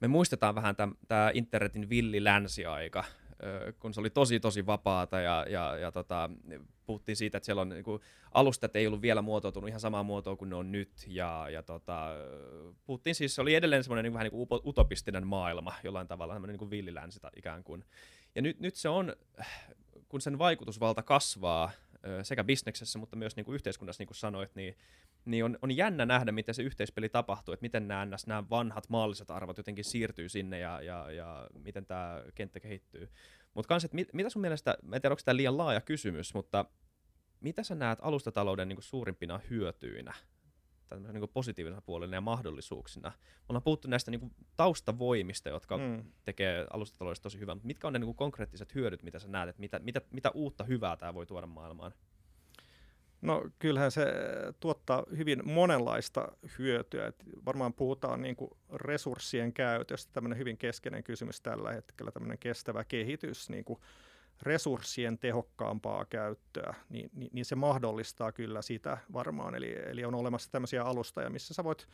me 0.00 0.08
muistetaan 0.08 0.54
vähän 0.54 0.76
tämä 1.08 1.30
internetin 1.34 1.88
villi 1.90 2.24
länsiaika, 2.24 3.04
kun 3.80 3.94
se 3.94 4.00
oli 4.00 4.10
tosi 4.10 4.40
tosi 4.40 4.66
vapaata 4.66 5.20
ja, 5.20 5.46
ja, 5.48 5.76
ja 5.76 5.92
tota, 5.92 6.30
puhuttiin 6.86 7.16
siitä, 7.16 7.38
että 7.38 7.44
siellä 7.44 7.62
on 7.62 7.68
niin 7.68 7.84
kuin, 7.84 8.02
alustat 8.32 8.76
ei 8.76 8.86
ollut 8.86 9.02
vielä 9.02 9.22
muotoutunut 9.22 9.68
ihan 9.68 9.80
samaa 9.80 10.02
muotoa 10.02 10.36
kuin 10.36 10.50
ne 10.50 10.56
on 10.56 10.72
nyt 10.72 10.90
ja, 11.06 11.46
ja 11.50 11.62
tota, 11.62 12.08
puhuttiin 12.86 13.14
siis, 13.14 13.34
se 13.34 13.40
oli 13.40 13.54
edelleen 13.54 13.84
semmoinen 13.84 14.02
niin 14.02 14.12
vähän 14.12 14.24
niin 14.24 14.48
kuin 14.48 14.60
utopistinen 14.66 15.26
maailma 15.26 15.74
jollain 15.84 16.08
tavalla, 16.08 16.34
semmoinen 16.34 16.54
niin 16.54 16.58
kuin 16.58 16.70
villilänsi 16.70 17.20
ikään 17.36 17.64
kuin. 17.64 17.84
Ja 18.34 18.42
nyt, 18.42 18.60
nyt 18.60 18.74
se 18.74 18.88
on, 18.88 19.16
kun 20.08 20.20
sen 20.20 20.38
vaikutusvalta 20.38 21.02
kasvaa 21.02 21.70
sekä 22.22 22.44
bisneksessä, 22.44 22.98
mutta 22.98 23.16
myös 23.16 23.36
niin 23.36 23.44
kuin 23.44 23.54
yhteiskunnassa, 23.54 24.00
niin 24.00 24.08
kuin 24.08 24.16
sanoit, 24.16 24.54
niin 24.54 24.76
niin 25.28 25.44
on, 25.44 25.58
on 25.62 25.76
jännä 25.76 26.06
nähdä, 26.06 26.32
miten 26.32 26.54
se 26.54 26.62
yhteispeli 26.62 27.08
tapahtuu, 27.08 27.54
että 27.54 27.64
miten 27.64 27.88
nämä, 27.88 28.06
nämä 28.26 28.44
vanhat 28.50 28.88
maalliset 28.88 29.30
arvot 29.30 29.56
jotenkin 29.56 29.84
siirtyy 29.84 30.28
sinne 30.28 30.58
ja, 30.58 30.82
ja, 30.82 31.10
ja 31.10 31.48
miten 31.58 31.86
tämä 31.86 32.22
kenttä 32.34 32.60
kehittyy. 32.60 33.08
Mutta 33.54 33.68
kans, 33.68 33.92
mit, 33.92 34.12
mitä 34.12 34.30
sun 34.30 34.42
mielestä, 34.42 34.78
mä 34.82 34.96
en 34.96 35.02
tiedä, 35.02 35.12
onko 35.12 35.22
tämä 35.24 35.36
liian 35.36 35.56
laaja 35.56 35.80
kysymys, 35.80 36.34
mutta 36.34 36.64
mitä 37.40 37.62
sä 37.62 37.74
näet 37.74 37.98
alustatalouden 38.02 38.68
niin 38.68 38.76
kuin 38.76 38.84
suurimpina 38.84 39.40
hyötyinä, 39.50 40.14
niin 40.96 41.20
kuin 41.20 41.30
positiivisena 41.34 41.82
puolena 41.82 42.14
ja 42.14 42.20
mahdollisuuksina? 42.20 43.08
Me 43.08 43.44
ollaan 43.48 43.62
puhuttu 43.62 43.88
näistä 43.88 44.10
niin 44.10 44.20
kuin 44.20 44.32
taustavoimista, 44.56 45.48
jotka 45.48 45.76
mm. 45.76 46.04
tekee 46.24 46.66
alustataloudesta 46.72 47.22
tosi 47.22 47.38
hyvää, 47.38 47.54
mutta 47.54 47.66
mitkä 47.66 47.86
on 47.86 47.92
ne 47.92 47.98
niin 47.98 48.06
kuin 48.06 48.16
konkreettiset 48.16 48.74
hyödyt, 48.74 49.02
mitä 49.02 49.18
sä 49.18 49.28
näet, 49.28 49.48
että 49.48 49.60
mitä, 49.60 49.78
mitä, 49.78 50.00
mitä 50.10 50.30
uutta 50.30 50.64
hyvää 50.64 50.96
tämä 50.96 51.14
voi 51.14 51.26
tuoda 51.26 51.46
maailmaan? 51.46 51.92
No 53.20 53.50
kyllähän 53.58 53.90
se 53.90 54.06
tuottaa 54.60 55.04
hyvin 55.16 55.40
monenlaista 55.44 56.32
hyötyä. 56.58 57.06
Et 57.06 57.24
varmaan 57.46 57.74
puhutaan 57.74 58.22
niin 58.22 58.36
kuin 58.36 58.50
resurssien 58.74 59.52
käytöstä, 59.52 60.12
tämmöinen 60.12 60.38
hyvin 60.38 60.58
keskeinen 60.58 61.04
kysymys 61.04 61.40
tällä 61.40 61.72
hetkellä, 61.72 62.12
tämmöinen 62.12 62.38
kestävä 62.38 62.84
kehitys, 62.84 63.50
niin 63.50 63.64
kuin 63.64 63.80
resurssien 64.42 65.18
tehokkaampaa 65.18 66.04
käyttöä, 66.04 66.74
niin, 66.88 67.10
niin, 67.14 67.30
niin 67.32 67.44
se 67.44 67.54
mahdollistaa 67.54 68.32
kyllä 68.32 68.62
sitä 68.62 68.98
varmaan. 69.12 69.54
Eli, 69.54 69.76
eli 69.86 70.04
on 70.04 70.14
olemassa 70.14 70.50
tämmöisiä 70.50 70.82
alustoja, 70.82 71.30
missä 71.30 71.54
sä 71.54 71.64
voit 71.64 71.88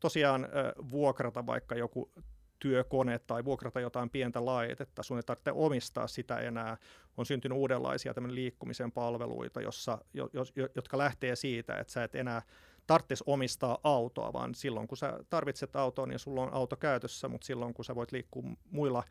tosiaan 0.00 0.44
äh, 0.44 0.50
vuokrata 0.90 1.46
vaikka 1.46 1.74
joku 1.74 2.12
työkone 2.58 3.18
tai 3.18 3.44
vuokrata 3.44 3.80
jotain 3.80 4.10
pientä 4.10 4.44
laitetta, 4.44 5.02
sun 5.02 5.16
ei 5.16 5.22
tarvitse 5.22 5.52
omistaa 5.54 6.06
sitä 6.06 6.38
enää. 6.38 6.76
On 7.16 7.26
syntynyt 7.26 7.58
uudenlaisia 7.58 8.14
liikkumisen 8.28 8.92
palveluita, 8.92 9.60
jossa, 9.60 9.98
jo, 10.14 10.30
jo, 10.32 10.68
jotka 10.74 10.98
lähtee 10.98 11.36
siitä, 11.36 11.76
että 11.76 11.92
sä 11.92 12.04
et 12.04 12.14
enää 12.14 12.42
tarvitsisi 12.86 13.24
omistaa 13.26 13.78
autoa, 13.84 14.32
vaan 14.32 14.54
silloin 14.54 14.88
kun 14.88 14.98
sä 14.98 15.18
tarvitset 15.30 15.76
autoa, 15.76 16.06
niin 16.06 16.18
sulla 16.18 16.42
on 16.42 16.54
auto 16.54 16.76
käytössä, 16.76 17.28
mutta 17.28 17.46
silloin 17.46 17.74
kun 17.74 17.84
sä 17.84 17.94
voit 17.94 18.12
liikkua 18.12 18.42
muilla 18.70 19.04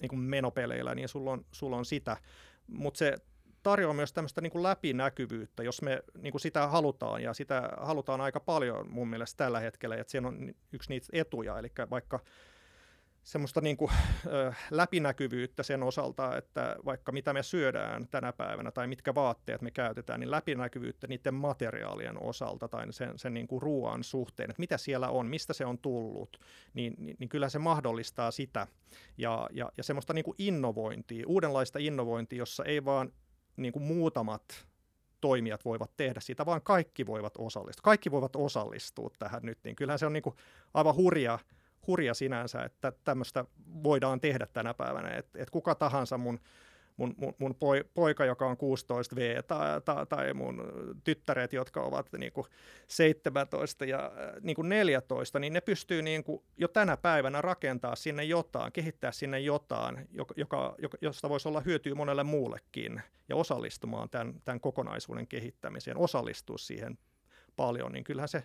niin 0.00 0.08
kuin 0.08 0.20
menopeleillä, 0.20 0.94
niin 0.94 1.08
sulla 1.08 1.30
on, 1.30 1.44
sulla 1.52 1.76
on 1.76 1.84
sitä. 1.84 2.16
Mutta 2.66 2.98
se 2.98 3.16
tarjoaa 3.62 3.94
myös 3.94 4.12
tämmöistä 4.12 4.40
niin 4.40 4.62
läpinäkyvyyttä, 4.62 5.62
jos 5.62 5.82
me 5.82 6.02
niin 6.18 6.30
kuin 6.30 6.40
sitä 6.40 6.66
halutaan, 6.66 7.22
ja 7.22 7.34
sitä 7.34 7.70
halutaan 7.76 8.20
aika 8.20 8.40
paljon 8.40 8.90
mun 8.90 9.08
mielestä 9.08 9.44
tällä 9.44 9.60
hetkellä, 9.60 9.96
että 9.96 10.10
siinä 10.10 10.28
on 10.28 10.54
yksi 10.72 10.88
niitä 10.88 11.06
etuja, 11.12 11.58
eli 11.58 11.72
vaikka 11.90 12.20
semmoista 13.26 13.60
niin 13.60 13.76
kuin, 13.76 13.90
ö, 14.26 14.52
läpinäkyvyyttä 14.70 15.62
sen 15.62 15.82
osalta, 15.82 16.36
että 16.36 16.76
vaikka 16.84 17.12
mitä 17.12 17.32
me 17.32 17.42
syödään 17.42 18.08
tänä 18.08 18.32
päivänä 18.32 18.70
tai 18.70 18.86
mitkä 18.86 19.14
vaatteet 19.14 19.62
me 19.62 19.70
käytetään, 19.70 20.20
niin 20.20 20.30
läpinäkyvyyttä 20.30 21.06
niiden 21.06 21.34
materiaalien 21.34 22.22
osalta 22.22 22.68
tai 22.68 22.92
sen, 22.92 23.18
sen 23.18 23.34
niin 23.34 23.46
kuin 23.46 23.62
ruoan 23.62 24.04
suhteen, 24.04 24.50
että 24.50 24.60
mitä 24.60 24.78
siellä 24.78 25.08
on, 25.08 25.26
mistä 25.26 25.52
se 25.52 25.66
on 25.66 25.78
tullut, 25.78 26.40
niin, 26.74 26.94
niin, 26.98 27.16
niin 27.18 27.28
kyllä 27.28 27.48
se 27.48 27.58
mahdollistaa 27.58 28.30
sitä. 28.30 28.66
Ja, 29.18 29.48
ja, 29.52 29.72
ja 29.76 29.82
semmoista 29.82 30.12
niin 30.12 30.24
kuin 30.24 30.34
innovointia, 30.38 31.24
uudenlaista 31.26 31.78
innovointia, 31.78 32.38
jossa 32.38 32.64
ei 32.64 32.84
vaan 32.84 33.12
niin 33.56 33.72
kuin 33.72 33.82
muutamat 33.82 34.66
toimijat 35.20 35.64
voivat 35.64 35.90
tehdä 35.96 36.20
sitä, 36.20 36.46
vaan 36.46 36.62
kaikki 36.62 37.06
voivat 37.06 37.34
osallistua. 37.38 37.82
Kaikki 37.82 38.10
voivat 38.10 38.36
osallistua 38.36 39.10
tähän 39.18 39.42
nyt, 39.42 39.58
niin 39.64 39.76
kyllähän 39.76 39.98
se 39.98 40.06
on 40.06 40.12
niin 40.12 40.22
kuin 40.22 40.36
aivan 40.74 40.94
hurja 40.94 41.38
hurja 41.86 42.14
sinänsä, 42.14 42.62
että 42.62 42.92
tämmöistä 43.04 43.44
voidaan 43.82 44.20
tehdä 44.20 44.46
tänä 44.46 44.74
päivänä, 44.74 45.10
että 45.10 45.38
et 45.42 45.50
kuka 45.50 45.74
tahansa 45.74 46.18
mun 46.18 46.40
mun, 46.96 47.14
mun, 47.16 47.34
mun 47.38 47.56
poika, 47.94 48.24
joka 48.24 48.46
on 48.46 48.56
16V, 48.56 49.42
tai, 49.42 49.80
tai, 49.80 50.06
tai 50.06 50.34
mun 50.34 50.62
tyttäret, 51.04 51.52
jotka 51.52 51.82
ovat 51.82 52.12
niin 52.18 52.32
kuin 52.32 52.46
17 52.86 53.84
ja 53.84 54.04
äh, 54.04 54.42
niin 54.42 54.56
kuin 54.56 54.68
14, 54.68 55.38
niin 55.38 55.52
ne 55.52 55.60
pystyy 55.60 56.02
niin 56.02 56.24
jo 56.56 56.68
tänä 56.68 56.96
päivänä 56.96 57.42
rakentaa 57.42 57.96
sinne 57.96 58.24
jotain, 58.24 58.72
kehittää 58.72 59.12
sinne 59.12 59.40
jotain, 59.40 60.08
joka, 60.10 60.34
joka, 60.78 60.96
josta 61.00 61.28
voisi 61.28 61.48
olla 61.48 61.60
hyötyä 61.60 61.94
monelle 61.94 62.24
muullekin, 62.24 63.02
ja 63.28 63.36
osallistumaan 63.36 64.10
tämän, 64.10 64.34
tämän 64.44 64.60
kokonaisuuden 64.60 65.26
kehittämiseen, 65.26 65.96
osallistua 65.96 66.58
siihen 66.58 66.98
paljon, 67.56 67.92
niin 67.92 68.04
kyllähän 68.04 68.28
se 68.28 68.42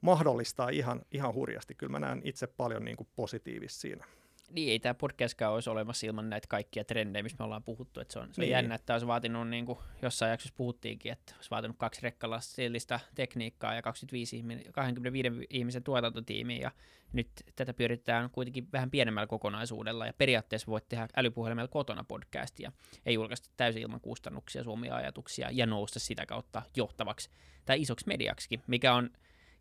mahdollistaa 0.00 0.68
ihan, 0.68 1.02
ihan 1.12 1.34
hurjasti. 1.34 1.74
Kyllä 1.74 1.90
mä 1.90 1.98
näen 1.98 2.20
itse 2.24 2.46
paljon 2.46 2.84
niin 2.84 2.96
kuin 2.96 3.08
positiivista 3.16 3.80
siinä. 3.80 4.04
niin, 4.50 4.70
ei 4.72 4.78
tämä 4.78 4.94
podcastkaan 4.94 5.52
olisi 5.54 5.70
olemassa 5.70 6.06
ilman 6.06 6.30
näitä 6.30 6.46
kaikkia 6.48 6.84
trendejä, 6.84 7.22
mistä 7.22 7.36
me 7.38 7.44
ollaan 7.44 7.62
puhuttu. 7.62 8.00
Että 8.00 8.12
se 8.12 8.18
on, 8.18 8.26
se 8.26 8.40
on 8.40 8.42
Niin. 8.42 8.50
jännä, 8.50 8.74
että 8.74 8.92
olisi 8.94 9.06
vaatinut, 9.06 9.48
niin 9.48 9.66
kuin 9.66 9.78
jossain 10.02 10.30
jaksossa 10.30 10.54
puhuttiinkin, 10.56 11.12
että 11.12 11.32
olisi 11.36 11.50
vaatinut 11.50 11.76
kaksi 11.76 12.00
rekkalastillista 12.02 13.00
tekniikkaa 13.14 13.74
ja 13.74 13.82
25 13.82 14.36
ihminen, 14.36 14.72
25 14.72 15.46
ihmisen 15.50 15.82
tuotantotiimiä. 15.82 16.58
Ja 16.58 16.70
nyt 17.12 17.28
tätä 17.56 17.74
pyöritetään 17.74 18.30
kuitenkin 18.30 18.68
vähän 18.72 18.90
pienemmällä 18.90 19.26
kokonaisuudella. 19.26 20.06
Ja 20.06 20.12
periaatteessa 20.12 20.66
voit 20.66 20.88
tehdä 20.88 21.08
älypuhelimella 21.16 21.68
kotona 21.68 22.04
podcastia. 22.04 22.72
Ei 23.06 23.14
julkaista 23.14 23.48
täysin 23.56 23.82
ilman 23.82 24.00
kustannuksia 24.00 24.64
suomia 24.64 24.96
ajatuksia 24.96 25.48
ja 25.52 25.66
nousta 25.66 25.98
sitä 26.00 26.26
kautta 26.26 26.62
johtavaksi 26.76 27.30
tai 27.64 27.80
isoksi 27.80 28.06
mediaksikin, 28.06 28.62
mikä 28.66 28.94
on 28.94 29.10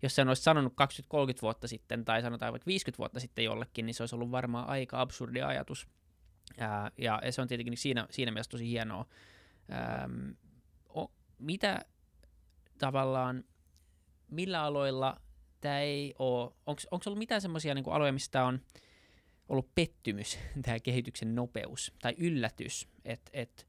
jos 0.01 0.15
sen 0.15 0.27
olisi 0.27 0.43
sanonut 0.43 0.73
20-30 0.73 0.75
vuotta 1.41 1.67
sitten, 1.67 2.05
tai 2.05 2.21
sanotaan 2.21 2.51
vaikka 2.51 2.67
50 2.67 2.97
vuotta 2.97 3.19
sitten 3.19 3.45
jollekin, 3.45 3.85
niin 3.85 3.93
se 3.93 4.03
olisi 4.03 4.15
ollut 4.15 4.31
varmaan 4.31 4.69
aika 4.69 5.01
absurdi 5.01 5.41
ajatus. 5.41 5.87
Ää, 6.57 6.91
ja 6.97 7.21
se 7.29 7.41
on 7.41 7.47
tietenkin 7.47 7.77
siinä, 7.77 8.07
siinä 8.09 8.31
mielessä 8.31 8.51
tosi 8.51 8.69
hienoa. 8.69 9.05
Ähm, 9.71 10.29
o, 10.97 11.11
mitä 11.39 11.85
tavallaan, 12.77 13.43
millä 14.27 14.63
aloilla 14.63 15.21
tämä 15.61 15.79
ei 15.79 16.15
ole, 16.19 16.51
onko 16.65 17.01
ollut 17.05 17.19
mitään 17.19 17.41
semmoisia 17.41 17.75
niin 17.75 17.89
aloja, 17.89 18.13
mistä 18.13 18.43
on 18.43 18.61
ollut 19.49 19.75
pettymys, 19.75 20.39
tämä 20.65 20.79
kehityksen 20.79 21.35
nopeus, 21.35 21.93
tai 22.01 22.15
yllätys, 22.17 22.87
että 23.05 23.31
et, 23.33 23.67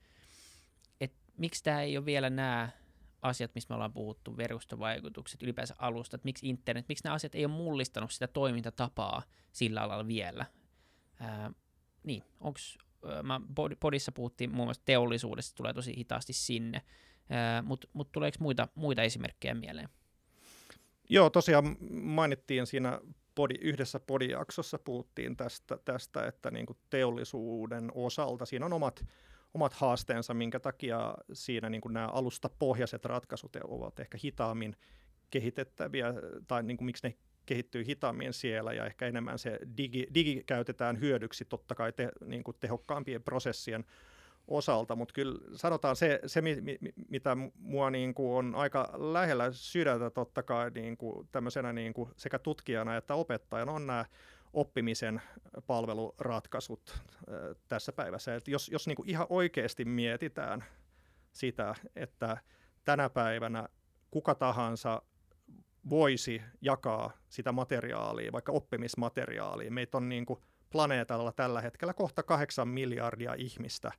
et, 1.01 1.13
miksi 1.37 1.65
tämä 1.65 1.83
ei 1.83 1.97
ole 1.97 2.05
vielä 2.07 2.31
nämä 2.31 2.69
asiat, 3.23 3.55
mistä 3.55 3.73
me 3.73 3.75
ollaan 3.75 3.93
puhuttu, 3.93 4.37
verkostovaikutukset, 4.37 5.43
ylipäänsä 5.43 5.75
alusta, 5.79 6.17
että 6.17 6.25
miksi 6.25 6.49
internet, 6.49 6.89
miksi 6.89 7.05
nämä 7.05 7.15
asiat 7.15 7.35
ei 7.35 7.45
ole 7.45 7.53
mullistanut 7.53 8.11
sitä 8.11 8.27
toimintatapaa 8.27 9.23
sillä 9.53 9.83
alalla 9.83 10.07
vielä. 10.07 10.47
Ää, 11.21 11.53
niin, 12.03 12.23
onks, 12.41 12.79
mä 13.23 13.41
podissa 13.81 14.13
puhuttiin 14.13 14.55
muun 14.55 14.67
muassa 14.67 14.83
teollisuudesta, 14.85 15.57
tulee 15.57 15.75
tosi 15.75 15.97
hitaasti 15.97 16.33
sinne, 16.33 16.83
mutta 17.63 17.89
mut 17.93 18.13
tuleeko 18.13 18.37
muita, 18.41 18.69
muita 18.75 19.03
esimerkkejä 19.03 19.55
mieleen? 19.55 19.89
Joo, 21.09 21.31
tosiaan 21.31 21.77
mainittiin 21.91 22.67
siinä 22.67 23.01
podi, 23.35 23.55
yhdessä 23.61 24.01
podijaksossa 24.01 24.79
puhuttiin 24.79 25.37
tästä, 25.37 25.79
tästä 25.85 26.27
että 26.27 26.51
niin 26.51 26.67
kuin 26.67 26.79
teollisuuden 26.91 27.91
osalta 27.95 28.47
siinä 28.47 28.67
on 28.67 28.73
omat, 28.73 29.05
omat 29.55 29.73
haasteensa, 29.73 30.35
minkä 30.35 30.61
takia 30.61 31.15
siinä 31.33 31.71
niin 31.71 31.81
kuin 31.81 31.95
nämä 31.95 32.07
alustapohjaiset 32.07 33.05
ratkaisut 33.05 33.57
ovat 33.65 34.01
ehkä 34.01 34.19
hitaammin 34.25 34.77
kehitettäviä, 35.31 36.15
tai 36.47 36.63
niin 36.63 36.77
kuin 36.77 36.87
miksi 36.87 37.07
ne 37.09 37.15
kehittyy 37.47 37.87
hitaammin 37.87 38.33
siellä, 38.33 38.73
ja 38.73 38.87
ehkä 38.87 39.07
enemmän 39.07 39.39
se 39.39 39.59
digi, 39.77 40.07
digi 40.15 40.43
käytetään 40.47 41.01
hyödyksi 41.01 41.45
totta 41.45 41.75
kai 41.75 41.93
te, 41.93 42.09
niin 42.27 42.45
kuin 42.45 42.57
tehokkaampien 42.61 43.23
prosessien 43.23 43.85
osalta, 44.49 44.97
mutta 44.97 45.13
kyllä 45.13 45.39
sanotaan 45.57 45.97
se, 45.97 46.21
se 46.27 46.41
mi, 46.43 46.61
mi, 46.61 46.79
mitä 47.09 47.37
mua 47.59 47.91
niin 47.91 48.15
kuin 48.15 48.33
on 48.33 48.55
aika 48.55 48.93
lähellä 48.97 49.53
sydäntä 49.53 50.11
totta 50.11 50.43
kai 50.43 50.71
niin 50.71 50.97
kuin 50.97 51.29
tämmöisenä 51.33 51.73
niin 51.73 51.93
kuin 51.93 52.11
sekä 52.17 52.39
tutkijana 52.39 52.97
että 52.97 53.15
opettajana 53.15 53.73
on 53.73 53.87
nämä 53.87 54.05
oppimisen 54.53 55.23
palveluratkaisut 55.67 57.03
tässä 57.69 57.93
päivässä. 57.93 58.35
Et 58.35 58.49
jos 58.49 58.69
jos 58.69 58.87
niin 58.87 58.97
kuin 58.97 59.11
ihan 59.11 59.27
oikeasti 59.31 59.85
mietitään 59.85 60.65
sitä, 61.33 61.75
että 61.97 62.37
tänä 62.85 63.11
päivänä 63.11 63.69
kuka 64.11 64.35
tahansa 64.35 65.03
voisi 65.91 66.43
jakaa 66.61 67.13
sitä 67.29 67.53
materiaalia, 67.53 68.33
vaikka 68.33 68.53
oppimismateriaalia. 68.53 69.71
Meitä 69.71 69.97
on 69.97 70.09
niin 70.09 70.27
kuin 70.27 70.41
planeetalla 70.71 71.33
tällä 71.33 71.61
hetkellä 71.61 71.95
kohta 71.95 72.23
kahdeksan 72.23 72.69
miljardia 72.69 73.35
ihmistä, 73.35 73.93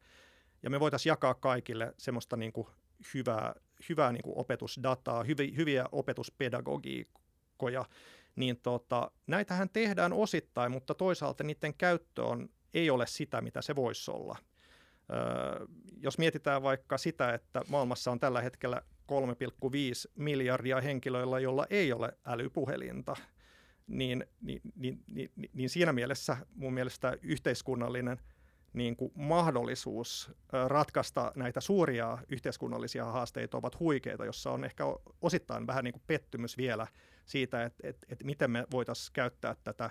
ja 0.64 0.70
me 0.70 0.80
voitaisiin 0.80 1.12
jakaa 1.12 1.34
kaikille 1.34 1.94
semmoista 1.98 2.38
niin 2.38 2.54
kuin 2.54 2.68
hyvää, 3.14 3.54
hyvää 3.90 4.12
niin 4.12 4.24
kuin 4.24 4.38
opetusdataa, 4.38 5.24
hyviä 5.58 5.86
opetuspedagogiikkoja, 5.92 7.86
niin 8.36 8.60
tota, 8.64 9.12
näitähän 9.28 9.70
tehdään 9.70 10.14
osittain, 10.14 10.72
mutta 10.72 10.96
toisaalta 10.96 11.44
niiden 11.44 11.74
käyttö 11.74 12.24
on, 12.24 12.50
ei 12.74 12.90
ole 12.90 13.08
sitä, 13.08 13.42
mitä 13.42 13.62
se 13.62 13.76
voisi 13.76 14.12
olla. 14.12 14.38
Öö, 15.14 15.66
jos 15.98 16.18
mietitään 16.18 16.64
vaikka 16.64 16.98
sitä, 16.98 17.34
että 17.34 17.62
maailmassa 17.68 18.12
on 18.12 18.20
tällä 18.20 18.42
hetkellä 18.42 18.82
3,5 19.12 20.12
miljardia 20.16 20.82
henkilöillä, 20.82 21.40
jolla 21.40 21.66
ei 21.70 21.94
ole 21.94 22.18
älypuhelinta, 22.26 23.16
niin, 23.88 24.26
niin, 24.42 24.62
niin, 24.76 25.04
niin, 25.08 25.32
niin 25.54 25.70
siinä 25.70 25.94
mielessä 25.94 26.38
mun 26.56 26.74
mielestä 26.74 27.18
yhteiskunnallinen– 27.22 28.18
niin 28.74 28.96
kuin 28.96 29.12
mahdollisuus 29.16 30.32
ratkaista 30.68 31.32
näitä 31.36 31.62
suuria 31.62 32.18
yhteiskunnallisia 32.30 33.06
haasteita 33.06 33.58
ovat 33.58 33.80
huikeita, 33.80 34.26
jossa 34.26 34.52
on 34.52 34.66
ehkä 34.66 34.84
osittain 35.22 35.68
vähän 35.68 35.84
niin 35.84 35.94
kuin 35.94 36.04
pettymys 36.08 36.58
vielä 36.58 36.88
siitä, 37.26 37.64
että, 37.64 37.88
että, 37.88 38.08
että 38.10 38.26
miten 38.26 38.52
me 38.52 38.66
voitaisiin 38.72 39.14
käyttää 39.14 39.56
tätä 39.64 39.90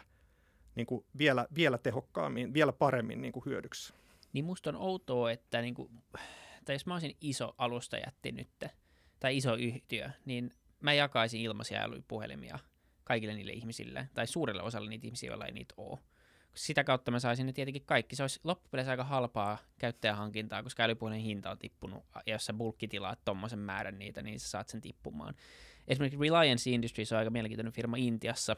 niin 0.74 0.86
kuin 0.86 1.04
vielä, 1.18 1.46
vielä 1.54 1.78
tehokkaammin, 1.78 2.54
vielä 2.54 2.72
paremmin 2.72 3.22
niin 3.22 3.32
kuin 3.32 3.44
hyödyksi. 3.44 3.92
Niin 4.32 4.44
musta 4.44 4.70
on 4.70 4.76
outoa, 4.76 5.30
että 5.30 5.60
niin 5.60 5.74
kuin, 5.74 5.90
tai 6.64 6.74
jos 6.74 6.86
mä 6.86 6.94
olisin 6.94 7.16
iso 7.20 7.54
alustajätti 7.58 8.32
nyt, 8.32 8.64
tai 9.20 9.36
iso 9.36 9.54
yhtiö, 9.54 10.10
niin 10.24 10.50
mä 10.80 10.92
jakaisin 10.92 11.40
ilmaisia 11.40 11.82
älypuhelimia 11.82 12.58
kaikille 13.04 13.34
niille 13.34 13.52
ihmisille, 13.52 14.08
tai 14.14 14.26
suurelle 14.26 14.62
osalle 14.62 14.90
niitä 14.90 15.06
ihmisiä, 15.06 15.30
joilla 15.30 15.46
ei 15.46 15.52
niitä 15.52 15.74
ole 15.76 15.98
sitä 16.54 16.84
kautta 16.84 17.10
mä 17.10 17.18
saisin 17.18 17.46
ne 17.46 17.52
tietenkin 17.52 17.84
kaikki. 17.86 18.16
Se 18.16 18.22
olisi 18.22 18.40
loppupeleissä 18.44 18.90
aika 18.90 19.04
halpaa 19.04 19.58
käyttäjähankintaa, 19.78 20.62
koska 20.62 20.82
älypuhelin 20.82 21.20
hinta 21.20 21.50
on 21.50 21.58
tippunut, 21.58 22.04
ja 22.26 22.32
jos 22.32 22.46
sä 22.46 22.52
bulkkitilaat 22.52 23.24
tuommoisen 23.24 23.58
määrän 23.58 23.98
niitä, 23.98 24.22
niin 24.22 24.40
sä 24.40 24.48
saat 24.48 24.68
sen 24.68 24.80
tippumaan. 24.80 25.34
Esimerkiksi 25.88 26.20
Reliance 26.20 26.70
Industries 26.70 27.12
on 27.12 27.18
aika 27.18 27.30
mielenkiintoinen 27.30 27.72
firma 27.72 27.96
Intiassa, 27.96 28.56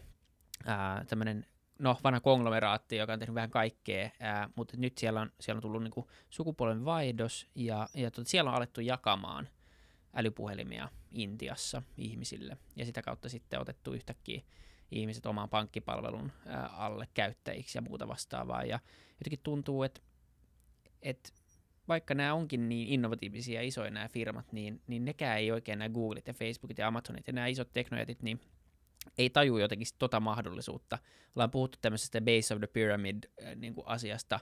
tämmöinen 1.09 1.47
no, 1.78 1.99
vanha 2.05 2.20
konglomeraatti, 2.20 2.97
joka 2.97 3.12
on 3.12 3.18
tehnyt 3.18 3.34
vähän 3.34 3.51
kaikkea, 3.51 4.11
ää, 4.20 4.49
mutta 4.57 4.76
nyt 4.76 4.99
siellä 4.99 5.20
on, 5.20 5.32
siellä 5.40 5.59
on 5.59 5.62
tullut 5.62 5.82
niinku 5.82 6.11
sukupuolen 6.30 6.84
vaihdos, 6.84 7.47
ja, 7.55 7.88
ja 7.95 8.11
tot, 8.11 8.26
siellä 8.26 8.51
on 8.51 8.57
alettu 8.57 8.80
jakamaan 8.80 9.49
älypuhelimia 10.14 10.88
Intiassa 11.11 11.82
ihmisille, 11.97 12.57
ja 12.76 12.84
sitä 12.84 13.03
kautta 13.03 13.28
sitten 13.28 13.61
otettu 13.61 13.93
yhtäkkiä 13.93 14.43
ihmiset 14.93 15.26
oman 15.26 15.49
pankkipalvelun 15.49 16.32
alle 16.72 17.09
käyttäjiksi 17.14 17.78
ja 17.78 17.82
muuta 17.82 18.09
vastaavaa. 18.09 18.64
Ja 18.64 18.80
jotenkin 19.12 19.40
tuntuu, 19.43 19.82
että, 19.82 20.01
että 21.03 21.30
vaikka 21.88 22.14
nämä 22.14 22.34
onkin 22.34 22.68
niin 22.68 22.88
innovatiivisia 22.88 23.61
ja 23.61 23.66
isoja 23.66 23.90
nämä 23.90 24.09
firmat, 24.09 24.53
niin, 24.53 24.80
niin 24.86 25.05
nekään 25.05 25.38
ei 25.38 25.53
oikein 25.53 25.78
nämä 25.78 25.88
Googlet 25.88 26.26
ja 26.26 26.34
Facebookit 26.34 26.78
ja 26.78 26.88
Amazonit 26.88 27.26
ja 27.26 27.32
nämä 27.32 27.47
isot 27.47 27.72
teknojätit, 27.72 28.22
niin 28.22 28.40
ei 29.18 29.30
taju 29.30 29.59
jotenkin 29.59 29.86
tota 29.99 30.20
mahdollisuutta. 30.20 30.99
Ollaan 31.36 31.51
puhuttu 31.51 31.78
tämmöisestä 31.82 32.20
base 32.20 32.55
of 32.55 32.61
the 32.61 32.66
pyramid 32.66 33.24
niin 33.57 33.74
kuin 33.74 33.86
asiasta 33.86 34.40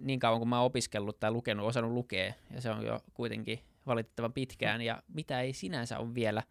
niin 0.00 0.20
kauan 0.20 0.40
kuin 0.40 0.48
mä 0.48 0.58
oon 0.58 0.66
opiskellut 0.66 1.20
tai 1.20 1.30
lukenut, 1.30 1.66
osannut 1.66 1.92
lukea, 1.92 2.34
ja 2.50 2.60
se 2.60 2.70
on 2.70 2.86
jo 2.86 3.00
kuitenkin 3.14 3.58
valitettavan 3.86 4.32
pitkään, 4.32 4.82
ja 4.82 5.02
mitä 5.08 5.40
ei 5.40 5.52
sinänsä 5.52 5.98
ole 5.98 6.14
vielä 6.14 6.42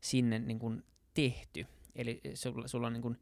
sinne 0.00 0.38
niin 0.38 0.58
kuin 0.58 0.84
tehty. 1.14 1.66
Eli 1.96 2.20
sulla, 2.34 2.68
sulla 2.68 2.86
on 2.86 2.92
niin 2.92 3.02
kuin, 3.02 3.18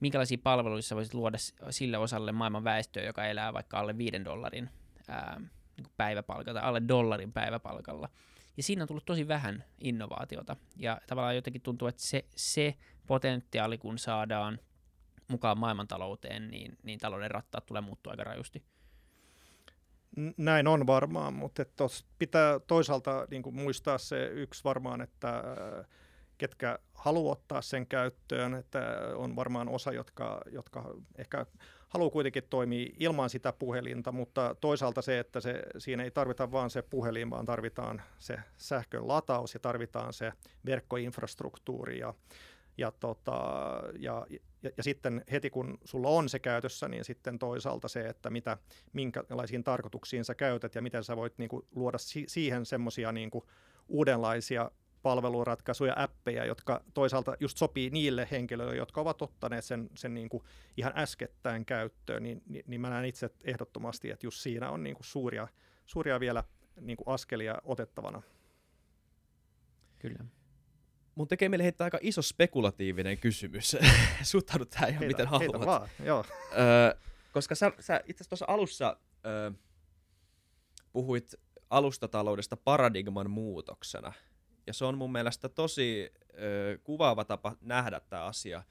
minkälaisia 0.00 0.38
palveluja 0.42 0.82
sä 0.82 0.96
voisit 0.96 1.14
luoda 1.14 1.38
sille 1.70 1.98
osalle 1.98 2.32
maailman 2.32 2.64
väestöä, 2.64 3.02
joka 3.02 3.26
elää 3.26 3.52
vaikka 3.52 3.78
alle 3.78 3.98
viiden 3.98 4.24
dollarin 4.24 4.70
ää, 5.08 5.40
niin 5.76 5.86
päiväpalkalla 5.96 6.60
tai 6.60 6.68
alle 6.68 6.82
dollarin 6.88 7.32
päiväpalkalla. 7.32 8.08
Ja 8.56 8.62
siinä 8.62 8.82
on 8.82 8.88
tullut 8.88 9.04
tosi 9.06 9.28
vähän 9.28 9.64
innovaatiota. 9.78 10.56
Ja 10.76 11.00
tavallaan 11.06 11.34
jotenkin 11.34 11.62
tuntuu, 11.62 11.88
että 11.88 12.02
se, 12.02 12.24
se 12.36 12.74
potentiaali, 13.06 13.78
kun 13.78 13.98
saadaan 13.98 14.58
mukaan 15.28 15.58
maailmantalouteen, 15.58 16.50
niin, 16.50 16.78
niin 16.82 16.98
talouden 16.98 17.30
rattaat 17.30 17.66
tulee 17.66 17.82
muuttua 17.82 18.10
aika 18.10 18.24
rajusti. 18.24 18.62
Näin 20.36 20.66
on 20.66 20.86
varmaan, 20.86 21.34
mutta 21.34 21.62
pitää 22.18 22.58
toisaalta 22.58 23.26
niin 23.30 23.42
kuin 23.42 23.54
muistaa 23.54 23.98
se 23.98 24.26
yksi 24.26 24.64
varmaan, 24.64 25.00
että 25.00 25.44
ketkä 26.40 26.78
haluaa 26.94 27.32
ottaa 27.32 27.62
sen 27.62 27.86
käyttöön, 27.86 28.54
että 28.54 28.80
on 29.14 29.36
varmaan 29.36 29.68
osa, 29.68 29.92
jotka, 29.92 30.40
jotka 30.52 30.94
ehkä 31.18 31.46
haluaa 31.88 32.10
kuitenkin 32.10 32.42
toimia 32.50 32.92
ilman 32.98 33.30
sitä 33.30 33.52
puhelinta, 33.52 34.12
mutta 34.12 34.54
toisaalta 34.60 35.02
se, 35.02 35.18
että 35.18 35.40
se, 35.40 35.62
siinä 35.78 36.04
ei 36.04 36.10
tarvita 36.10 36.52
vain 36.52 36.70
se 36.70 36.82
puhelin, 36.82 37.30
vaan 37.30 37.46
tarvitaan 37.46 38.02
se 38.18 38.38
sähkön 38.56 39.08
lataus 39.08 39.54
ja 39.54 39.60
tarvitaan 39.60 40.12
se 40.12 40.32
verkkoinfrastruktuuri 40.66 41.98
ja, 41.98 42.14
ja, 42.78 42.90
tota, 42.90 43.40
ja, 43.98 44.26
ja, 44.62 44.70
ja 44.76 44.82
sitten 44.82 45.24
heti 45.32 45.50
kun 45.50 45.78
sulla 45.84 46.08
on 46.08 46.28
se 46.28 46.38
käytössä, 46.38 46.88
niin 46.88 47.04
sitten 47.04 47.38
toisaalta 47.38 47.88
se, 47.88 48.00
että 48.06 48.30
mitä, 48.30 48.56
minkälaisiin 48.92 49.64
tarkoituksiin 49.64 50.24
sä 50.24 50.34
käytät 50.34 50.74
ja 50.74 50.82
miten 50.82 51.04
sä 51.04 51.16
voit 51.16 51.38
niin 51.38 51.48
kuin, 51.48 51.66
luoda 51.74 51.98
si- 51.98 52.28
siihen 52.28 52.66
semmoisia 52.66 53.12
niin 53.12 53.30
uudenlaisia 53.88 54.70
palveluratkaisuja, 55.02 55.94
appeja, 55.96 56.44
jotka 56.44 56.80
toisaalta 56.94 57.36
just 57.40 57.58
sopii 57.58 57.90
niille 57.90 58.28
henkilöille, 58.30 58.76
jotka 58.76 59.00
ovat 59.00 59.22
ottaneet 59.22 59.64
sen, 59.64 59.90
sen 59.94 60.14
niin 60.14 60.28
kuin 60.28 60.42
ihan 60.76 60.92
äskettäin 60.96 61.64
käyttöön, 61.64 62.22
niin, 62.22 62.42
niin, 62.46 62.64
niin 62.66 62.80
mä 62.80 62.90
näen 62.90 63.04
itse 63.04 63.30
ehdottomasti, 63.44 64.10
että 64.10 64.26
just 64.26 64.40
siinä 64.40 64.70
on 64.70 64.82
niin 64.82 64.96
kuin 64.96 65.06
suuria, 65.06 65.48
suuria 65.86 66.20
vielä 66.20 66.44
niin 66.80 66.96
kuin 66.96 67.14
askelia 67.14 67.58
otettavana. 67.64 68.22
Kyllä. 69.98 70.24
Mun 71.14 71.28
tekee 71.28 71.48
meille 71.48 71.64
heittää 71.64 71.84
aika 71.84 71.98
iso 72.00 72.22
spekulatiivinen 72.22 73.18
kysymys. 73.18 73.76
Suhtaudu 74.22 74.64
tähän 74.64 74.90
ihan 74.90 75.00
Heitä, 75.00 75.22
miten 75.22 75.40
heitä 75.40 75.58
haluat. 75.58 75.66
vaan, 75.66 75.88
joo. 76.04 76.24
Öö, 76.52 76.94
koska 77.32 77.54
sä, 77.54 77.72
sä 77.80 78.00
itse 78.06 78.22
asiassa 78.22 78.28
tuossa 78.28 78.44
alussa 78.48 78.96
öö, 79.26 79.50
puhuit 80.92 81.34
alustataloudesta 81.70 82.56
paradigman 82.56 83.30
muutoksena. 83.30 84.12
Ja 84.66 84.72
se 84.72 84.84
on 84.84 84.98
mun 84.98 85.12
mielestä 85.12 85.48
tosi 85.48 86.10
öö, 86.38 86.78
kuvaava 86.78 87.24
tapa 87.24 87.56
nähdä 87.60 88.00
tämä 88.00 88.24
asia, 88.24 88.62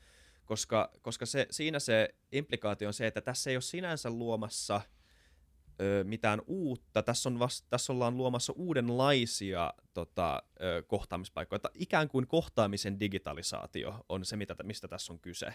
koska, 0.46 0.92
koska 1.02 1.26
se, 1.26 1.48
siinä 1.52 1.80
se 1.80 2.16
implikaatio 2.32 2.88
on 2.88 2.94
se, 2.94 3.08
että 3.08 3.22
tässä 3.22 3.50
ei 3.50 3.56
ole 3.56 3.62
sinänsä 3.62 4.10
luomassa 4.10 4.82
ö, 5.82 6.04
mitään 6.04 6.42
uutta. 6.48 7.04
Tässä, 7.04 7.30
on 7.30 7.40
vast, 7.40 7.66
tässä 7.70 7.94
ollaan 7.94 8.18
luomassa 8.18 8.54
uudenlaisia 8.56 9.74
tota, 9.94 10.44
ö, 10.62 10.84
kohtaamispaikkoja. 10.88 11.56
Että 11.56 11.70
ikään 11.74 12.08
kuin 12.08 12.28
kohtaamisen 12.28 13.00
digitalisaatio 13.00 14.06
on 14.10 14.26
se, 14.26 14.36
mitä, 14.36 14.56
mistä 14.64 14.88
tässä 14.88 15.14
on 15.14 15.20
kyse. 15.20 15.54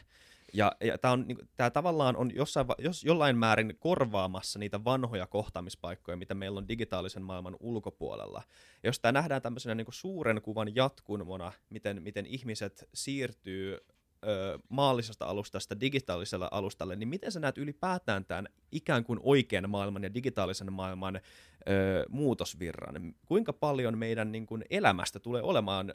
Ja, 0.54 0.72
ja 0.80 0.98
tämä, 0.98 1.12
on, 1.12 1.24
niin, 1.28 1.38
tämä 1.56 1.70
tavallaan 1.70 2.16
on 2.16 2.34
jossain, 2.34 2.66
jos, 2.78 3.04
jollain 3.04 3.38
määrin 3.38 3.76
korvaamassa 3.78 4.58
niitä 4.58 4.84
vanhoja 4.84 5.26
kohtaamispaikkoja, 5.26 6.16
mitä 6.16 6.34
meillä 6.34 6.58
on 6.58 6.68
digitaalisen 6.68 7.22
maailman 7.22 7.56
ulkopuolella. 7.60 8.42
Ja 8.82 8.88
jos 8.88 9.00
tämä 9.00 9.12
nähdään 9.12 9.42
tämmöisenä 9.42 9.74
niin 9.74 9.86
suuren 9.90 10.42
kuvan 10.42 10.74
jatkumona, 10.74 11.52
miten, 11.70 12.02
miten 12.02 12.26
ihmiset 12.26 12.88
siirtyy 12.94 13.78
ö, 14.26 14.58
maallisesta 14.68 15.26
alustasta 15.26 15.80
digitaaliselle 15.80 16.48
alustalle, 16.50 16.96
niin 16.96 17.08
miten 17.08 17.32
sä 17.32 17.40
näet 17.40 17.58
ylipäätään 17.58 18.24
tämän 18.24 18.48
ikään 18.72 19.04
kuin 19.04 19.20
oikean 19.22 19.70
maailman 19.70 20.02
ja 20.02 20.14
digitaalisen 20.14 20.72
maailman 20.72 21.16
ö, 21.16 21.20
muutosvirran? 22.08 23.14
Kuinka 23.26 23.52
paljon 23.52 23.98
meidän 23.98 24.32
niin 24.32 24.46
kuin, 24.46 24.64
elämästä 24.70 25.20
tulee 25.20 25.42
olemaan 25.42 25.94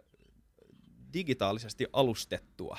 digitaalisesti 1.14 1.88
alustettua? 1.94 2.78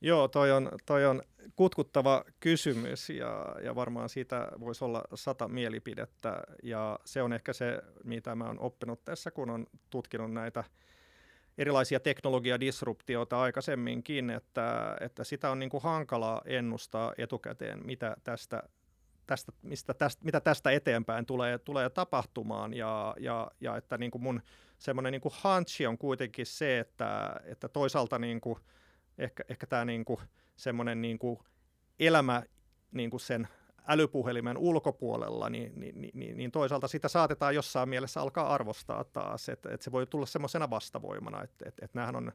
Joo, 0.00 0.28
toi 0.28 0.52
on, 0.52 0.70
toi 0.86 1.06
on 1.06 1.22
kutkuttava 1.56 2.24
kysymys 2.40 3.10
ja, 3.10 3.56
ja 3.64 3.74
varmaan 3.74 4.08
siitä 4.08 4.48
voisi 4.60 4.84
olla 4.84 5.02
sata 5.14 5.48
mielipidettä. 5.48 6.42
Ja 6.62 6.98
se 7.04 7.22
on 7.22 7.32
ehkä 7.32 7.52
se, 7.52 7.82
mitä 8.04 8.34
mä 8.34 8.44
oon 8.44 8.60
oppinut 8.60 9.04
tässä, 9.04 9.30
kun 9.30 9.50
on 9.50 9.66
tutkinut 9.90 10.32
näitä 10.32 10.64
erilaisia 11.58 12.00
teknologiadisruptioita 12.00 13.40
aikaisemminkin, 13.40 14.30
että, 14.30 14.96
että 15.00 15.24
sitä 15.24 15.50
on 15.50 15.58
niin 15.58 15.70
kuin 15.70 15.82
hankala 15.82 16.42
ennustaa 16.44 17.12
etukäteen, 17.18 17.86
mitä 17.86 18.16
tästä, 18.24 18.62
tästä, 19.26 19.52
mistä 19.62 19.94
tästä, 19.94 20.24
mitä 20.24 20.40
tästä 20.40 20.70
eteenpäin 20.70 21.26
tulee, 21.26 21.58
tulee 21.58 21.90
tapahtumaan. 21.90 22.74
Ja, 22.74 23.14
ja, 23.20 23.50
ja 23.60 23.76
että 23.76 23.98
niin 23.98 24.10
kuin 24.10 24.22
mun 24.22 24.42
semmoinen 24.78 25.12
niin 25.12 25.32
hunchi 25.44 25.86
on 25.86 25.98
kuitenkin 25.98 26.46
se, 26.46 26.78
että, 26.78 27.40
että 27.44 27.68
toisaalta 27.68 28.18
niin 28.18 28.40
kuin, 28.40 28.58
ehkä, 29.18 29.44
ehkä 29.48 29.66
tämä 29.66 29.84
niin 29.84 30.04
kuin, 30.04 30.20
semmoinen 30.56 31.02
niin 31.02 31.18
kuin 31.18 31.38
elämä 31.98 32.42
niin 32.92 33.10
kuin 33.10 33.20
sen 33.20 33.48
älypuhelimen 33.88 34.58
ulkopuolella, 34.58 35.50
niin, 35.50 35.72
niin, 35.76 36.10
niin, 36.14 36.36
niin 36.36 36.50
toisaalta 36.50 36.88
sitä 36.88 37.08
saatetaan 37.08 37.54
jossain 37.54 37.88
mielessä 37.88 38.20
alkaa 38.20 38.54
arvostaa 38.54 39.04
taas, 39.04 39.48
että, 39.48 39.68
että 39.72 39.84
se 39.84 39.92
voi 39.92 40.06
tulla 40.06 40.26
semmoisena 40.26 40.70
vastavoimana, 40.70 41.42
että, 41.42 41.68
että, 41.68 41.84
että 41.84 42.12
on, 42.14 42.32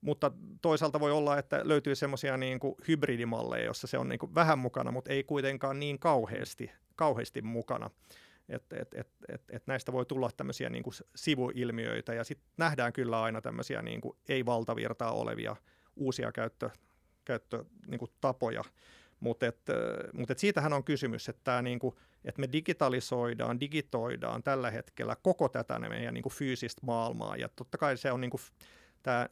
mutta 0.00 0.32
toisaalta 0.62 1.00
voi 1.00 1.12
olla, 1.12 1.38
että 1.38 1.60
löytyy 1.64 1.94
semmoisia 1.94 2.36
niin 2.36 2.60
hybridimalleja, 2.88 3.64
jossa 3.64 3.86
se 3.86 3.98
on 3.98 4.08
niin 4.08 4.18
kuin 4.18 4.34
vähän 4.34 4.58
mukana, 4.58 4.92
mutta 4.92 5.12
ei 5.12 5.24
kuitenkaan 5.24 5.80
niin 5.80 5.98
kauheasti, 5.98 6.70
kauheasti 6.96 7.42
mukana. 7.42 7.90
Että 8.48 8.76
et, 8.80 8.94
et, 8.94 9.08
et, 9.28 9.42
et 9.50 9.66
näistä 9.66 9.92
voi 9.92 10.06
tulla 10.06 10.30
tämmöisiä 10.36 10.68
niin 10.68 10.82
kuin 10.82 10.94
sivuilmiöitä 11.16 12.14
ja 12.14 12.24
sitten 12.24 12.48
nähdään 12.56 12.92
kyllä 12.92 13.22
aina 13.22 13.40
tämmöisiä 13.40 13.82
niin 13.82 14.00
ei-valtavirtaa 14.28 15.12
olevia 15.12 15.56
uusia 15.98 16.32
käyttö, 16.32 16.70
käyttötapoja. 17.24 18.60
Niin 18.62 18.72
mutta 19.20 19.46
et, 19.46 19.60
mut 20.12 20.30
et 20.30 20.38
siitähän 20.38 20.72
on 20.72 20.84
kysymys, 20.84 21.28
että, 21.28 21.40
tää 21.44 21.62
niinku, 21.62 21.98
että 22.24 22.40
me 22.40 22.48
digitalisoidaan, 22.52 23.60
digitoidaan 23.60 24.42
tällä 24.42 24.70
hetkellä 24.70 25.16
koko 25.22 25.48
tätä 25.48 25.78
meidän 25.78 26.14
niinku 26.14 26.30
fyysistä 26.30 26.86
maailmaa. 26.86 27.36
Ja 27.36 27.48
totta 27.48 27.78
kai 27.78 27.96
se 27.96 28.12
on 28.12 28.20
niinku, 28.20 28.40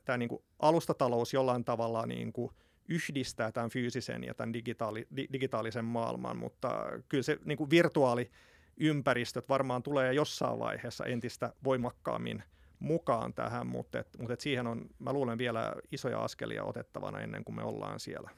tämä 0.04 0.18
niinku 0.18 0.44
alustatalous 0.58 1.32
jollain 1.34 1.64
tavalla 1.64 2.06
niinku 2.06 2.52
yhdistää 2.88 3.52
tämän 3.52 3.70
fyysisen 3.70 4.24
ja 4.24 4.34
tämän 4.34 4.52
digitaali, 4.52 5.06
di, 5.16 5.28
digitaalisen 5.32 5.84
maailman, 5.84 6.36
mutta 6.36 6.84
kyllä 7.08 7.22
se 7.22 7.38
niinku 7.44 7.70
virtuaaliympäristöt 7.70 9.48
varmaan 9.48 9.82
tulee 9.82 10.12
jossain 10.12 10.58
vaiheessa 10.58 11.04
entistä 11.04 11.52
voimakkaammin 11.64 12.42
mukaan 12.78 13.34
tähän, 13.34 13.66
mutta, 13.66 13.98
et, 13.98 14.08
mutta 14.18 14.32
et 14.32 14.40
siihen 14.40 14.66
on, 14.66 14.90
mä 14.98 15.12
luulen, 15.12 15.38
vielä 15.38 15.74
isoja 15.92 16.24
askelia 16.24 16.64
otettavana 16.64 17.20
ennen 17.20 17.44
kuin 17.44 17.56
me 17.56 17.62
ollaan 17.62 18.00
siellä. 18.00 18.30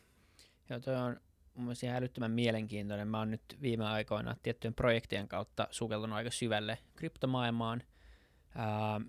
Joo, 0.71 0.81
toi 0.81 0.97
on 0.97 1.21
mun 1.55 1.65
mielestä 1.65 1.87
ihan 1.87 1.99
älyttömän 1.99 2.31
mielenkiintoinen. 2.31 3.09
Mä 3.09 3.19
oon 3.19 3.31
nyt 3.31 3.43
viime 3.63 3.87
aikoina 3.87 4.37
tiettyjen 4.43 4.75
projektien 4.75 5.29
kautta 5.29 5.69
sukeltanut 5.71 6.17
aika 6.17 6.31
syvälle 6.31 6.79
kryptomaailmaan 6.97 7.83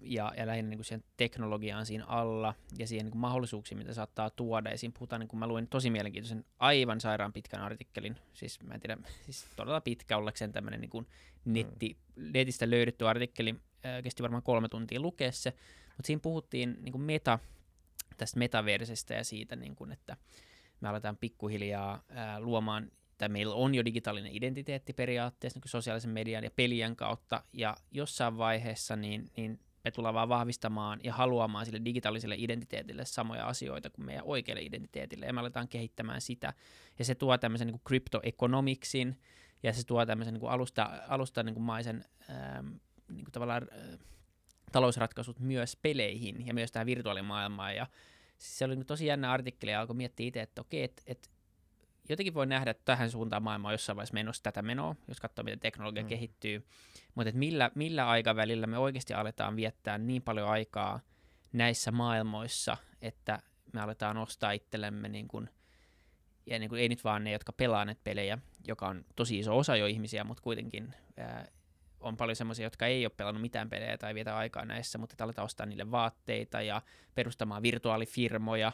ja, 0.01 0.33
ja 0.37 0.47
lähinnä 0.47 0.69
niin 0.69 0.77
kuin 0.77 0.85
siihen 0.85 1.03
teknologiaan 1.17 1.85
siinä 1.85 2.05
alla 2.05 2.55
ja 2.77 2.87
siihen 2.87 3.05
niin 3.05 3.11
kuin 3.11 3.21
mahdollisuuksiin, 3.21 3.77
mitä 3.77 3.93
saattaa 3.93 4.29
tuoda. 4.29 4.69
Ja 4.69 4.77
siinä 4.77 4.93
puhutaan, 4.97 5.19
niin 5.19 5.27
kuin 5.27 5.39
mä 5.39 5.47
luin 5.47 5.67
tosi 5.67 5.89
mielenkiintoisen, 5.89 6.45
aivan 6.59 7.01
sairaan 7.01 7.33
pitkän 7.33 7.61
artikkelin, 7.61 8.15
siis 8.33 8.63
mä 8.63 8.73
en 8.73 8.79
tiedä, 8.79 8.97
siis 9.25 9.45
todella 9.55 9.81
pitkä 9.81 10.17
ollakseen 10.17 10.51
tämmöinen 10.51 10.81
niin 10.81 10.89
kuin 10.89 11.07
netti, 11.45 11.97
netistä 12.15 12.69
löydetty 12.69 13.07
artikkeli, 13.07 13.55
ää, 13.83 14.01
kesti 14.01 14.23
varmaan 14.23 14.43
kolme 14.43 14.69
tuntia 14.69 14.99
lukea 14.99 15.31
se, 15.31 15.53
mutta 15.87 16.07
siinä 16.07 16.19
puhuttiin 16.19 16.77
niin 16.81 16.91
kuin 16.91 17.01
meta, 17.01 17.39
tästä 18.17 18.39
metaversestä 18.39 19.13
ja 19.13 19.23
siitä, 19.23 19.55
niin 19.55 19.75
kuin, 19.75 19.91
että 19.91 20.17
me 20.81 20.89
aletaan 20.89 21.17
pikkuhiljaa 21.17 22.03
ää, 22.09 22.39
luomaan, 22.39 22.91
tai 23.19 23.29
meillä 23.29 23.55
on 23.55 23.75
jo 23.75 23.85
digitaalinen 23.85 24.35
identiteetti 24.35 24.93
periaatteessa 24.93 25.59
niin 25.59 25.69
sosiaalisen 25.69 26.11
median 26.11 26.43
ja 26.43 26.51
pelien 26.51 26.95
kautta, 26.95 27.43
ja 27.53 27.77
jossain 27.91 28.37
vaiheessa 28.37 28.95
niin, 28.95 29.31
niin 29.37 29.59
me 29.83 29.91
tullaan 29.91 30.15
vaan 30.15 30.29
vahvistamaan 30.29 30.99
ja 31.03 31.13
haluamaan 31.13 31.65
sille 31.65 31.81
digitaaliselle 31.85 32.35
identiteetille 32.37 33.05
samoja 33.05 33.47
asioita 33.47 33.89
kuin 33.89 34.05
meidän 34.05 34.23
oikealle 34.25 34.61
identiteetille, 34.61 35.25
ja 35.25 35.33
me 35.33 35.39
aletaan 35.39 35.67
kehittämään 35.67 36.21
sitä, 36.21 36.53
ja 36.99 37.05
se 37.05 37.15
tuo 37.15 37.37
tämmöisen 37.37 37.67
niin 37.67 37.81
cryptoeconomicsin, 37.87 39.19
ja 39.63 39.73
se 39.73 39.85
tuo 39.85 40.05
tämmöisen 40.05 40.33
niin 40.33 40.41
kuin 40.41 40.51
alusta, 40.51 40.89
alusta 41.07 41.43
niin 41.43 41.53
kuin 41.53 41.63
maisen 41.63 42.05
ää, 42.29 42.63
niin 43.09 43.25
kuin 43.25 43.31
tavallaan 43.31 43.67
ää, 43.71 43.97
talousratkaisut 44.71 45.39
myös 45.39 45.75
peleihin 45.75 46.47
ja 46.47 46.53
myös 46.53 46.71
tähän 46.71 46.85
virtuaalimaailmaan, 46.85 47.75
ja 47.75 47.87
siis 48.37 48.57
se 48.57 48.65
oli 48.65 48.83
tosi 48.85 49.05
jännä 49.05 49.31
artikkeli 49.31 49.71
ja 49.71 49.79
alkoi 49.79 49.95
miettiä 49.95 50.27
itse, 50.27 50.41
että 50.41 50.61
okei, 50.61 50.83
että, 50.83 51.03
että 51.05 51.29
jotenkin 52.09 52.33
voi 52.33 52.47
nähdä, 52.47 52.71
että 52.71 52.85
tähän 52.85 53.11
suuntaan 53.11 53.43
maailma 53.43 53.67
on 53.67 53.73
jossain 53.73 53.95
vaiheessa 53.95 54.13
menossa 54.13 54.43
tätä 54.43 54.61
menoa, 54.61 54.95
jos 55.07 55.19
katsoo, 55.19 55.43
miten 55.43 55.59
teknologia 55.59 56.03
mm. 56.03 56.09
kehittyy. 56.09 56.65
Mutta 57.15 57.33
millä, 57.33 57.71
millä 57.75 58.09
aikavälillä 58.09 58.67
me 58.67 58.77
oikeasti 58.77 59.13
aletaan 59.13 59.55
viettää 59.55 59.97
niin 59.97 60.21
paljon 60.21 60.49
aikaa 60.49 60.99
näissä 61.53 61.91
maailmoissa, 61.91 62.77
että 63.01 63.39
me 63.73 63.81
aletaan 63.81 64.17
ostaa 64.17 64.51
itsellemme 64.51 65.09
niin 65.09 65.27
kuin, 65.27 65.49
ja 66.45 66.59
niin 66.59 66.69
kuin, 66.69 66.81
ei 66.81 66.89
nyt 66.89 67.03
vaan 67.03 67.23
ne, 67.23 67.31
jotka 67.31 67.53
pelaa 67.53 67.85
näitä 67.85 68.01
pelejä, 68.03 68.37
joka 68.67 68.87
on 68.87 69.05
tosi 69.15 69.39
iso 69.39 69.57
osa 69.57 69.75
jo 69.75 69.85
ihmisiä, 69.85 70.23
mutta 70.23 70.43
kuitenkin 70.43 70.93
ää, 71.17 71.47
on 71.99 72.17
paljon 72.17 72.35
semmoisia, 72.35 72.65
jotka 72.65 72.87
ei 72.87 73.05
ole 73.05 73.13
pelannut 73.17 73.41
mitään 73.41 73.69
pelejä 73.69 73.97
tai 73.97 74.15
vietä 74.15 74.37
aikaa 74.37 74.65
näissä, 74.65 74.97
mutta 74.97 75.13
että 75.13 75.23
aletaan 75.23 75.45
ostaa 75.45 75.65
niille 75.65 75.91
vaatteita 75.91 76.61
ja 76.61 76.81
perustamaan 77.15 77.63
virtuaalifirmoja 77.63 78.71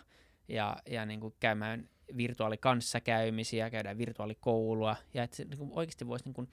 ja, 0.48 0.78
ja 0.90 1.06
niin 1.06 1.20
kuin 1.20 1.36
käymään 1.40 1.90
virtuaalikanssakäymisiä, 2.18 3.70
käydään 3.70 3.98
virtuaalikoulua 3.98 4.96
ja 5.14 5.24
että 5.24 5.38
se 5.38 5.46
niin 5.46 5.70
oikeasti 5.72 6.08
voisi 6.08 6.26
niin 6.26 6.34
kuin, 6.34 6.50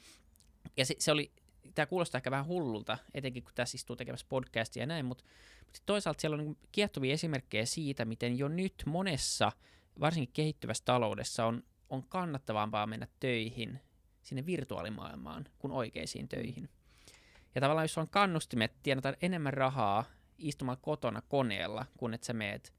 ja 0.76 0.86
se, 0.86 0.94
se 0.98 1.12
oli, 1.12 1.32
tämä 1.74 1.86
kuulostaa 1.86 2.18
ehkä 2.18 2.30
vähän 2.30 2.46
hullulta, 2.46 2.98
etenkin 3.14 3.42
kun 3.42 3.52
tässä 3.54 3.76
istuu 3.76 3.96
tekemässä 3.96 4.26
podcastia 4.28 4.82
ja 4.82 4.86
näin, 4.86 5.06
mutta, 5.06 5.24
mutta 5.58 5.80
toisaalta 5.86 6.20
siellä 6.20 6.34
on 6.34 6.44
niin 6.44 6.58
kiehtovia 6.72 7.12
esimerkkejä 7.12 7.66
siitä, 7.66 8.04
miten 8.04 8.38
jo 8.38 8.48
nyt 8.48 8.82
monessa, 8.86 9.52
varsinkin 10.00 10.32
kehittyvässä 10.32 10.84
taloudessa 10.84 11.46
on, 11.46 11.62
on 11.90 12.02
kannattavampaa 12.08 12.86
mennä 12.86 13.06
töihin 13.20 13.80
sinne 14.22 14.46
virtuaalimaailmaan 14.46 15.44
kuin 15.58 15.72
oikeisiin 15.72 16.28
töihin. 16.28 16.68
Ja 17.54 17.60
tavallaan 17.60 17.84
jos 17.84 17.98
on 17.98 18.08
kannustimet 18.08 18.72
tienata 18.82 19.14
enemmän 19.22 19.52
rahaa 19.52 20.04
istumalla 20.38 20.80
kotona 20.82 21.22
koneella, 21.28 21.86
kun 21.96 22.14
että 22.14 22.26
sä 22.26 22.32
meet 22.32 22.72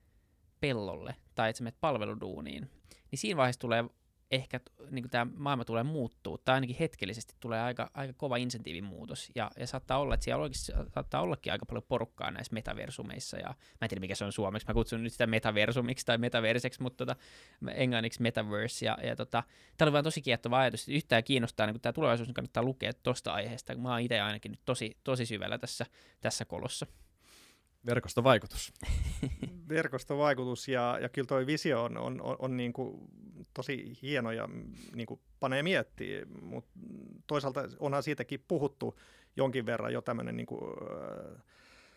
pellolle 0.63 1.15
tai 1.35 1.49
että 1.49 1.57
sä 1.57 1.63
meet 1.63 1.81
palveluduuniin, 1.81 2.69
niin 3.11 3.19
siinä 3.19 3.37
vaiheessa 3.37 3.59
tulee 3.59 3.83
ehkä 4.31 4.59
niin 4.91 5.09
tämä 5.09 5.31
maailma 5.35 5.65
tulee 5.65 5.83
muuttuu, 5.83 6.37
tai 6.37 6.55
ainakin 6.55 6.75
hetkellisesti 6.79 7.35
tulee 7.39 7.61
aika, 7.61 7.91
aika 7.93 8.13
kova 8.13 8.37
insentiivin 8.37 8.83
muutos, 8.83 9.31
ja, 9.35 9.51
ja 9.59 9.67
saattaa 9.67 9.97
olla, 9.99 10.13
että 10.13 10.23
siellä 10.23 10.43
oikeasti 10.43 10.71
saattaa 10.93 11.21
ollakin 11.21 11.51
aika 11.51 11.65
paljon 11.65 11.83
porukkaa 11.87 12.31
näissä 12.31 12.53
metaversumeissa, 12.53 13.37
ja 13.37 13.47
mä 13.47 13.77
en 13.81 13.89
tiedä 13.89 13.99
mikä 13.99 14.15
se 14.15 14.25
on 14.25 14.31
suomeksi, 14.31 14.67
mä 14.67 14.73
kutsun 14.73 15.03
nyt 15.03 15.11
sitä 15.11 15.27
metaversumiksi 15.27 16.05
tai 16.05 16.17
metaverseksi, 16.17 16.81
mutta 16.81 17.05
tota, 17.05 17.21
englanniksi 17.73 18.21
metaverse, 18.21 18.85
ja, 18.85 18.97
ja 19.03 19.15
tota, 19.15 19.43
tämä 19.77 19.85
oli 19.85 19.93
vaan 19.93 20.03
tosi 20.03 20.21
kiehtova 20.21 20.59
ajatus, 20.59 20.81
että 20.81 20.91
yhtään 20.91 21.23
kiinnostaa, 21.23 21.67
niin 21.67 21.81
tämä 21.81 21.93
tulevaisuus 21.93 22.27
niin 22.27 22.33
kannattaa 22.33 22.63
lukea 22.63 22.93
tuosta 22.93 23.33
aiheesta, 23.33 23.75
mä 23.75 23.91
oon 23.91 24.01
itse 24.01 24.19
ainakin 24.19 24.51
nyt 24.51 24.61
tosi, 24.65 24.97
tosi 25.03 25.25
syvällä 25.25 25.57
tässä, 25.57 25.85
tässä 26.21 26.45
kolossa. 26.45 26.87
Verkostovaikutus. 27.85 28.73
Verkostovaikutus 29.69 30.67
ja, 30.67 30.97
ja 31.01 31.09
kyllä 31.09 31.27
tuo 31.27 31.45
visio 31.45 31.83
on, 31.83 31.97
on, 31.97 32.21
on, 32.21 32.35
on 32.39 32.57
niin 32.57 32.73
kuin 32.73 33.07
tosi 33.53 33.97
hieno 34.01 34.31
ja 34.31 34.49
niin 34.95 35.07
kuin 35.07 35.19
panee 35.39 35.63
miettiä, 35.63 36.25
mutta 36.41 36.71
toisaalta 37.27 37.67
onhan 37.79 38.03
siitäkin 38.03 38.43
puhuttu 38.47 38.99
jonkin 39.35 39.65
verran 39.65 39.93
jo 39.93 40.01
tämmöinen 40.01 40.37
niin 40.37 40.45
kuin, 40.45 40.61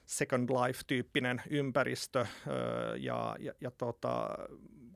Second 0.07 0.51
Life-tyyppinen 0.51 1.43
ympäristö 1.51 2.27
ja, 2.99 3.37
ja, 3.39 3.53
ja 3.61 3.71
tota, 3.71 4.29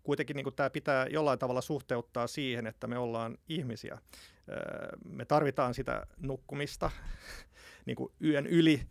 kuitenkin 0.03 0.37
niin 0.37 0.55
tämä 0.57 0.71
pitää 0.71 1.07
jollain 1.07 1.39
tavalla 1.39 1.61
suhteuttaa 1.61 2.27
siihen, 2.27 2.67
että 2.67 2.87
me 2.87 2.99
ollaan 2.99 3.39
ihmisiä. 3.49 3.99
Me 5.05 5.25
tarvitaan 5.25 5.75
sitä 5.75 6.07
nukkumista 6.17 6.91
niin 7.87 7.97
kuin 7.97 8.13
yön 8.25 8.47
yli, 8.47 8.83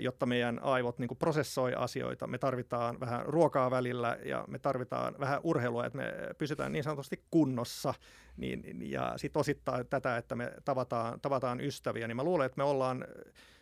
jotta 0.00 0.26
meidän 0.26 0.60
aivot 0.62 0.98
niin 0.98 1.16
prosessoi 1.18 1.74
asioita. 1.74 2.26
Me 2.26 2.38
tarvitaan 2.38 3.00
vähän 3.00 3.26
ruokaa 3.26 3.70
välillä 3.70 4.18
ja 4.24 4.44
me 4.48 4.58
tarvitaan 4.58 5.14
vähän 5.20 5.40
urheilua, 5.42 5.86
että 5.86 5.96
me 5.96 6.12
pysytään 6.38 6.72
niin 6.72 6.84
sanotusti 6.84 7.24
kunnossa. 7.30 7.94
Niin, 8.36 8.90
ja 8.90 9.12
sitten 9.16 9.40
osittain 9.40 9.86
tätä, 9.86 10.16
että 10.16 10.34
me 10.34 10.52
tavataan, 10.64 11.20
tavataan 11.20 11.60
ystäviä, 11.60 12.08
niin 12.08 12.16
mä 12.16 12.24
luulen, 12.24 12.46
että 12.46 12.58
me 12.58 12.64
ollaan 12.64 13.04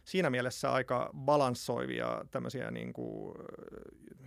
siinä 0.05 0.31
mielessä 0.31 0.73
aika 0.73 1.11
balanssoivia 1.17 2.25
tämmöisiä 2.31 2.71
niin 2.71 2.93
kuin, 2.93 3.35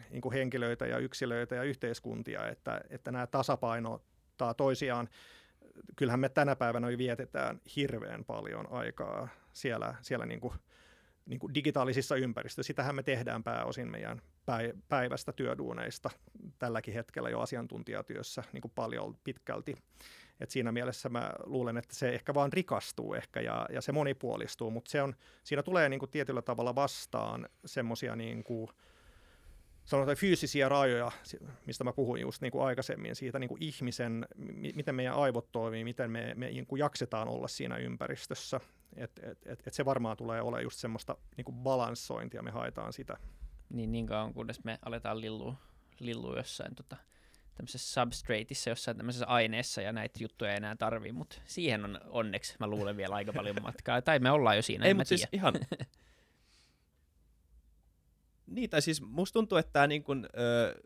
niin 0.10 0.22
kuin 0.22 0.34
henkilöitä 0.34 0.86
ja 0.86 0.98
yksilöitä 0.98 1.56
ja 1.56 1.64
yhteiskuntia, 1.64 2.48
että, 2.48 2.82
että 2.90 3.12
nämä 3.12 3.28
tasapainottaa 3.28 4.54
toisiaan. 4.54 5.10
Kyllähän 5.96 6.20
me 6.20 6.30
tänä 6.30 6.56
päivänä 6.56 6.88
vietetään 6.98 7.62
hirveän 7.76 8.26
paljon 8.26 8.72
aikaa 8.72 9.28
siellä, 9.54 9.96
siellä 10.02 10.26
niin 10.26 10.40
kuin 10.40 10.54
niin 11.26 11.40
kuin 11.40 11.54
digitaalisissa 11.54 12.16
ympäristöissä. 12.16 12.68
Sitähän 12.68 12.96
me 12.96 13.04
tehdään 13.04 13.44
pääosin 13.44 13.92
meidän 13.92 14.22
päivästä 14.90 15.34
työduuneista 15.34 16.10
tälläkin 16.60 16.94
hetkellä 16.94 17.30
jo 17.30 17.40
asiantuntijatyössä 17.40 18.44
niin 18.54 18.62
kuin 18.62 18.72
paljon 18.76 19.18
pitkälti. 19.24 19.76
Et 20.40 20.50
siinä 20.50 20.72
mielessä 20.72 21.10
mä 21.10 21.32
luulen, 21.44 21.78
että 21.78 21.96
se 21.96 22.10
ehkä 22.10 22.34
vaan 22.34 22.54
rikastuu 22.54 23.14
ehkä 23.14 23.42
ja, 23.42 23.66
ja 23.70 23.82
se 23.82 23.92
monipuolistuu, 23.92 24.72
mutta 24.72 24.92
se 24.92 25.02
on, 25.02 25.16
siinä 25.44 25.64
tulee 25.64 25.90
niin 25.90 26.00
kuin 26.00 26.12
tietyllä 26.12 26.42
tavalla 26.42 26.76
vastaan 26.76 27.50
semmoisia 27.66 28.16
niin 28.16 28.44
sanotaan 29.86 30.18
fyysisiä 30.18 30.70
rajoja, 30.70 31.12
mistä 31.66 31.84
mä 31.84 31.94
puhuin 31.94 32.22
just 32.22 32.42
niin 32.42 32.52
kuin 32.52 32.66
aikaisemmin, 32.66 33.16
siitä 33.16 33.40
niin 33.40 33.48
kuin 33.48 33.64
ihmisen, 33.64 34.28
miten 34.76 34.96
meidän 34.96 35.16
aivot 35.16 35.52
toimii, 35.52 35.84
miten 35.84 36.12
me, 36.12 36.34
me 36.36 36.46
niin 36.46 36.66
kuin 36.66 36.80
jaksetaan 36.80 37.28
olla 37.28 37.48
siinä 37.48 37.78
ympäristössä. 37.78 38.60
Et, 38.96 39.12
et, 39.24 39.48
et, 39.48 39.68
et 39.68 39.74
se 39.74 39.86
varmaan 39.86 40.18
tulee 40.18 40.42
olemaan 40.42 40.64
just 40.64 40.80
semmoista 40.80 41.18
niin 41.38 41.46
kuin 41.46 41.56
balanssointia, 41.56 42.42
me 42.42 42.52
haetaan 42.52 42.94
sitä. 42.94 43.18
Niin, 43.70 43.92
niin 43.92 44.08
kauan 44.08 44.34
kunnes 44.34 44.64
me 44.64 44.80
aletaan 44.86 45.22
lillua, 45.22 45.56
lillua 46.00 46.38
jossain 46.38 46.76
tota, 46.76 46.98
tämmöisessä 47.56 48.02
substrateissa, 48.02 48.70
jossain 48.70 48.98
tämmöisessä 48.98 49.28
aineessa 49.28 49.82
ja 49.82 49.92
näitä 49.92 50.24
juttuja 50.24 50.52
ei 50.52 50.58
enää 50.58 50.76
tarvii, 50.76 51.12
mutta 51.12 51.42
siihen 51.46 51.86
on 51.86 52.00
onneksi, 52.06 52.56
mä 52.60 52.68
luulen 52.68 52.98
vielä 52.98 53.16
aika 53.16 53.34
paljon 53.34 53.56
matkaa. 53.62 54.02
Tai 54.02 54.20
me 54.20 54.32
ollaan 54.32 54.56
jo 54.56 54.62
siinä, 54.62 54.86
Ei, 54.86 54.94
mutta 54.94 55.10
siis 55.10 55.28
ihan, 55.32 55.54
Niin, 58.48 58.70
tai 58.70 58.82
siis 58.82 59.02
musta 59.02 59.34
tuntuu, 59.34 59.58
että 59.58 59.72
tämä, 59.72 59.88
niin 59.88 60.04
kun, 60.04 60.30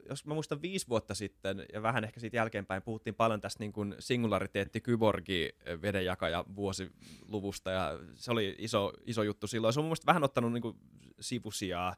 jos 0.09 0.25
mä 0.25 0.33
muistan 0.33 0.61
viisi 0.61 0.87
vuotta 0.87 1.15
sitten 1.15 1.65
ja 1.73 1.81
vähän 1.81 2.03
ehkä 2.03 2.19
siitä 2.19 2.37
jälkeenpäin 2.37 2.81
puhuttiin 2.81 3.15
paljon 3.15 3.41
tästä 3.41 3.63
niin 3.63 3.71
kun 3.71 3.95
singulariteetti 3.99 4.81
kyborgi 4.81 5.49
vedenjakaja 5.81 6.45
vuosiluvusta 6.55 7.71
ja 7.71 7.99
se 8.15 8.31
oli 8.31 8.55
iso, 8.57 8.93
iso 9.05 9.23
juttu 9.23 9.47
silloin. 9.47 9.73
Se 9.73 9.79
on 9.79 9.83
mun 9.83 9.89
mielestä 9.89 10.05
vähän 10.05 10.23
ottanut 10.23 10.53
niin 10.53 10.75
sivusijaa 11.19 11.95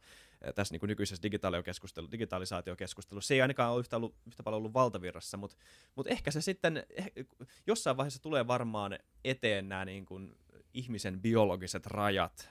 tässä 0.56 0.74
niin 0.74 0.88
nykyisessä 0.88 1.24
digitalisaatiokeskustelussa. 2.12 3.28
Se 3.28 3.34
ei 3.34 3.42
ainakaan 3.42 3.74
ole 3.74 3.80
yhtä, 3.80 3.96
ollut, 3.96 4.16
yhtä 4.28 4.44
paljon 4.44 4.58
ollut 4.58 4.74
valtavirrassa, 4.74 5.38
mutta, 5.38 5.58
mutta 5.96 6.12
ehkä 6.12 6.32
se 6.32 6.42
sitten 6.42 6.84
eh, 6.90 7.12
jossain 7.68 7.98
vaiheessa 7.98 8.22
tulee 8.22 8.48
varmaan 8.48 9.00
eteen 9.24 9.70
nämä 9.70 9.86
niin 9.86 10.06
kuin 10.06 10.38
ihmisen 10.74 11.22
biologiset 11.22 11.86
rajat 11.86 12.50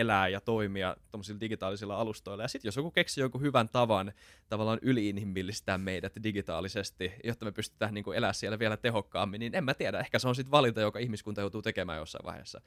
elää 0.00 0.28
ja 0.28 0.40
toimia 0.40 0.96
tuommoisilla 1.10 1.40
digitaalisilla 1.40 1.96
alustoilla. 1.96 2.44
Ja 2.44 2.48
sitten 2.48 2.68
jos 2.68 2.76
joku 2.76 2.90
keksii 2.90 3.22
jonkun 3.22 3.40
hyvän 3.40 3.68
tavan 3.68 4.12
tavallaan 4.48 4.78
yliinhimillistää 4.82 5.78
meidät 5.78 6.12
digitaalisesti, 6.22 7.12
jotta 7.24 7.44
me 7.44 7.52
pystytään 7.52 7.94
niin 7.94 8.14
elämään 8.14 8.34
siellä 8.34 8.58
vielä 8.58 8.76
tehokkaammin, 8.76 9.38
niin 9.38 9.54
en 9.54 9.64
mä 9.64 9.74
tiedä. 9.74 10.00
Ehkä 10.00 10.18
se 10.18 10.28
on 10.28 10.34
sitten 10.34 10.50
valinta, 10.50 10.80
joka 10.80 10.98
ihmiskunta 10.98 11.40
joutuu 11.40 11.62
tekemään 11.62 11.98
jossain 11.98 12.24
vaiheessa. 12.24 12.60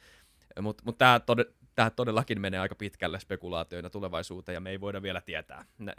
Mutta 0.62 0.84
mut 0.86 0.98
tämä 0.98 1.20
tod- 1.20 1.54
tää 1.76 1.90
todellakin 1.90 2.42
menee 2.42 2.60
aika 2.60 2.76
pitkälle 2.76 3.20
spekulaatioina 3.20 3.90
tulevaisuuteen, 3.90 4.54
ja 4.54 4.60
me 4.60 4.70
ei 4.70 4.82
voida 4.82 5.02
vielä 5.02 5.22
tietää. 5.22 5.66
Nä, 5.78 5.94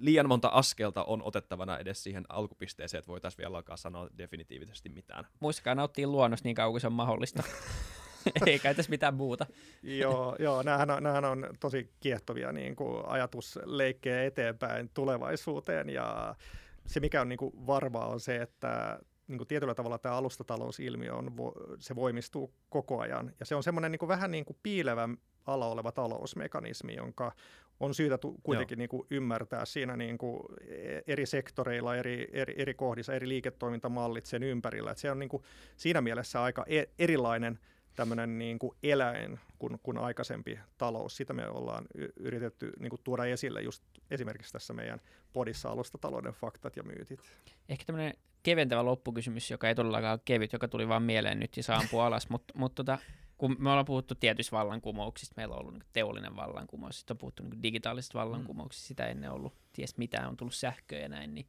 liian 0.00 0.28
monta 0.28 0.48
askelta 0.48 1.04
on 1.04 1.22
otettavana 1.22 1.78
edes 1.78 2.02
siihen 2.02 2.24
alkupisteeseen, 2.28 2.98
että 2.98 3.08
voitaisiin 3.08 3.38
vielä 3.38 3.56
alkaa 3.56 3.76
sanoa 3.76 4.08
definitiivisesti 4.18 4.88
mitään. 4.88 5.26
Muistakaa 5.40 5.74
nauttia 5.74 6.08
luonnosta 6.08 6.48
niin 6.48 6.56
kauan 6.56 6.72
kuin 6.72 6.80
se 6.80 6.86
on 6.86 6.92
mahdollista. 6.92 7.42
Eikä 8.46 8.74
tässä 8.74 8.90
mitään 8.90 9.14
muuta. 9.14 9.46
joo, 9.82 10.36
joo 10.38 10.62
nämähän, 10.62 10.90
on, 10.90 11.02
nämähän 11.02 11.24
on 11.24 11.48
tosi 11.60 11.90
kiehtovia 12.00 12.52
niin 12.52 12.76
kuin 12.76 13.04
ajatusleikkejä 13.06 14.24
eteenpäin 14.24 14.90
tulevaisuuteen 14.94 15.90
ja 15.90 16.34
se 16.86 17.00
mikä 17.00 17.20
on 17.20 17.28
niin 17.28 17.38
kuin 17.38 17.66
varmaa 17.66 18.06
on 18.06 18.20
se, 18.20 18.36
että 18.36 18.98
niin 19.28 19.38
kuin 19.38 19.48
tietyllä 19.48 19.74
tavalla 19.74 19.98
tämä 19.98 20.14
alustatalousilmiö 20.14 21.14
on, 21.14 21.32
se 21.78 21.94
voimistuu 21.94 22.54
koko 22.68 23.00
ajan. 23.00 23.32
Ja 23.40 23.46
se 23.46 23.54
on 23.54 23.62
semmoinen 23.62 23.92
niin 23.92 24.08
vähän 24.08 24.30
niin 24.30 24.44
kuin 24.44 24.56
piilevä 24.62 25.08
ala 25.46 25.66
oleva 25.66 25.92
talousmekanismi, 25.92 26.94
jonka 26.94 27.32
on 27.80 27.94
syytä 27.94 28.18
tu- 28.18 28.40
kuitenkin 28.42 28.78
niin 28.78 28.88
kuin 28.88 29.06
ymmärtää 29.10 29.64
siinä 29.64 29.96
niin 29.96 30.18
kuin 30.18 30.42
eri 31.06 31.26
sektoreilla, 31.26 31.96
eri, 31.96 32.28
eri, 32.32 32.54
eri 32.56 32.74
kohdissa, 32.74 33.14
eri 33.14 33.28
liiketoimintamallit 33.28 34.26
sen 34.26 34.42
ympärillä. 34.42 34.90
Että 34.90 35.00
se 35.00 35.10
on 35.10 35.18
niin 35.18 35.28
kuin 35.28 35.42
siinä 35.76 36.00
mielessä 36.00 36.42
aika 36.42 36.64
e- 36.68 36.84
erilainen 36.98 37.58
tämmöinen 37.96 38.38
niin 38.38 38.58
kuin 38.58 38.76
eläin 38.82 39.40
kuin, 39.58 39.78
kuin 39.82 39.98
aikaisempi 39.98 40.58
talous. 40.78 41.16
Sitä 41.16 41.32
me 41.32 41.48
ollaan 41.48 41.84
yritetty 42.16 42.72
niin 42.78 42.90
kuin 42.90 43.00
tuoda 43.04 43.24
esille 43.24 43.62
just 43.62 43.82
esimerkiksi 44.10 44.52
tässä 44.52 44.72
meidän 44.72 45.00
podissa 45.32 45.68
alustatalouden 45.68 46.32
faktat 46.32 46.76
ja 46.76 46.82
myytit. 46.82 47.20
Ehkä 47.68 47.84
tämmöinen 47.84 48.14
keventävä 48.42 48.84
loppukysymys, 48.84 49.50
joka 49.50 49.68
ei 49.68 49.74
todellakaan 49.74 50.12
ole 50.12 50.20
kevyt, 50.24 50.52
joka 50.52 50.68
tuli 50.68 50.88
vaan 50.88 51.02
mieleen 51.02 51.40
nyt 51.40 51.56
ja 51.56 51.62
saapuu 51.62 52.00
alas, 52.00 52.28
mutta 52.28 52.54
mut 52.56 52.74
tota, 52.74 52.98
kun 53.38 53.56
me 53.58 53.70
ollaan 53.70 53.84
puhuttu 53.84 54.14
tietyistä 54.14 54.56
vallankumouksista, 54.56 55.34
meillä 55.36 55.54
on 55.54 55.60
ollut 55.60 55.74
niin 55.74 55.84
teollinen 55.92 56.36
vallankumous, 56.36 56.98
sitten 56.98 57.14
on 57.14 57.18
puhuttu 57.18 57.42
niin 57.42 57.62
digitaalisista 57.62 58.18
vallankumouksista, 58.18 58.86
sitä 58.88 59.06
ennen 59.06 59.30
ollut 59.30 59.54
ties 59.72 59.96
mitään, 59.96 60.28
on 60.28 60.36
tullut 60.36 60.54
sähköä 60.54 60.98
ja 60.98 61.08
näin, 61.08 61.34
niin 61.34 61.46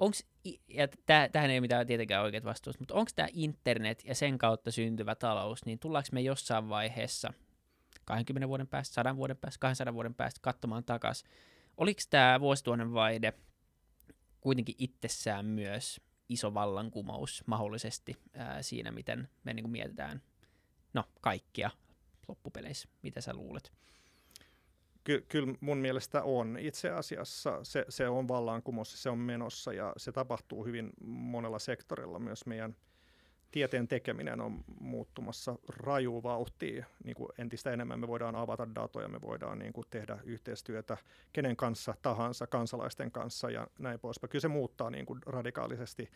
onks, 0.00 0.26
ja 0.68 0.88
tähän 1.32 1.50
ei 1.50 1.56
ole 1.56 1.60
mitään 1.60 1.86
tietenkään 1.86 2.22
oikeat 2.22 2.44
vastuusta, 2.44 2.80
mutta 2.80 2.94
onko 2.94 3.10
tämä 3.16 3.28
internet 3.32 4.04
ja 4.04 4.14
sen 4.14 4.38
kautta 4.38 4.70
syntyvä 4.70 5.14
talous, 5.14 5.64
niin 5.64 5.78
tullaanko 5.78 6.08
me 6.12 6.20
jossain 6.20 6.68
vaiheessa 6.68 7.32
20 8.04 8.48
vuoden 8.48 8.68
päästä, 8.68 8.94
100 8.94 9.16
vuoden 9.16 9.36
päästä, 9.36 9.60
200 9.60 9.94
vuoden 9.94 10.14
päästä 10.14 10.40
katsomaan 10.42 10.84
takaisin, 10.84 11.30
oliko 11.76 12.00
tämä 12.10 12.40
vuosituhannen 12.40 12.92
vaihde 12.92 13.32
kuitenkin 14.40 14.74
itsessään 14.78 15.46
myös 15.46 16.00
iso 16.28 16.54
vallankumous 16.54 17.44
mahdollisesti 17.46 18.16
ää, 18.34 18.62
siinä, 18.62 18.90
miten 18.92 19.28
me 19.44 19.54
niin 19.54 19.70
mietitään 19.70 20.22
no, 20.94 21.04
kaikkia 21.20 21.70
loppupeleissä. 22.28 22.88
Mitä 23.02 23.20
sä 23.20 23.34
luulet? 23.34 23.72
Ky- 25.04 25.24
kyllä 25.28 25.54
mun 25.60 25.78
mielestä 25.78 26.22
on. 26.22 26.58
Itse 26.58 26.90
asiassa 26.90 27.60
se, 27.62 27.84
se 27.88 28.08
on 28.08 28.28
vallankumous, 28.28 29.02
se 29.02 29.10
on 29.10 29.18
menossa 29.18 29.72
ja 29.72 29.92
se 29.96 30.12
tapahtuu 30.12 30.64
hyvin 30.64 30.90
monella 31.04 31.58
sektorilla. 31.58 32.18
Myös 32.18 32.46
meidän 32.46 32.76
tieteen 33.50 33.88
tekeminen 33.88 34.40
on 34.40 34.64
muuttumassa 34.80 35.58
raju 35.68 36.22
vauhtia. 36.22 36.86
Niin 37.04 37.14
kuin 37.14 37.28
entistä 37.38 37.72
enemmän 37.72 38.00
me 38.00 38.08
voidaan 38.08 38.36
avata 38.36 38.74
datoja, 38.74 39.08
me 39.08 39.20
voidaan 39.20 39.58
niin 39.58 39.72
kuin 39.72 39.86
tehdä 39.90 40.18
yhteistyötä 40.24 40.96
kenen 41.32 41.56
kanssa 41.56 41.94
tahansa, 42.02 42.46
kansalaisten 42.46 43.10
kanssa 43.10 43.50
ja 43.50 43.66
näin 43.78 44.00
poispäin. 44.00 44.30
Kyllä 44.30 44.42
se 44.42 44.48
muuttaa 44.48 44.90
niin 44.90 45.06
kuin 45.06 45.20
radikaalisesti 45.26 46.10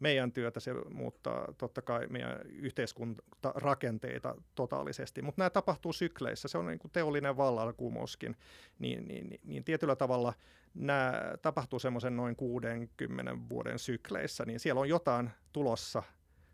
meidän 0.00 0.32
työtä, 0.32 0.60
se 0.60 0.74
muuttaa 0.90 1.54
totta 1.58 1.82
kai 1.82 2.06
meidän 2.06 2.40
yhteiskuntarakenteita 2.48 4.34
totaalisesti, 4.54 5.22
mutta 5.22 5.40
nämä 5.40 5.50
tapahtuu 5.50 5.92
sykleissä, 5.92 6.48
se 6.48 6.58
on 6.58 6.66
niin 6.66 6.78
kuin 6.78 6.90
teollinen 6.90 7.36
vallankumouskin, 7.36 8.36
niin, 8.78 9.08
niin, 9.08 9.28
niin, 9.28 9.40
niin 9.44 9.64
tietyllä 9.64 9.96
tavalla 9.96 10.32
nämä 10.74 11.12
tapahtuu 11.42 11.78
semmoisen 11.78 12.16
noin 12.16 12.36
60 12.36 13.36
vuoden 13.50 13.78
sykleissä, 13.78 14.44
niin 14.44 14.60
siellä 14.60 14.80
on 14.80 14.88
jotain 14.88 15.30
tulossa 15.52 16.02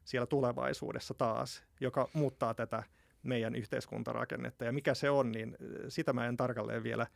siellä 0.04 0.26
tulevaisuudessa 0.26 1.14
taas, 1.14 1.64
joka 1.80 2.08
muuttaa 2.12 2.54
tätä 2.54 2.82
meidän 3.22 3.54
yhteiskuntarakennetta. 3.54 4.64
Ja 4.64 4.72
mikä 4.72 4.94
se 4.94 5.10
on, 5.10 5.32
niin 5.32 5.56
sitä 5.88 6.12
mä 6.12 6.26
en 6.26 6.36
tarkalleen 6.36 6.82
vielä 6.82 7.06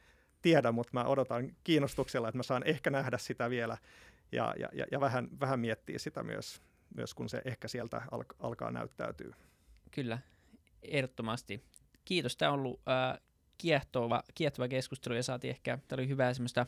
tiedä, 0.43 0.73
mutta 0.73 0.91
mä 0.93 1.05
odotan 1.05 1.57
kiinnostuksella, 1.65 2.29
että 2.29 2.37
mä 2.37 2.43
saan 2.43 2.63
ehkä 2.67 2.91
nähdä 2.91 3.19
sitä 3.19 3.51
vielä 3.51 3.77
ja, 4.33 4.55
ja, 4.73 4.87
ja 4.93 5.01
vähän, 5.01 5.29
vähän 5.41 5.61
miettiä 5.61 5.99
sitä 5.99 6.23
myös, 6.23 6.63
myös, 6.95 7.15
kun 7.15 7.29
se 7.29 7.43
ehkä 7.45 7.69
sieltä 7.69 8.03
al- 8.11 8.25
alkaa 8.39 8.71
näyttäytyä. 8.71 9.37
Kyllä, 9.91 10.19
ehdottomasti. 10.83 11.65
Kiitos, 12.05 12.37
tämä 12.37 12.53
on 12.53 12.59
ollut 12.59 12.81
äh, 12.89 13.21
kiehtova, 13.59 14.23
kiehtova 14.35 14.69
keskustelu 14.69 15.15
ja 15.15 15.23
saatiin 15.23 15.51
ehkä, 15.51 15.79
tämä 15.89 16.01
oli 16.01 16.09
hyvää 16.09 16.35
semmoista 16.35 16.67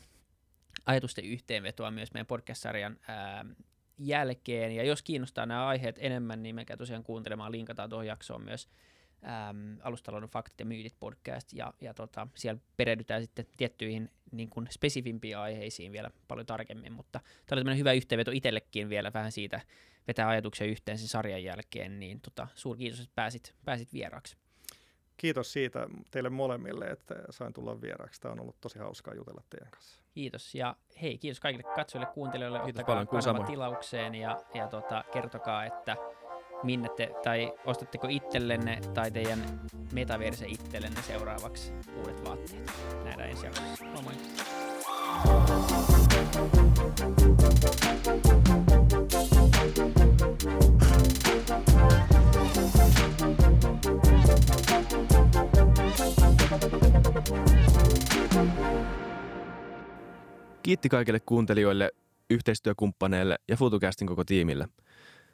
ajatusten 0.87 1.25
yhteenvetoa 1.25 1.91
myös 1.91 2.13
meidän 2.15 2.27
podcast-sarjan 2.27 2.99
äh, 3.11 3.57
jälkeen. 3.99 4.73
Ja 4.73 4.85
jos 4.85 5.03
kiinnostaa 5.03 5.47
nämä 5.47 5.67
aiheet 5.67 5.97
enemmän, 5.99 6.43
niin 6.43 6.55
menkää 6.55 6.77
tosiaan 6.77 7.03
kuuntelemaan, 7.03 7.53
linkataan 7.53 7.91
tuohon 7.91 8.07
jaksoon 8.07 8.45
myös 8.45 8.69
äm, 9.25 9.79
alustalouden 9.83 10.29
faktit 10.29 10.61
ja 10.61 10.67
myytit 10.67 10.95
podcast, 11.01 11.53
ja, 11.53 11.75
ja 11.81 11.95
tota, 11.95 12.27
siellä 12.35 12.61
perehdytään 12.77 13.23
sitten 13.23 13.47
tiettyihin 13.57 14.11
niin 14.33 14.51
kuin 14.51 14.69
spesifimpiin 14.71 15.39
aiheisiin 15.39 15.93
vielä 15.93 16.11
paljon 16.29 16.47
tarkemmin, 16.47 16.93
mutta 16.93 17.19
tämä 17.19 17.57
oli 17.57 17.61
tämmöinen 17.61 17.79
hyvä 17.79 17.93
yhteenveto 17.93 18.31
itsellekin 18.31 18.89
vielä 18.89 19.13
vähän 19.15 19.33
siitä, 19.33 19.61
vetää 20.09 20.29
ajatuksia 20.29 20.67
yhteen 20.67 20.99
sen 20.99 21.09
sarjan 21.09 21.45
jälkeen, 21.45 22.01
niin 22.01 22.21
tota, 22.21 22.49
suuri 22.55 22.79
kiitos, 22.79 23.01
että 23.01 23.13
pääsit, 23.15 23.55
pääsit 23.65 23.93
vieraaksi. 23.93 24.37
Kiitos 25.17 25.53
siitä 25.53 25.87
teille 26.11 26.31
molemmille, 26.31 26.85
että 26.85 27.15
sain 27.31 27.53
tulla 27.53 27.81
vieraaksi. 27.81 28.21
Tämä 28.21 28.33
on 28.33 28.41
ollut 28.41 28.61
tosi 28.61 28.79
hauskaa 28.79 29.15
jutella 29.15 29.43
teidän 29.51 29.71
kanssa. 29.71 30.03
Kiitos. 30.15 30.55
Ja 30.55 30.77
hei, 31.03 31.19
kiitos 31.19 31.41
kaikille 31.41 31.75
katsojille, 31.75 32.13
kuuntelijoille. 32.15 32.59
Kiitos 32.59 32.81
Ottakaa 32.81 33.23
paljon, 33.23 33.45
tilaukseen 33.45 34.15
ja, 34.15 34.43
ja 34.55 34.69
tota, 34.69 35.05
kertokaa, 35.13 35.65
että 35.65 35.97
minne 36.63 36.89
te, 36.97 37.11
tai 37.23 37.53
ostatteko 37.65 38.07
itsellenne 38.11 38.81
tai 38.95 39.11
teidän 39.11 39.61
metaverse 39.93 40.47
itsellenne 40.47 41.03
seuraavaksi 41.03 41.73
uudet 41.97 42.25
vaatteet. 42.25 42.73
Nähdään 43.05 43.31
ensi 43.31 43.47
jaksossa. 43.47 43.85
Moi 43.85 44.03
moi! 44.03 44.15
Kiitti 60.63 60.89
kaikille 60.89 61.21
kuuntelijoille, 61.21 61.91
yhteistyökumppaneille 62.31 63.39
ja 63.49 63.57
FutuCastin 63.57 64.09
koko 64.09 64.25
tiimille– 64.25 64.69